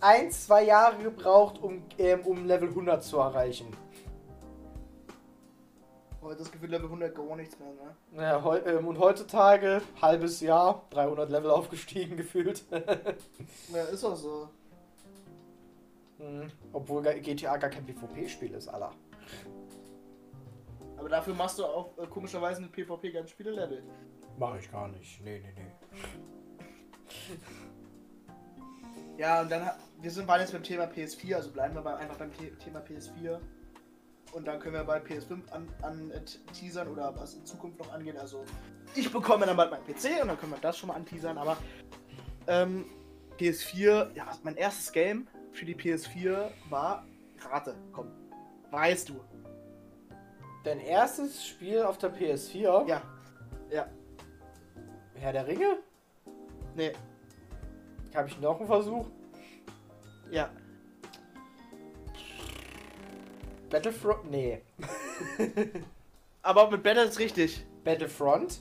ein, 0.00 0.30
zwei 0.30 0.64
Jahre 0.64 0.96
gebraucht, 1.02 1.58
um, 1.60 1.82
ähm, 1.98 2.20
um 2.24 2.46
Level 2.46 2.68
100 2.68 3.02
zu 3.02 3.18
erreichen. 3.18 3.66
Heute 6.28 6.40
das 6.40 6.52
Gefühl, 6.52 6.68
Level 6.68 6.84
100 6.84 7.14
gar 7.14 7.36
nichts 7.36 7.58
mehr, 7.58 7.70
ne? 7.72 8.22
Ja, 8.22 8.44
heu 8.44 8.58
ähm, 8.58 8.86
und 8.86 8.98
heutzutage, 8.98 9.80
halbes 10.02 10.42
Jahr, 10.42 10.86
300 10.90 11.30
Level 11.30 11.50
aufgestiegen 11.58 12.18
gefühlt. 12.18 12.64
Ja, 13.72 13.84
ist 13.84 14.04
auch 14.04 14.14
so. 14.14 14.50
Hm, 16.18 16.52
Obwohl 16.74 17.02
GTA 17.02 17.56
gar 17.56 17.70
kein 17.70 17.86
PvP-Spiel 17.86 18.52
ist, 18.52 18.68
Alter. 18.68 18.92
Aber 20.98 21.08
dafür 21.08 21.32
machst 21.34 21.58
du 21.58 21.64
auch 21.64 21.96
äh, 21.96 22.06
komischerweise 22.06 22.60
mit 22.60 22.72
PvP 22.72 23.10
ganz 23.10 23.32
viele 23.32 23.52
Level. 23.52 23.82
Mach 24.38 24.54
ich 24.58 24.70
gar 24.70 24.88
nicht. 24.88 25.24
Nee, 25.24 25.40
nee, 25.40 25.54
nee. 25.56 25.72
Ja, 29.16 29.40
und 29.40 29.50
dann, 29.50 29.70
wir 29.98 30.10
sind 30.10 30.26
bald 30.26 30.42
jetzt 30.42 30.52
beim 30.52 30.62
Thema 30.62 30.84
PS4, 30.84 31.36
also 31.36 31.50
bleiben 31.50 31.74
wir 31.74 31.80
bei, 31.80 31.96
einfach 31.96 32.16
beim 32.16 32.32
The 32.38 32.50
Thema 32.62 32.80
PS4. 32.80 33.38
Und 34.32 34.46
dann 34.46 34.60
können 34.60 34.74
wir 34.74 34.84
bald 34.84 35.06
PS5 35.06 35.50
an, 35.50 35.68
an 35.82 36.10
äh, 36.10 36.20
teasern 36.52 36.88
oder 36.88 37.14
was 37.16 37.34
in 37.34 37.44
Zukunft 37.46 37.78
noch 37.78 37.92
angeht. 37.92 38.16
Also, 38.16 38.44
ich 38.94 39.10
bekomme 39.10 39.46
dann 39.46 39.56
bald 39.56 39.70
meinen 39.70 39.84
PC 39.84 40.22
und 40.22 40.28
dann 40.28 40.38
können 40.38 40.52
wir 40.52 40.58
das 40.60 40.76
schon 40.78 40.88
mal 40.88 40.94
anteasern. 40.94 41.38
Aber 41.38 41.56
ähm, 42.46 42.84
PS4, 43.38 44.14
ja, 44.14 44.26
mein 44.42 44.56
erstes 44.56 44.92
Game 44.92 45.26
für 45.52 45.64
die 45.64 45.74
PS4 45.74 46.50
war 46.68 47.06
Rate. 47.50 47.74
Komm, 47.92 48.10
weißt 48.70 49.08
du. 49.08 49.20
Dein 50.64 50.80
erstes 50.80 51.46
Spiel 51.46 51.82
auf 51.82 51.98
der 51.98 52.14
PS4? 52.14 52.86
Ja, 52.86 53.02
ja. 53.70 53.86
Herr 55.14 55.32
der 55.32 55.46
Ringe? 55.46 55.78
Nee, 56.74 56.92
Habe 58.14 58.28
ich 58.28 58.38
noch 58.40 58.58
einen 58.58 58.66
Versuch? 58.66 59.06
ja. 60.30 60.50
Battlefront? 63.70 64.30
Nee. 64.30 64.62
Aber 66.42 66.70
mit 66.70 66.82
Battle 66.82 67.04
ist 67.04 67.18
richtig. 67.18 67.66
Battlefront? 67.84 68.60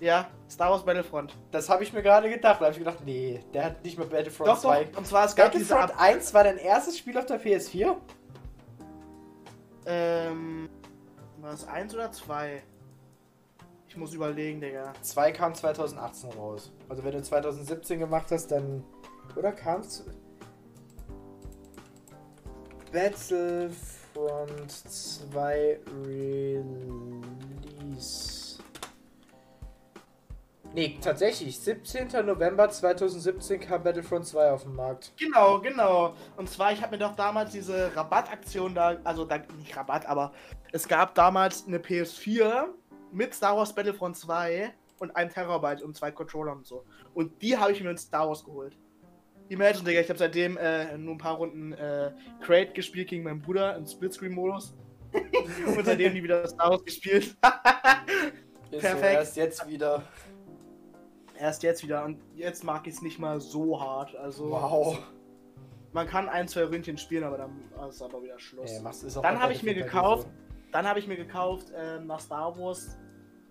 Ja, 0.00 0.28
Star 0.50 0.70
Wars 0.70 0.84
Battlefront. 0.84 1.36
Das 1.50 1.68
habe 1.68 1.84
ich 1.84 1.92
mir 1.92 2.02
gerade 2.02 2.28
gedacht. 2.28 2.60
Da 2.60 2.66
habe 2.66 2.72
ich 2.72 2.78
gedacht, 2.78 2.98
nee, 3.04 3.40
der 3.52 3.66
hat 3.66 3.84
nicht 3.84 3.98
mal 3.98 4.06
Battlefront 4.06 4.48
Doch, 4.48 4.58
2. 4.58 4.84
doch. 4.84 4.98
Und 4.98 5.06
zwar, 5.06 5.26
es 5.26 5.36
gab 5.36 5.52
diese 5.52 5.72
Battlefront 5.74 6.00
Ab 6.00 6.02
1 6.02 6.34
war 6.34 6.44
dein 6.44 6.58
erstes 6.58 6.98
Spiel 6.98 7.16
auf 7.16 7.26
der 7.26 7.40
PS4? 7.40 7.94
Ähm, 9.86 10.68
war 11.40 11.52
es 11.52 11.66
1 11.66 11.94
oder 11.94 12.10
2? 12.10 12.62
Ich 13.88 13.96
muss 13.96 14.12
überlegen, 14.12 14.60
Digga. 14.60 14.92
2 15.00 15.32
kam 15.32 15.54
2018 15.54 16.30
raus. 16.32 16.72
Also 16.88 17.04
wenn 17.04 17.12
du 17.12 17.22
2017 17.22 18.00
gemacht 18.00 18.26
hast, 18.30 18.48
dann... 18.48 18.82
Oder 19.36 19.52
kam's... 19.52 20.04
Battlefront 22.92 24.03
2 24.14 25.80
Release. 26.06 26.64
Nee, 30.72 30.98
tatsächlich. 31.00 31.58
17. 31.60 32.26
November 32.26 32.68
2017 32.68 33.60
kam 33.60 33.82
Battlefront 33.82 34.26
2 34.26 34.50
auf 34.50 34.62
den 34.64 34.74
Markt. 34.74 35.12
Genau, 35.18 35.60
genau. 35.60 36.14
Und 36.36 36.48
zwar, 36.48 36.72
ich 36.72 36.82
habe 36.82 36.92
mir 36.92 36.98
doch 36.98 37.14
damals 37.14 37.52
diese 37.52 37.94
Rabattaktion 37.94 38.74
da, 38.74 38.96
also 39.04 39.24
da, 39.24 39.38
nicht 39.58 39.76
Rabatt, 39.76 40.06
aber 40.06 40.32
es 40.72 40.88
gab 40.88 41.14
damals 41.14 41.66
eine 41.66 41.78
PS4 41.78 42.66
mit 43.12 43.34
Star 43.34 43.56
Wars 43.56 43.72
Battlefront 43.74 44.16
2 44.16 44.72
und 44.98 45.14
einem 45.14 45.30
Terabyte 45.30 45.82
und 45.82 45.96
zwei 45.96 46.10
Controllern 46.10 46.58
und 46.58 46.66
so. 46.66 46.84
Und 47.14 47.40
die 47.42 47.56
habe 47.56 47.72
ich 47.72 47.82
mir 47.82 47.90
in 47.90 47.98
Star 47.98 48.28
Wars 48.28 48.44
geholt. 48.44 48.76
Imagine, 49.54 49.84
Digga, 49.84 50.00
ich 50.00 50.08
habe 50.08 50.18
seitdem 50.18 50.56
äh, 50.56 50.98
nur 50.98 51.14
ein 51.14 51.18
paar 51.18 51.36
Runden 51.36 51.72
äh, 51.72 52.10
Crate 52.42 52.72
gespielt 52.72 53.08
gegen 53.08 53.22
meinen 53.22 53.40
Bruder 53.40 53.76
im 53.76 53.86
Splitscreen-Modus. 53.86 54.74
und 55.76 55.84
seitdem 55.84 56.12
nie 56.12 56.22
wieder 56.24 56.46
Star 56.48 56.70
Wars 56.70 56.84
gespielt. 56.84 57.36
Perfekt. 58.70 59.00
So 59.00 59.06
erst 59.06 59.36
jetzt 59.36 59.68
wieder. 59.68 60.02
Erst 61.38 61.62
jetzt 61.62 61.82
wieder 61.84 62.04
und 62.04 62.18
jetzt 62.34 62.64
mag 62.64 62.86
ich 62.86 62.94
es 62.94 63.02
nicht 63.02 63.18
mal 63.18 63.40
so 63.40 63.80
hart. 63.80 64.14
Also 64.16 64.50
Wow. 64.50 64.98
man 65.92 66.06
kann 66.06 66.28
ein, 66.28 66.48
zwei 66.48 66.64
Ründchen 66.64 66.98
spielen, 66.98 67.24
aber 67.24 67.38
dann 67.38 67.62
ist 67.88 68.02
aber 68.02 68.22
wieder 68.22 68.38
Schluss. 68.38 68.70
Auch 69.16 69.22
Dann 69.22 69.40
habe 69.40 69.52
ich 69.52 69.62
mir 69.62 69.74
gekauft, 69.74 70.28
dann 70.72 70.86
habe 70.86 70.98
ich 70.98 71.06
mir 71.06 71.16
gekauft 71.16 71.68
ähm, 71.76 72.06
nach 72.06 72.20
Star 72.20 72.56
Wars 72.58 72.96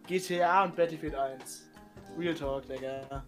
GTA 0.08 0.66
und 0.66 0.76
Battlefield 0.76 1.16
1. 1.16 1.70
Real 2.18 2.34
Talk, 2.34 2.68
Digga. 2.68 3.24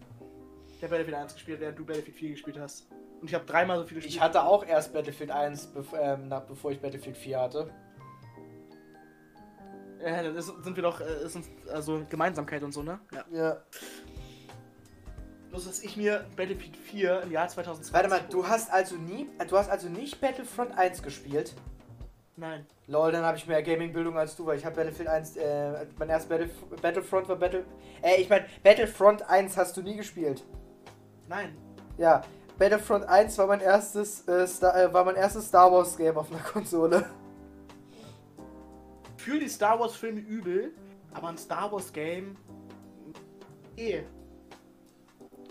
Ich 0.76 0.82
habe 0.82 0.90
Battlefield 0.90 1.16
1 1.16 1.34
gespielt, 1.34 1.60
während 1.60 1.78
du 1.78 1.84
Battlefield 1.86 2.16
4 2.16 2.30
gespielt 2.30 2.58
hast. 2.58 2.86
Und 3.20 3.28
ich 3.28 3.34
habe 3.34 3.46
dreimal 3.46 3.78
so 3.78 3.84
viele. 3.84 4.02
Spiele. 4.02 4.14
Ich 4.14 4.20
hatte 4.20 4.42
auch 4.42 4.64
erst 4.64 4.92
Battlefield 4.92 5.30
1, 5.30 5.68
bev 5.68 5.94
ähm, 5.98 6.28
nach, 6.28 6.42
bevor 6.42 6.70
ich 6.70 6.80
Battlefield 6.80 7.16
4 7.16 7.40
hatte. 7.40 7.70
Ja, 10.04 10.22
dann 10.22 10.36
ist, 10.36 10.52
sind 10.62 10.76
wir 10.76 10.82
doch, 10.82 11.00
äh, 11.00 11.24
ist 11.24 11.34
uns, 11.34 11.48
also 11.72 12.04
Gemeinsamkeit 12.10 12.62
und 12.62 12.72
so, 12.72 12.82
ne? 12.82 13.00
Ja. 13.12 13.24
Ja. 13.30 13.56
Bloß, 15.48 15.64
dass 15.64 15.80
ich 15.82 15.96
mir 15.96 16.26
Battlefield 16.36 16.76
4 16.76 17.22
im 17.22 17.32
Jahr 17.32 17.48
2020. 17.48 17.94
Warte 17.94 18.08
mal, 18.10 18.20
du 18.30 18.46
hast 18.46 18.70
also 18.70 18.96
nie, 18.96 19.28
du 19.48 19.56
hast 19.56 19.70
also 19.70 19.88
nicht 19.88 20.20
Battlefront 20.20 20.76
1 20.76 21.02
gespielt? 21.02 21.54
Nein. 22.36 22.66
Lol, 22.86 23.12
dann 23.12 23.24
habe 23.24 23.38
ich 23.38 23.46
mehr 23.46 23.62
Gaming-Bildung 23.62 24.18
als 24.18 24.36
du, 24.36 24.44
weil 24.44 24.58
ich 24.58 24.66
habe 24.66 24.76
Battlefield 24.76 25.08
1, 25.08 25.36
äh, 25.38 25.86
mein 25.98 26.10
erstes 26.10 26.28
Battle, 26.28 26.50
Battlefront 26.82 27.28
war 27.30 27.36
Battle, 27.36 27.64
äh, 28.02 28.20
ich 28.20 28.28
meine, 28.28 28.44
Battlefront 28.62 29.22
1 29.26 29.56
hast 29.56 29.74
du 29.78 29.82
nie 29.82 29.96
gespielt. 29.96 30.44
Nein. 31.28 31.56
Ja, 31.98 32.22
Battlefront 32.58 33.04
1 33.04 33.36
war 33.38 33.46
mein 33.46 33.60
erstes, 33.60 34.26
äh, 34.28 34.46
Star, 34.46 34.76
äh, 34.76 34.92
war 34.92 35.04
mein 35.04 35.16
erstes 35.16 35.46
Star 35.46 35.70
Wars 35.70 35.96
Game 35.96 36.16
auf 36.16 36.30
einer 36.30 36.40
Konsole. 36.52 37.04
Für 39.16 39.38
die 39.38 39.48
Star 39.48 39.78
Wars 39.78 39.96
Filme 39.96 40.20
übel, 40.20 40.72
aber 41.12 41.28
ein 41.28 41.38
Star 41.38 41.70
Wars 41.72 41.92
Game. 41.92 42.36
Eh. 43.76 44.02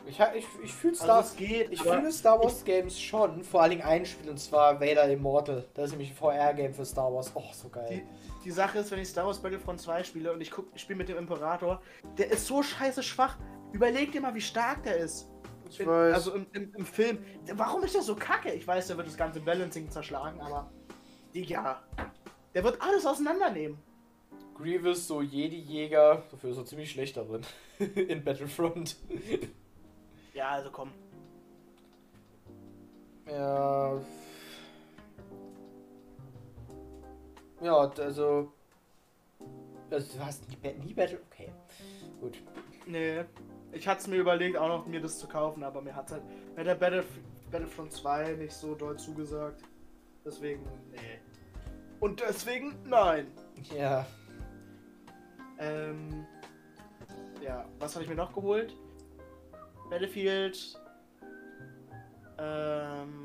Ich, 0.08 0.20
ich, 0.20 0.46
ich 0.64 0.74
fühle 0.74 0.94
Also 0.94 1.04
Star, 1.04 1.20
es 1.22 1.36
geht. 1.36 1.72
ich 1.72 1.82
fühle 1.82 2.12
Star 2.12 2.40
Wars 2.40 2.64
Games 2.64 3.00
schon, 3.00 3.44
vor 3.44 3.62
allen 3.64 3.72
Dingen 3.72 3.82
ein 3.82 4.06
Spiel 4.06 4.30
und 4.30 4.40
zwar 4.40 4.80
Vader 4.80 5.10
Immortal. 5.10 5.66
Das 5.74 5.86
ist 5.86 5.92
nämlich 5.92 6.12
ein 6.12 6.16
VR-Game 6.16 6.74
für 6.76 6.86
Star 6.86 7.12
Wars. 7.12 7.32
Oh, 7.34 7.42
so 7.54 7.70
geil. 7.70 7.88
Die, 7.90 8.44
die 8.46 8.52
Sache 8.52 8.80
ist, 8.80 8.92
wenn 8.92 9.00
ich 9.00 9.10
Star 9.10 9.26
Wars 9.26 9.40
Battlefront 9.40 9.82
2 9.82 10.04
spiele 10.04 10.32
und 10.32 10.42
ich 10.42 10.52
guck, 10.52 10.68
ich 10.76 10.82
spiele 10.82 10.98
mit 10.98 11.10
dem 11.10 11.18
Imperator, 11.18 11.82
der 12.18 12.30
ist 12.32 12.46
so 12.46 12.62
scheiße 12.62 13.02
schwach. 13.02 13.36
Überleg 13.72 14.12
dir 14.12 14.22
mal, 14.22 14.34
wie 14.36 14.42
stark 14.42 14.84
der 14.84 14.98
ist. 14.98 15.28
Ich 15.70 15.80
In, 15.80 15.88
weiß. 15.88 16.14
also 16.14 16.34
im, 16.34 16.46
im, 16.54 16.74
im 16.76 16.86
Film. 16.86 17.20
Warum 17.54 17.84
ist 17.84 17.96
der 17.96 18.02
so 18.02 18.16
kacke? 18.16 18.52
Ich 18.54 18.68
weiß, 18.68 18.88
der 18.88 18.98
wird 18.98 19.08
das 19.08 19.18
ganze 19.18 19.40
Balancing 19.40 19.90
zerschlagen, 19.90 20.40
aber. 20.42 20.72
Digga. 21.34 21.82
Der 22.54 22.64
wird 22.64 22.82
alles 22.82 23.06
auseinandernehmen. 23.06 23.78
Grievous, 24.56 25.08
so 25.08 25.22
Jedi-Jäger, 25.22 26.24
dafür 26.32 26.52
ist 26.52 26.58
er 26.58 26.66
ziemlich 26.66 26.92
schlecht 26.92 27.18
darin. 27.18 27.42
In 27.96 28.24
Battlefront. 28.24 28.96
Ja, 30.34 30.50
also 30.52 30.72
komm. 30.72 30.92
Ja. 33.28 34.00
Ja, 37.62 37.78
also. 37.78 38.54
Also, 39.90 40.18
du 40.18 40.26
hast 40.26 40.44
nie, 40.50 40.74
nie 40.86 40.94
Battle. 40.94 41.20
Okay. 41.32 41.52
Gut. 42.22 42.38
Nee. 42.86 43.24
Ich 43.76 43.90
hatte 43.90 44.02
es 44.02 44.08
mir 44.08 44.16
überlegt, 44.16 44.56
auch 44.58 44.70
noch 44.70 44.88
mir 44.88 45.02
das 45.02 45.20
zu 45.20 45.28
kaufen, 45.28 45.62
aber 45.62 45.82
mir 45.82 45.94
hat 45.94 46.10
halt 46.10 46.24
bei 46.56 46.64
der 46.64 46.76
Battlef 46.76 47.06
Battlefront 47.52 47.92
2 47.92 48.34
nicht 48.34 48.54
so 48.54 48.74
doll 48.74 48.98
zugesagt. 48.98 49.62
Deswegen, 50.26 50.64
nee. 50.92 51.20
Und 52.00 52.22
deswegen, 52.22 52.76
nein. 52.86 53.28
Ja. 53.78 54.06
Ähm, 55.60 56.26
ja, 57.44 57.66
was 57.78 57.96
habe 57.96 58.04
ich 58.04 58.10
mir 58.10 58.16
noch 58.16 58.34
geholt? 58.34 58.74
Battlefield. 59.90 60.80
Ähm, 62.38 63.25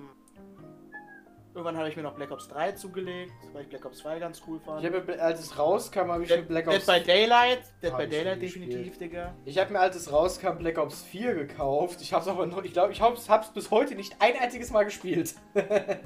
irgendwann 1.61 1.77
habe 1.79 1.89
ich 1.89 1.97
mir 1.97 2.03
noch 2.03 2.15
Black 2.15 2.31
Ops 2.31 2.49
3 2.49 2.73
zugelegt, 2.73 3.33
weil 3.53 3.63
ich 3.63 3.69
Black 3.69 3.85
Ops 3.85 3.99
2 3.99 4.19
ganz 4.19 4.43
cool 4.47 4.59
fand. 4.61 4.81
Ich 4.85 4.87
habe, 4.93 5.03
mir- 5.05 5.23
als 5.23 5.41
es 5.41 5.59
rauskam, 5.59 6.11
habe 6.11 6.25
ich 6.25 6.31
mir 6.31 6.37
Dead, 6.39 6.49
Black 6.49 6.65
Dead 6.67 6.77
Ops. 6.77 6.87
by 6.87 7.01
Daylight, 7.01 7.61
Dead 7.83 7.97
by 7.97 8.07
Daylight 8.09 8.39
nie 8.39 8.47
gespielt. 8.47 8.67
definitiv, 8.73 8.99
Digga. 8.99 9.35
Ich 9.45 9.59
habe 9.59 9.73
mir, 9.73 9.81
als 9.81 9.97
es 9.97 10.11
rauskam, 10.13 10.57
Black 10.59 10.79
Ops 10.79 11.03
4 11.03 11.35
gekauft. 11.35 12.01
Ich 12.01 12.13
habe 12.13 12.23
es 12.23 12.29
aber 12.29 12.47
noch. 12.47 12.63
Ich 12.65 12.73
glaube, 12.73 12.93
ich 12.93 13.01
hab's, 13.01 13.29
hab's 13.29 13.51
bis 13.53 13.71
heute 13.71 13.95
nicht 13.95 14.17
ein 14.21 14.35
einziges 14.41 14.71
Mal 14.71 14.85
gespielt. 14.85 15.35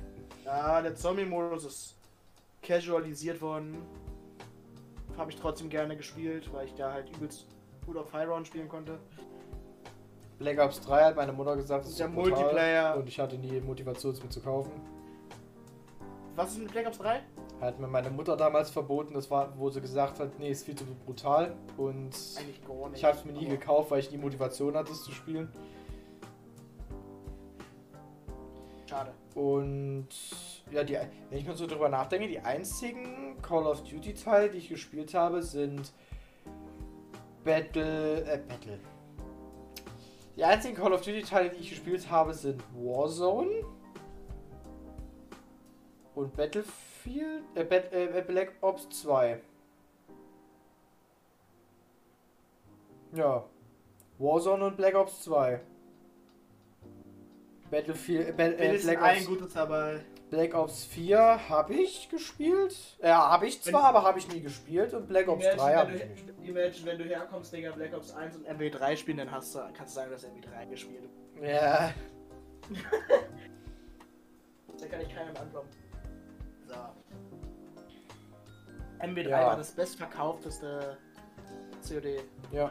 Ja, 0.44 0.82
der 0.82 0.94
Zombie-Modus 0.94 1.64
ist 1.64 1.96
casualisiert 2.62 3.40
worden. 3.40 3.78
Habe 5.16 5.30
ich 5.30 5.38
trotzdem 5.38 5.70
gerne 5.70 5.96
gespielt, 5.96 6.52
weil 6.52 6.66
ich 6.66 6.74
da 6.74 6.92
halt 6.92 7.09
übelst 7.16 7.46
gut 7.86 7.96
auf 7.96 8.12
High 8.12 8.28
Round 8.28 8.46
spielen 8.46 8.68
konnte. 8.68 8.98
Black 10.38 10.59
Ops 10.59 10.80
3 10.82 11.02
hat 11.05 11.16
meine 11.16 11.32
Mutter 11.32 11.57
gesagt, 11.57 11.84
das 11.84 11.92
ist 11.92 11.98
Der. 12.00 12.09
Multiplayer. 12.09 12.96
Und 12.96 13.09
ich 13.09 13.18
hatte 13.18 13.36
nie 13.38 13.59
Motivation, 13.61 14.12
es 14.12 14.22
mir 14.22 14.28
zu 14.28 14.40
kaufen. 14.42 14.72
Was 16.37 16.53
ist 16.53 16.59
mit 16.59 16.72
Black 16.72 16.87
Ops 16.87 16.99
3? 16.99 17.20
Hat 17.61 17.78
mir 17.78 17.87
meine 17.87 18.11
Mutter 18.11 18.37
damals 18.37 18.70
verboten, 18.70 19.14
das 19.14 19.30
war, 19.30 19.57
wo 19.57 19.70
sie 19.70 19.80
gesagt 19.80 20.18
hat, 20.18 20.37
nee, 20.39 20.51
ist 20.51 20.64
viel 20.64 20.74
zu 20.74 20.85
brutal. 20.85 21.55
Und 21.76 22.12
Eigentlich 22.37 22.66
gar 22.66 22.89
nicht. 22.89 22.99
ich 22.99 23.05
habe 23.05 23.16
es 23.16 23.24
mir 23.24 23.32
nie 23.32 23.47
gekauft, 23.47 23.93
weil 23.93 24.01
ich 24.01 24.11
nie 24.11 24.18
Motivation 24.18 24.76
hatte, 24.76 24.91
es 24.91 25.05
zu 25.05 25.12
spielen. 25.12 25.49
Schade. 28.87 29.12
Und 29.37 30.09
ja, 30.72 30.82
die, 30.82 30.99
wenn 31.30 31.39
ich 31.39 31.47
mal 31.47 31.57
so 31.57 31.66
drüber 31.66 31.89
nachdenke, 31.89 32.26
die 32.26 32.41
einzigen 32.41 33.41
Call 33.41 33.66
of 33.66 33.85
Duty 33.85 34.14
Teile, 34.14 34.51
die 34.51 34.59
ich 34.59 34.68
gespielt 34.68 35.14
habe, 35.14 35.41
sind 35.43 35.93
Battle, 37.45 38.24
äh, 38.24 38.39
Battle. 38.39 38.80
Die 40.37 40.43
einzigen 40.43 40.74
Call 40.74 40.93
of 40.93 41.03
Duty 41.03 41.22
Teile, 41.22 41.51
die 41.51 41.61
ich 41.61 41.70
gespielt 41.70 42.11
habe, 42.11 42.35
sind 42.35 42.61
Warzone 42.74 43.64
und 46.15 46.37
Battlefield, 46.37 47.43
äh, 47.55 47.65
Bat, 47.65 47.93
äh, 47.93 48.23
Black 48.27 48.53
Ops 48.61 48.89
2. 49.03 49.41
Ja. 53.12 53.45
Warzone 54.19 54.65
und 54.67 54.77
Black 54.77 54.95
Ops 54.95 55.23
2. 55.25 55.61
Battlefield, 57.71 58.29
äh, 58.29 58.33
Ba- 58.33 58.43
äh, 58.45 58.79
Black 58.79 59.03
ein 59.03 59.17
Ops 59.19 59.27
gutes 59.27 59.53
dabei. 59.55 60.01
Black 60.31 60.55
Ops 60.55 60.85
4 60.87 61.49
habe 61.49 61.75
ich 61.75 62.09
gespielt. 62.09 62.77
Ja, 63.01 63.31
habe 63.31 63.47
ich 63.47 63.62
zwar, 63.62 63.83
Wenn- 63.83 63.89
aber 63.89 64.03
habe 64.03 64.19
ich 64.19 64.29
nie 64.33 64.41
gespielt. 64.41 64.95
Und 64.95 65.07
Black 65.07 65.29
Ops 65.29 65.45
3 65.45 65.75
habe 65.77 65.95
ich 65.97 66.05
nicht. 66.05 66.25
imagine, 66.43 66.87
wenn 66.87 66.99
du 66.99 67.05
herkommst, 67.05 67.53
Digga, 67.53 67.71
Black 67.73 67.95
Ops 67.95 68.12
1 68.12 68.37
und 68.37 68.47
MW3 68.49 68.97
spielen, 68.97 69.19
dann 69.19 69.31
hast 69.31 69.55
du, 69.55 69.59
kannst 69.77 69.95
du 69.95 70.01
sagen, 70.01 70.11
dass 70.11 70.25
MW3 70.25 70.67
gespielt. 70.71 71.09
Ja. 71.43 71.93
Da 74.81 74.89
kann 74.89 75.01
ich 75.03 75.09
keinem 75.15 75.37
ankommen. 75.37 75.69
So. 76.67 76.75
MW3 79.05 79.29
Ja. 79.29 79.47
war 79.47 79.57
das 79.57 79.73
bestverkaufteste 79.73 80.97
COD. 81.87 82.23
Ja. 82.53 82.71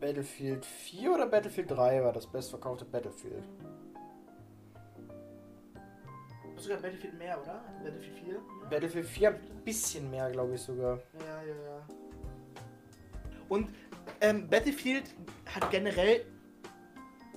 Battlefield 0.00 0.64
4 0.64 1.12
oder 1.12 1.26
Battlefield 1.26 1.70
3 1.70 2.02
war 2.02 2.12
das 2.12 2.26
bestverkaufte 2.26 2.86
Battlefield? 2.86 3.44
Sogar 6.56 6.78
Battlefield 6.78 7.18
mehr, 7.18 7.40
oder? 7.40 7.62
Battlefield 7.84 8.18
4? 8.24 8.34
Ja. 8.34 8.40
Battlefield 8.70 9.06
4 9.06 9.28
ein 9.30 9.64
bisschen 9.64 10.10
mehr, 10.10 10.30
glaube 10.30 10.54
ich 10.54 10.62
sogar. 10.62 10.98
Ja, 11.18 11.42
ja, 11.42 11.54
ja. 11.54 11.86
Und 13.48 13.68
ähm, 14.20 14.48
Battlefield 14.48 15.04
hat 15.54 15.70
generell 15.70 16.24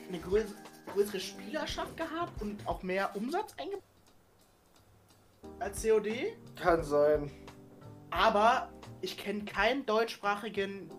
eine 0.08 0.20
größ 0.20 0.46
größere 0.94 1.20
Spielerschaft 1.20 1.98
gehabt 1.98 2.40
und 2.42 2.68
auch 2.68 2.84
mehr 2.84 3.16
Umsatz 3.16 3.56
eingebaut 3.58 3.84
als 5.60 5.84
COD. 5.84 6.08
Kann 6.56 6.84
sein. 6.84 7.30
Aber 8.12 8.70
ich 9.02 9.18
kenne 9.18 9.44
keinen 9.46 9.86
deutschsprachigen 9.86 10.90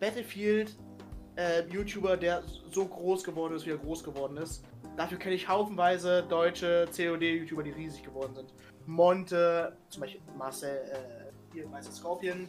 Battlefield-YouTuber, 0.00 2.16
der 2.16 2.42
so 2.70 2.86
groß 2.86 3.24
geworden 3.24 3.54
ist, 3.54 3.66
wie 3.66 3.70
er 3.70 3.78
groß 3.78 4.04
geworden 4.04 4.36
ist. 4.36 4.64
Dafür 4.96 5.18
kenne 5.18 5.34
ich 5.34 5.48
haufenweise 5.48 6.24
deutsche 6.28 6.86
COD-YouTuber, 6.96 7.62
die 7.62 7.70
riesig 7.70 8.04
geworden 8.04 8.34
sind. 8.34 8.52
Monte, 8.86 9.76
zum 9.88 10.02
Beispiel 10.02 10.20
Marcel, 10.36 10.76
äh, 10.76 11.32
hier, 11.52 11.66
Marcel 11.68 11.92
Scorpion, 11.92 12.48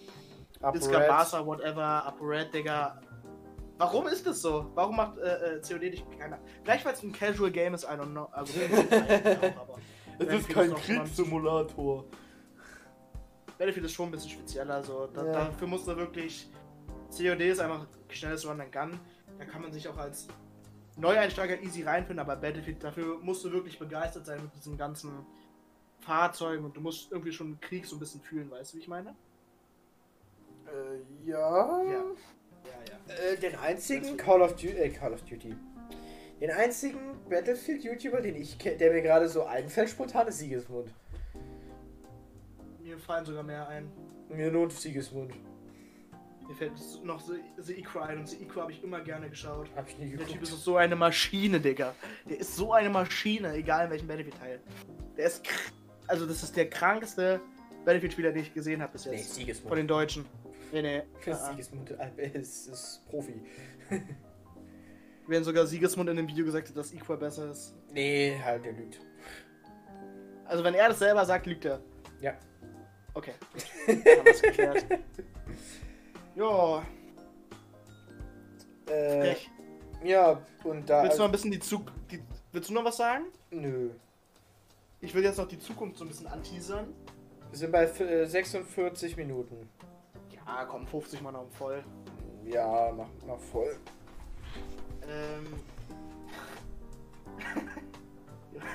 Disca 0.74 1.00
Barca, 1.00 1.46
whatever, 1.46 2.06
ApoRed, 2.06 2.54
Digga. 2.54 3.00
Warum 3.78 4.08
ist 4.08 4.26
das 4.26 4.42
so? 4.42 4.72
Warum 4.74 4.96
macht 4.96 5.18
äh, 5.18 5.58
äh, 5.58 5.62
COD 5.62 5.82
nicht 5.82 6.06
keiner? 6.18 6.40
Vielleicht 6.64 6.86
weil 6.86 6.94
es 6.94 7.04
ein 7.04 7.12
Casual 7.12 7.52
Game 7.52 7.74
ist, 7.74 7.84
I 7.84 7.88
don't 7.88 8.12
know. 8.12 8.30
Also, 8.32 8.54
aber 8.60 9.78
Es 10.20 10.34
ist 10.42 10.50
kein 10.50 10.74
Kriegssimulator. 10.74 12.06
Battlefield 13.58 13.86
ist 13.86 13.94
schon 13.94 14.10
ein 14.10 14.12
bisschen 14.12 14.32
spezieller, 14.32 14.84
so. 14.84 15.08
Da, 15.08 15.26
Ja. 15.26 15.32
Dafür 15.32 15.68
musst 15.68 15.88
du 15.88 15.96
wirklich. 15.96 16.50
COD 17.16 17.42
ist 17.42 17.60
einfach 17.60 17.86
schnelles 18.10 18.48
Run 18.48 18.60
and 18.62 18.72
Gun. 18.72 19.00
Da 19.38 19.46
kann 19.46 19.62
man 19.62 19.72
sich 19.72 19.88
auch 19.88 19.98
als 19.98 20.28
Neueinsteiger 20.98 21.62
easy 21.62 21.84
reinfinden, 21.84 22.20
aber 22.20 22.36
Battlefield, 22.36 22.84
dafür 22.84 23.20
musst 23.22 23.44
du 23.44 23.52
wirklich 23.52 23.78
begeistert 23.78 24.26
sein 24.26 24.42
mit 24.42 24.56
diesen 24.56 24.78
ganzen 24.78 25.12
Fahrzeugen 26.00 26.66
und 26.66 26.76
du 26.76 26.82
musst 26.82 27.12
irgendwie 27.12 27.32
schon 27.32 27.60
Krieg 27.60 27.86
so 27.86 27.96
ein 27.96 28.00
bisschen 28.00 28.22
fühlen, 28.22 28.50
weißt 28.50 28.74
du, 28.74 28.78
wie 28.78 28.82
ich 28.82 28.88
meine? 28.88 29.16
Äh, 30.68 31.30
ja. 31.30 31.84
Ja. 31.84 31.92
Ja, 31.92 32.04
ja. 33.08 33.14
Äh, 33.14 33.38
den 33.38 33.56
einzigen 33.56 34.18
Call 34.18 34.42
of 34.42 34.54
Duty, 34.54 34.70
äh, 34.70 34.90
Call 34.90 35.14
of 35.14 35.22
Duty. 35.24 35.56
Den 36.42 36.52
einzigen 36.52 37.00
Battlefield-YouTuber, 37.30 38.22
den 38.22 38.36
ich 38.36 38.58
kenne, 38.60 38.78
der 38.78 38.92
mir 38.92 39.02
gerade 39.02 39.30
so 39.30 39.46
einfällt, 39.46 39.90
spontan 39.90 40.28
ist 40.28 40.40
Siegesmund. 40.40 40.94
Mir 42.84 42.98
fallen 43.00 43.26
sogar 43.26 43.44
mehr 43.44 43.68
ein. 43.68 43.90
Mir 44.30 44.52
nur 44.52 44.70
Siegesmund. 44.70 45.34
Mir 46.48 46.56
fällt 46.56 46.74
noch 47.04 47.22
The, 47.22 47.34
The 47.58 47.74
Equal 47.80 48.04
ein 48.10 48.20
und 48.20 48.30
The 48.30 48.44
Equal 48.44 48.64
habe 48.64 48.72
ich 48.72 48.84
immer 48.84 49.00
gerne 49.02 49.30
geschaut. 49.30 49.68
Hab 49.76 49.88
ich 49.90 49.98
nie 49.98 50.10
Der 50.12 50.20
Typ 50.20 50.28
geguckt. 50.28 50.44
ist 50.44 50.64
so 50.64 50.78
eine 50.78 50.96
Maschine, 50.96 51.60
Digga. 51.60 51.96
Der 52.30 52.40
ist 52.40 52.56
so 52.56 52.74
eine 52.74 52.90
Maschine, 52.90 53.54
egal 53.54 53.86
in 53.86 53.92
welchem 53.92 54.08
Battlefield-Teil. 54.08 54.60
Der 55.18 55.26
ist. 55.26 55.44
kr- 55.46 55.72
Also, 56.08 56.28
das 56.28 56.44
ist 56.44 56.56
der 56.56 56.70
krankeste 56.70 57.40
Battlefield-Spieler, 57.86 58.32
den 58.32 58.44
ich 58.44 58.54
gesehen 58.54 58.82
habe 58.82 58.92
bis 58.92 59.06
Nee, 59.08 59.14
jetzt. 59.16 59.34
Siegesmund. 59.34 59.70
Von 59.70 59.78
den 59.78 59.88
Deutschen. 59.88 60.26
Nee, 60.72 60.82
nee. 60.82 61.02
Ah, 61.28 61.32
ah. 61.32 61.50
Siegesmund 61.52 61.92
äh, 62.18 62.28
ist, 62.38 62.68
ist 62.68 63.02
Profi. 63.10 63.42
Wenn 65.28 65.44
sogar 65.44 65.66
Siegesmund 65.66 66.10
in 66.10 66.18
dem 66.18 66.28
Video 66.28 66.46
gesagt 66.46 66.70
hat, 66.70 66.78
dass 66.78 66.94
Equal 66.94 67.18
besser 67.18 67.50
ist. 67.52 67.74
Nee, 67.92 68.40
halt, 68.44 68.64
der 68.66 68.74
lügt. 68.74 69.00
Also, 70.46 70.64
wenn 70.64 70.76
er 70.76 70.90
das 70.90 71.00
selber 71.00 71.26
sagt, 71.26 71.48
lügt 71.48 71.66
er. 71.66 71.80
Ja. 72.22 72.34
Okay. 73.14 73.34
Haben 73.88 74.26
wir's 74.26 74.42
geklärt. 74.42 74.86
Jo, 76.36 76.82
Äh, 78.88 79.22
frech. 79.22 79.50
ja, 80.04 80.38
und 80.66 80.90
da. 80.90 81.04
Willst 81.04 81.18
du 81.18 81.22
noch 81.22 81.30
ein 81.30 81.32
bisschen 81.32 81.52
die 81.52 81.60
Zug. 81.62 81.94
Die, 82.12 82.22
willst 82.52 82.70
du 82.70 82.74
noch 82.74 82.84
was 82.84 82.98
sagen? 82.98 83.24
Nö. 83.52 83.92
Ich 85.00 85.14
will 85.16 85.24
jetzt 85.24 85.38
noch 85.38 85.48
die 85.48 85.58
Zukunft 85.60 85.98
so 85.98 86.04
ein 86.04 86.10
bisschen 86.10 86.28
anteasern. 86.28 86.94
Wir 87.52 87.58
sind 87.58 87.72
bei 87.72 87.86
äh, 87.86 88.26
46 88.26 89.16
Minuten. 89.16 89.70
Ja, 90.30 90.66
komm, 90.66 90.86
50 90.86 91.22
Mal 91.22 91.32
noch 91.32 91.50
voll. 91.52 91.82
Ja, 92.44 92.92
mach, 92.96 93.08
mach 93.26 93.40
voll. 93.40 93.78
Ähm. 95.10 95.46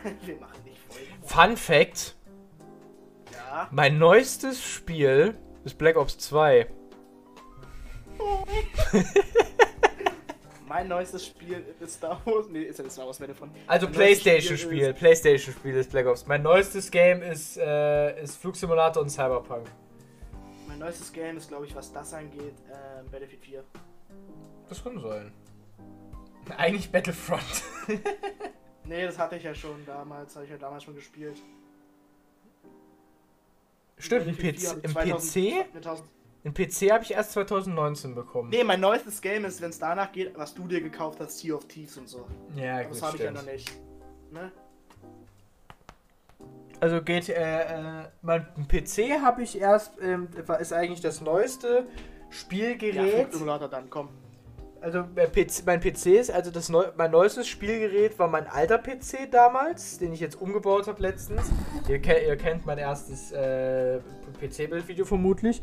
Wir 0.26 0.36
machen 0.36 0.64
nicht 0.64 0.78
voll. 0.88 0.98
Fun 1.22 1.56
Fact: 1.56 2.16
Ja. 3.32 3.68
Mein 3.70 3.98
neuestes 3.98 4.62
Spiel 4.64 5.36
ist 5.64 5.76
Black 5.78 5.96
Ops 5.96 6.18
2. 6.18 6.66
Mein 10.68 10.86
neuestes 10.88 11.26
Spiel 11.26 11.64
ist 11.80 11.94
Star 11.94 12.20
Wars. 12.24 12.46
Nee, 12.48 12.62
ist 12.62 12.78
ja 12.78 12.84
das 12.84 12.92
Star 12.94 13.06
Wars 13.06 13.18
Battlefront. 13.18 13.50
Also 13.66 13.86
Mein 13.88 13.96
neuestes 13.96 14.22
PlayStation-Spiel. 14.22 14.80
ist- 14.90 14.98
PlayStation-Spiel 14.98 15.74
ist 15.74 15.90
Black 15.90 16.06
Ops. 16.06 16.26
Mein 16.26 16.42
neuestes 16.42 16.90
Game 16.90 17.22
ist, 17.22 17.56
äh, 17.56 18.22
ist 18.22 18.36
Flugsimulator 18.36 19.02
und 19.02 19.08
Cyberpunk. 19.10 19.66
Mein 20.68 20.78
neuestes 20.78 21.12
Game 21.12 21.36
ist, 21.38 21.48
glaube 21.48 21.66
ich, 21.66 21.74
was 21.74 21.92
das 21.92 22.14
angeht, 22.14 22.54
ähm, 22.70 23.10
Battlefield 23.10 23.42
4. 23.44 23.64
Das 24.68 24.84
kann 24.84 25.00
sein. 25.00 25.32
Eigentlich 26.56 26.90
Battlefront. 26.90 27.62
Nee, 28.82 29.04
das 29.04 29.20
hatte 29.20 29.36
ich 29.36 29.44
ja 29.44 29.54
schon 29.54 29.86
damals. 29.86 30.34
Habe 30.34 30.46
ich 30.46 30.50
ja 30.50 30.58
damals 30.58 30.82
schon 30.82 30.96
gespielt. 30.96 31.40
Stimmt, 33.98 34.26
im 34.26 34.34
Battlefield 34.34 34.60
4 34.60 34.72
PC, 34.72 34.84
im 34.84 34.92
2000 34.92 35.32
PC, 35.32 35.72
2000 35.72 36.08
im 36.42 36.54
PC 36.54 36.90
habe 36.90 37.04
ich 37.04 37.12
erst 37.12 37.32
2019 37.32 38.14
bekommen. 38.14 38.48
Nee, 38.48 38.64
mein 38.64 38.80
neuestes 38.80 39.20
Game 39.20 39.44
ist, 39.44 39.60
wenn 39.60 39.70
es 39.70 39.78
danach 39.78 40.10
geht, 40.10 40.36
was 40.36 40.54
du 40.54 40.66
dir 40.66 40.80
gekauft 40.80 41.20
hast, 41.20 41.38
Sea 41.38 41.54
of 41.54 41.66
Thieves 41.66 41.98
und 41.98 42.08
so. 42.08 42.26
Ja, 42.56 42.76
Aber 42.76 42.84
gut, 42.84 42.92
das 42.94 43.02
habe 43.02 43.16
ich 43.16 43.22
ja 43.22 43.30
noch 43.30 43.44
nicht. 43.44 43.70
Ne? 44.32 44.50
Also 46.80 47.02
geht, 47.02 47.28
äh, 47.28 48.02
äh, 48.02 48.08
mein 48.22 48.46
PC 48.66 49.20
habe 49.22 49.42
ich 49.42 49.60
erst, 49.60 49.92
ähm, 50.00 50.28
ist 50.58 50.72
eigentlich 50.72 51.02
das 51.02 51.20
neueste 51.20 51.86
Ja, 51.86 52.32
Spielgerät. 52.32 53.28
Flugsimulator 53.28 53.68
dann, 53.68 53.90
komm. 53.90 54.08
Also 54.80 55.04
mein 55.14 55.30
PC, 55.30 55.66
mein 55.66 55.80
PC 55.80 56.06
ist, 56.06 56.30
also 56.30 56.50
das 56.50 56.70
neu, 56.70 56.86
mein 56.96 57.10
neuestes 57.10 57.46
Spielgerät 57.46 58.18
war 58.18 58.28
mein 58.28 58.46
alter 58.46 58.78
PC 58.78 59.30
damals, 59.30 59.98
den 59.98 60.12
ich 60.12 60.20
jetzt 60.20 60.40
umgebaut 60.40 60.86
habe 60.86 61.02
letztens. 61.02 61.50
Ihr, 61.86 62.02
ihr 62.02 62.36
kennt 62.36 62.64
mein 62.64 62.78
erstes 62.78 63.30
äh, 63.32 64.00
PC-Bildvideo 64.40 65.04
vermutlich. 65.04 65.62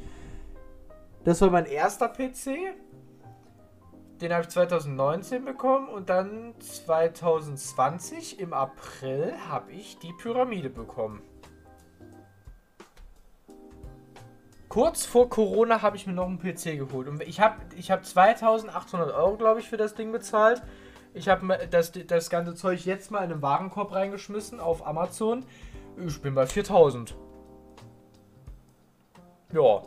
Das 1.24 1.42
war 1.42 1.50
mein 1.50 1.66
erster 1.66 2.10
PC. 2.10 2.76
Den 4.22 4.34
habe 4.34 4.44
ich 4.44 4.50
2019 4.50 5.46
bekommen 5.46 5.90
und 5.90 6.10
dann 6.10 6.54
2020 6.60 8.40
im 8.40 8.54
April 8.54 9.34
habe 9.50 9.72
ich 9.72 9.98
die 10.00 10.14
Pyramide 10.14 10.70
bekommen. 10.70 11.22
Kurz 14.78 15.08
vor 15.08 15.28
Corona 15.28 15.82
habe 15.82 15.98
ich 15.98 16.06
mir 16.06 16.14
noch 16.14 16.28
einen 16.28 16.38
PC 16.38 16.78
geholt. 16.78 17.08
Und 17.08 17.24
ich 17.24 17.40
habe 17.40 17.56
ich 17.76 17.90
hab 17.90 18.06
2800 18.06 19.12
Euro, 19.12 19.36
glaube 19.36 19.60
ich, 19.60 19.68
für 19.68 19.76
das 19.76 19.96
Ding 19.96 20.12
bezahlt. 20.12 20.62
Ich 21.16 21.30
habe 21.30 21.68
das, 21.72 21.94
das 21.94 22.30
ganze 22.30 22.54
Zeug 22.54 22.86
jetzt 22.86 23.10
mal 23.10 23.24
in 23.24 23.32
einen 23.32 23.42
Warenkorb 23.42 23.92
reingeschmissen 23.92 24.60
auf 24.60 24.86
Amazon. 24.86 25.44
Ich 26.06 26.22
bin 26.22 26.36
bei 26.36 26.46
4000. 26.46 27.16
Ja. 29.52 29.82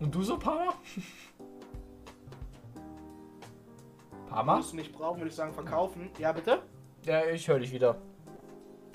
Und 0.00 0.14
du 0.14 0.22
so, 0.22 0.38
Pama? 0.38 0.72
Pama? 4.30 4.56
Musst 4.56 4.72
du 4.72 4.76
nicht 4.76 4.94
brauchen, 4.94 5.18
würde 5.18 5.28
ich 5.28 5.36
sagen, 5.36 5.52
verkaufen. 5.52 6.08
Ja, 6.18 6.32
bitte? 6.32 6.62
Ja, 7.04 7.26
ich 7.26 7.46
höre 7.46 7.58
dich 7.58 7.70
wieder. 7.70 7.98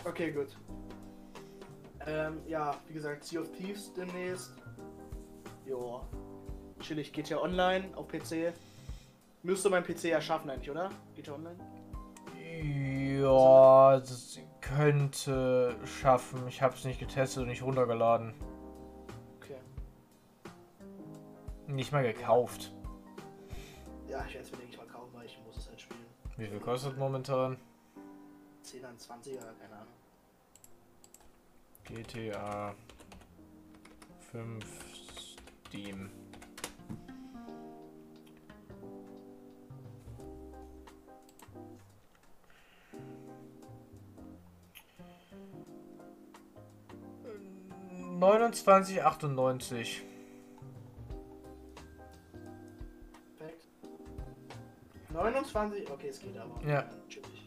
Okay, 0.03 0.31
gut. 0.31 0.57
Ähm, 2.07 2.41
ja, 2.47 2.75
wie 2.87 2.93
gesagt, 2.93 3.23
Sea 3.23 3.41
of 3.41 3.51
Thieves 3.51 3.93
demnächst. 3.93 4.53
Joa. 5.65 6.07
Chillig, 6.79 7.11
geht 7.11 7.29
ja 7.29 7.39
online 7.39 7.85
auf 7.95 8.07
PC. 8.07 8.53
Müsste 9.43 9.69
mein 9.69 9.83
PC 9.83 10.05
ja 10.05 10.21
schaffen 10.21 10.49
eigentlich, 10.49 10.71
oder? 10.71 10.89
Geht 11.15 11.27
ja 11.27 11.33
online? 11.33 11.57
Ja, 13.21 13.99
das 13.99 14.39
könnte 14.61 15.75
schaffen. 15.85 16.47
Ich 16.47 16.61
habe 16.61 16.75
es 16.75 16.85
nicht 16.85 16.99
getestet 16.99 17.43
und 17.43 17.49
nicht 17.49 17.63
runtergeladen. 17.63 18.33
Okay. 19.37 19.57
Nicht 21.67 21.91
mal 21.91 22.03
gekauft. 22.03 22.73
Ja, 24.07 24.25
ich 24.25 24.33
werde 24.33 24.45
es 24.45 24.51
mir 24.51 24.57
denke 24.57 24.73
ich 24.73 24.77
mal 24.77 24.87
kaufen, 24.87 25.11
weil 25.13 25.25
ich 25.25 25.39
muss 25.45 25.57
es 25.57 25.69
halt 25.69 25.79
spielen. 25.79 26.05
Wie 26.37 26.47
viel 26.47 26.59
kostet 26.59 26.97
momentan? 26.97 27.57
10 28.63 28.85
an 28.85 28.97
20er, 28.97 29.39
keine 29.59 29.75
Ahnung. 29.75 29.93
GTA 31.89 32.73
5 34.31 34.63
Steam. 35.67 36.09
Neunundzwanzig 48.19 49.03
achtundneunzig. 49.03 50.03
29, 55.11 55.89
okay, 55.89 56.07
es 56.09 56.19
geht 56.19 56.37
aber. 56.37 56.61
Ja. 56.65 56.83
Natürlich. 56.83 57.38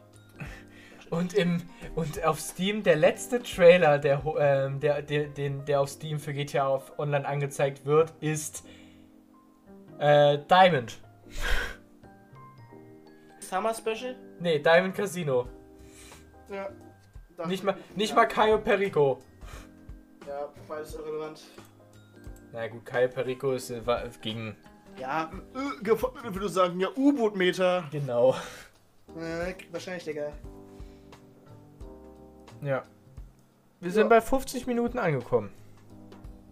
Und 1.12 1.34
im 1.34 1.62
und 1.94 2.24
auf 2.24 2.40
Steam 2.40 2.82
der 2.82 2.96
letzte 2.96 3.42
Trailer, 3.42 3.98
der 3.98 4.24
ho- 4.24 4.38
ähm, 4.38 4.80
der, 4.80 5.02
der, 5.02 5.26
den, 5.28 5.62
der 5.66 5.82
auf 5.82 5.90
Steam 5.90 6.18
für 6.18 6.32
GTA 6.32 6.66
auf 6.66 6.98
online 6.98 7.28
angezeigt 7.28 7.84
wird, 7.84 8.14
ist 8.20 8.64
äh, 9.98 10.38
Diamond. 10.48 10.98
Summer 13.40 13.74
Special? 13.74 14.16
Nee, 14.40 14.58
Diamond 14.58 14.94
Casino. 14.94 15.46
Ja. 16.50 16.70
Nicht 17.46 17.62
mal, 17.62 17.76
ich, 17.90 17.96
nicht 17.96 18.10
ja. 18.10 18.16
mal 18.16 18.26
Cayo 18.26 18.58
Perico. 18.58 19.18
Ja, 20.26 20.48
beides 20.66 20.94
irrelevant. 20.94 21.42
Na 22.52 22.68
gut, 22.68 22.86
Cayo 22.86 23.08
Perico 23.08 23.52
ist 23.52 23.70
äh, 23.70 23.86
war- 23.86 24.08
gegen. 24.22 24.56
Ja, 24.98 25.30
äh, 25.54 25.84
würde 26.34 26.48
sagen, 26.48 26.80
ja, 26.80 26.88
U-Boot-Meter. 26.96 27.84
Genau. 27.90 28.34
Äh, 29.14 29.54
wahrscheinlich, 29.70 30.04
Digga. 30.04 30.32
Ja. 32.62 32.82
Wir 33.80 33.90
sind 33.90 34.02
Ja. 34.02 34.08
bei 34.08 34.20
50 34.20 34.66
Minuten 34.66 34.98
angekommen. 34.98 35.50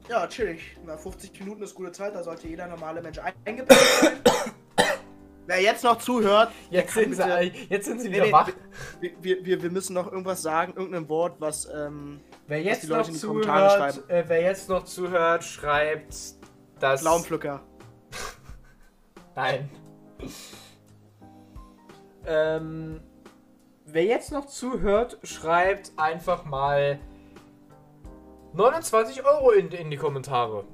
Ja, 0.08 0.26
chillig. 0.26 0.76
Na, 0.84 0.96
50 0.96 1.38
Minuten 1.40 1.62
ist 1.62 1.74
gute 1.74 1.92
Zeit, 1.92 2.14
da 2.14 2.22
sollte 2.24 2.48
jeder 2.48 2.66
normale 2.66 3.00
Mensch 3.00 3.18
ein- 3.20 3.32
eingepackt 3.44 3.80
sein. 4.00 4.16
Wer 5.46 5.62
jetzt 5.62 5.82
noch 5.84 5.98
zuhört, 5.98 6.50
Jetzt 6.70 6.94
sind, 6.94 7.14
sie, 7.14 7.22
bitte- 7.22 7.56
jetzt 7.68 7.86
sind 7.86 8.00
sie 8.00 8.08
Nee, 8.08 8.14
wieder 8.16 8.26
nee, 8.26 8.32
wach. 8.32 8.50
Wir, 9.00 9.12
wir, 9.20 9.44
wir, 9.44 9.62
wir 9.62 9.70
müssen 9.70 9.94
noch 9.94 10.11
irgendwas 10.11 10.42
sagen, 10.42 10.74
irgendein 10.76 11.08
Wort, 11.08 11.36
was, 11.40 11.66
ähm, 11.72 12.20
Wer 12.46 12.58
die 12.58 12.64
jetzt 12.64 12.84
Leute 12.88 13.00
noch 13.00 13.08
in 13.08 13.14
die 13.14 13.20
Kommentare 13.26 13.92
zuhört, 13.92 14.11
äh, 14.11 14.24
wer 14.28 14.42
jetzt 14.42 14.68
noch 14.68 14.84
zuhört, 14.84 15.44
schreibt 15.44 16.14
das. 16.80 17.00
Pflaumenpflücker. 17.00 17.61
Nein. 19.36 19.70
ähm, 22.26 23.00
wer 23.93 24.05
jetzt 24.05 24.32
noch 24.32 24.47
zuhört, 24.47 25.18
schreibt 25.22 25.93
einfach 25.97 26.45
mal 26.45 26.99
29 28.53 29.24
Euro 29.24 29.51
in, 29.51 29.70
in 29.70 29.91
die 29.91 29.97
Kommentare. 29.97 30.64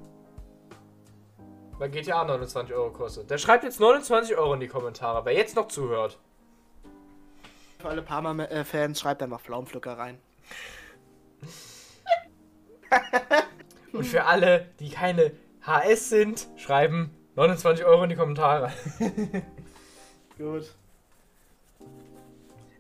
Weil 1.78 1.90
GTA 1.90 2.24
29 2.24 2.74
Euro 2.74 2.90
kostet. 2.90 3.30
Der 3.30 3.38
schreibt 3.38 3.64
jetzt 3.64 3.80
29 3.80 4.36
Euro 4.36 4.54
in 4.54 4.60
die 4.60 4.68
Kommentare, 4.68 5.24
wer 5.24 5.34
jetzt 5.34 5.56
noch 5.56 5.68
zuhört. 5.68 6.18
Für 7.78 7.88
alle 7.90 8.02
Parma-Fans, 8.02 8.98
schreibt 8.98 9.22
einfach 9.22 9.40
Pflaumenpflücker 9.40 9.98
rein. 9.98 10.18
Und 13.92 14.04
für 14.04 14.24
alle, 14.24 14.70
die 14.80 14.88
keine 14.90 15.32
HS 15.66 16.08
sind, 16.08 16.48
schreiben 16.56 17.14
29 17.34 17.84
Euro 17.84 18.04
in 18.04 18.10
die 18.10 18.16
Kommentare. 18.16 18.72
Gut. 20.38 20.74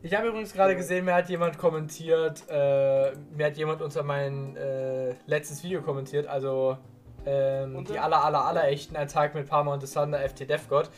Ich 0.06 0.14
habe 0.14 0.28
übrigens 0.28 0.52
gerade 0.52 0.76
gesehen, 0.76 1.04
mir 1.04 1.14
hat 1.14 1.28
jemand 1.28 1.58
kommentiert, 1.58 2.44
äh, 2.48 3.10
mir 3.36 3.46
hat 3.46 3.56
jemand 3.56 3.82
unter 3.82 4.04
mein 4.04 4.56
äh, 4.56 5.16
letztes 5.26 5.64
Video 5.64 5.82
kommentiert, 5.82 6.28
also 6.28 6.78
ähm, 7.24 7.84
die 7.84 7.98
aller 7.98 8.24
aller 8.24 8.44
aller 8.44 8.68
echten, 8.68 8.94
ein 8.94 9.08
Tag 9.08 9.34
mit 9.34 9.48
Parma 9.48 9.74
und 9.74 9.84
the 9.84 9.92
Thunder, 9.92 10.20
FT 10.20 10.48
Death 10.48 10.68
God. 10.68 10.90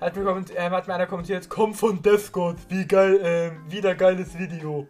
Hat 0.00 0.14
mir, 0.14 0.44
äh, 0.54 0.70
hat 0.70 0.86
mir 0.86 0.94
einer 0.94 1.08
kommentiert, 1.08 1.48
komm 1.48 1.74
von 1.74 2.02
Death 2.02 2.30
God, 2.30 2.54
wie 2.68 2.86
geil, 2.86 3.18
ähm, 3.24 3.64
wieder 3.68 3.96
geiles 3.96 4.38
Video. 4.38 4.86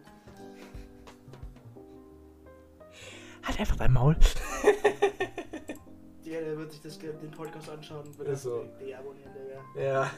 Halt 3.41 3.59
einfach 3.59 3.77
dein 3.77 3.93
Maul. 3.93 4.15
Der, 6.25 6.41
der 6.41 6.57
wird 6.57 6.71
sich 6.71 6.81
das, 6.81 6.97
den 6.97 7.29
Podcast 7.29 7.69
anschauen 7.69 8.07
und 8.07 8.17
wird 8.17 8.27
Ist 8.27 8.41
so. 8.41 8.65
deabonnieren, 8.79 9.31
Digga. 9.33 9.83
Ja. 9.83 10.11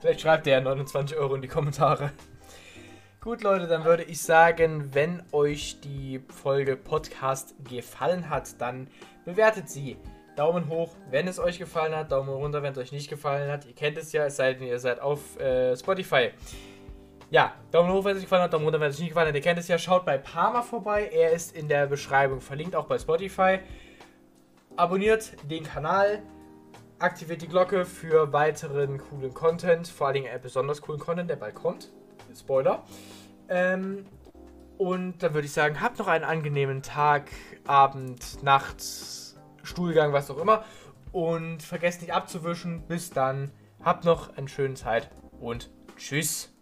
Vielleicht 0.00 0.20
schreibt 0.20 0.46
er 0.46 0.60
29 0.60 1.16
Euro 1.16 1.34
in 1.34 1.42
die 1.42 1.48
Kommentare. 1.48 2.12
Gut, 3.28 3.42
Leute, 3.42 3.66
dann 3.66 3.84
würde 3.84 4.04
ich 4.04 4.22
sagen, 4.22 4.94
wenn 4.94 5.22
euch 5.32 5.80
die 5.82 6.18
Folge 6.30 6.76
Podcast 6.76 7.54
gefallen 7.62 8.30
hat, 8.30 8.58
dann 8.58 8.88
bewertet 9.26 9.68
sie. 9.68 9.98
Daumen 10.34 10.66
hoch, 10.70 10.94
wenn 11.10 11.28
es 11.28 11.38
euch 11.38 11.58
gefallen 11.58 11.94
hat, 11.94 12.10
Daumen 12.10 12.30
runter, 12.30 12.62
wenn 12.62 12.72
es 12.72 12.78
euch 12.78 12.90
nicht 12.90 13.10
gefallen 13.10 13.52
hat. 13.52 13.66
Ihr 13.66 13.74
kennt 13.74 13.98
es 13.98 14.12
ja, 14.12 14.24
es 14.24 14.36
sei 14.36 14.54
denn, 14.54 14.66
ihr 14.66 14.78
seid 14.78 15.02
auf 15.02 15.38
äh, 15.38 15.76
Spotify. 15.76 16.30
Ja, 17.28 17.52
Daumen 17.70 17.92
hoch, 17.92 18.02
wenn 18.06 18.12
es 18.12 18.20
euch 18.20 18.24
gefallen 18.24 18.44
hat, 18.44 18.54
Daumen 18.54 18.64
runter, 18.64 18.80
wenn 18.80 18.88
es 18.88 18.96
euch 18.96 19.02
nicht 19.02 19.10
gefallen 19.10 19.28
hat. 19.28 19.34
Ihr 19.34 19.42
kennt 19.42 19.58
es 19.58 19.68
ja, 19.68 19.76
schaut 19.76 20.06
bei 20.06 20.16
Parma 20.16 20.62
vorbei. 20.62 21.10
Er 21.12 21.32
ist 21.32 21.54
in 21.54 21.68
der 21.68 21.86
Beschreibung 21.86 22.40
verlinkt, 22.40 22.74
auch 22.74 22.86
bei 22.86 22.98
Spotify. 22.98 23.58
Abonniert 24.76 25.32
den 25.50 25.64
Kanal, 25.64 26.22
aktiviert 26.98 27.42
die 27.42 27.48
Glocke 27.48 27.84
für 27.84 28.32
weiteren 28.32 28.96
coolen 28.96 29.34
Content, 29.34 29.86
vor 29.86 30.14
Dingen 30.14 30.34
äh, 30.34 30.38
besonders 30.42 30.80
coolen 30.80 30.98
Content, 30.98 31.28
der 31.28 31.36
bald 31.36 31.56
kommt. 31.56 31.90
Spoiler. 32.34 32.84
Ähm, 33.48 34.06
und 34.76 35.22
dann 35.22 35.34
würde 35.34 35.46
ich 35.46 35.52
sagen, 35.52 35.80
habt 35.80 35.98
noch 35.98 36.06
einen 36.06 36.24
angenehmen 36.24 36.82
Tag, 36.82 37.30
Abend, 37.66 38.42
Nacht, 38.42 38.82
Stuhlgang, 39.62 40.12
was 40.12 40.30
auch 40.30 40.38
immer. 40.38 40.64
Und 41.12 41.62
vergesst 41.62 42.00
nicht 42.00 42.12
abzuwischen. 42.12 42.86
Bis 42.86 43.10
dann. 43.10 43.50
Habt 43.82 44.04
noch 44.04 44.36
eine 44.36 44.48
schöne 44.48 44.74
Zeit 44.74 45.10
und 45.40 45.70
tschüss. 45.96 46.57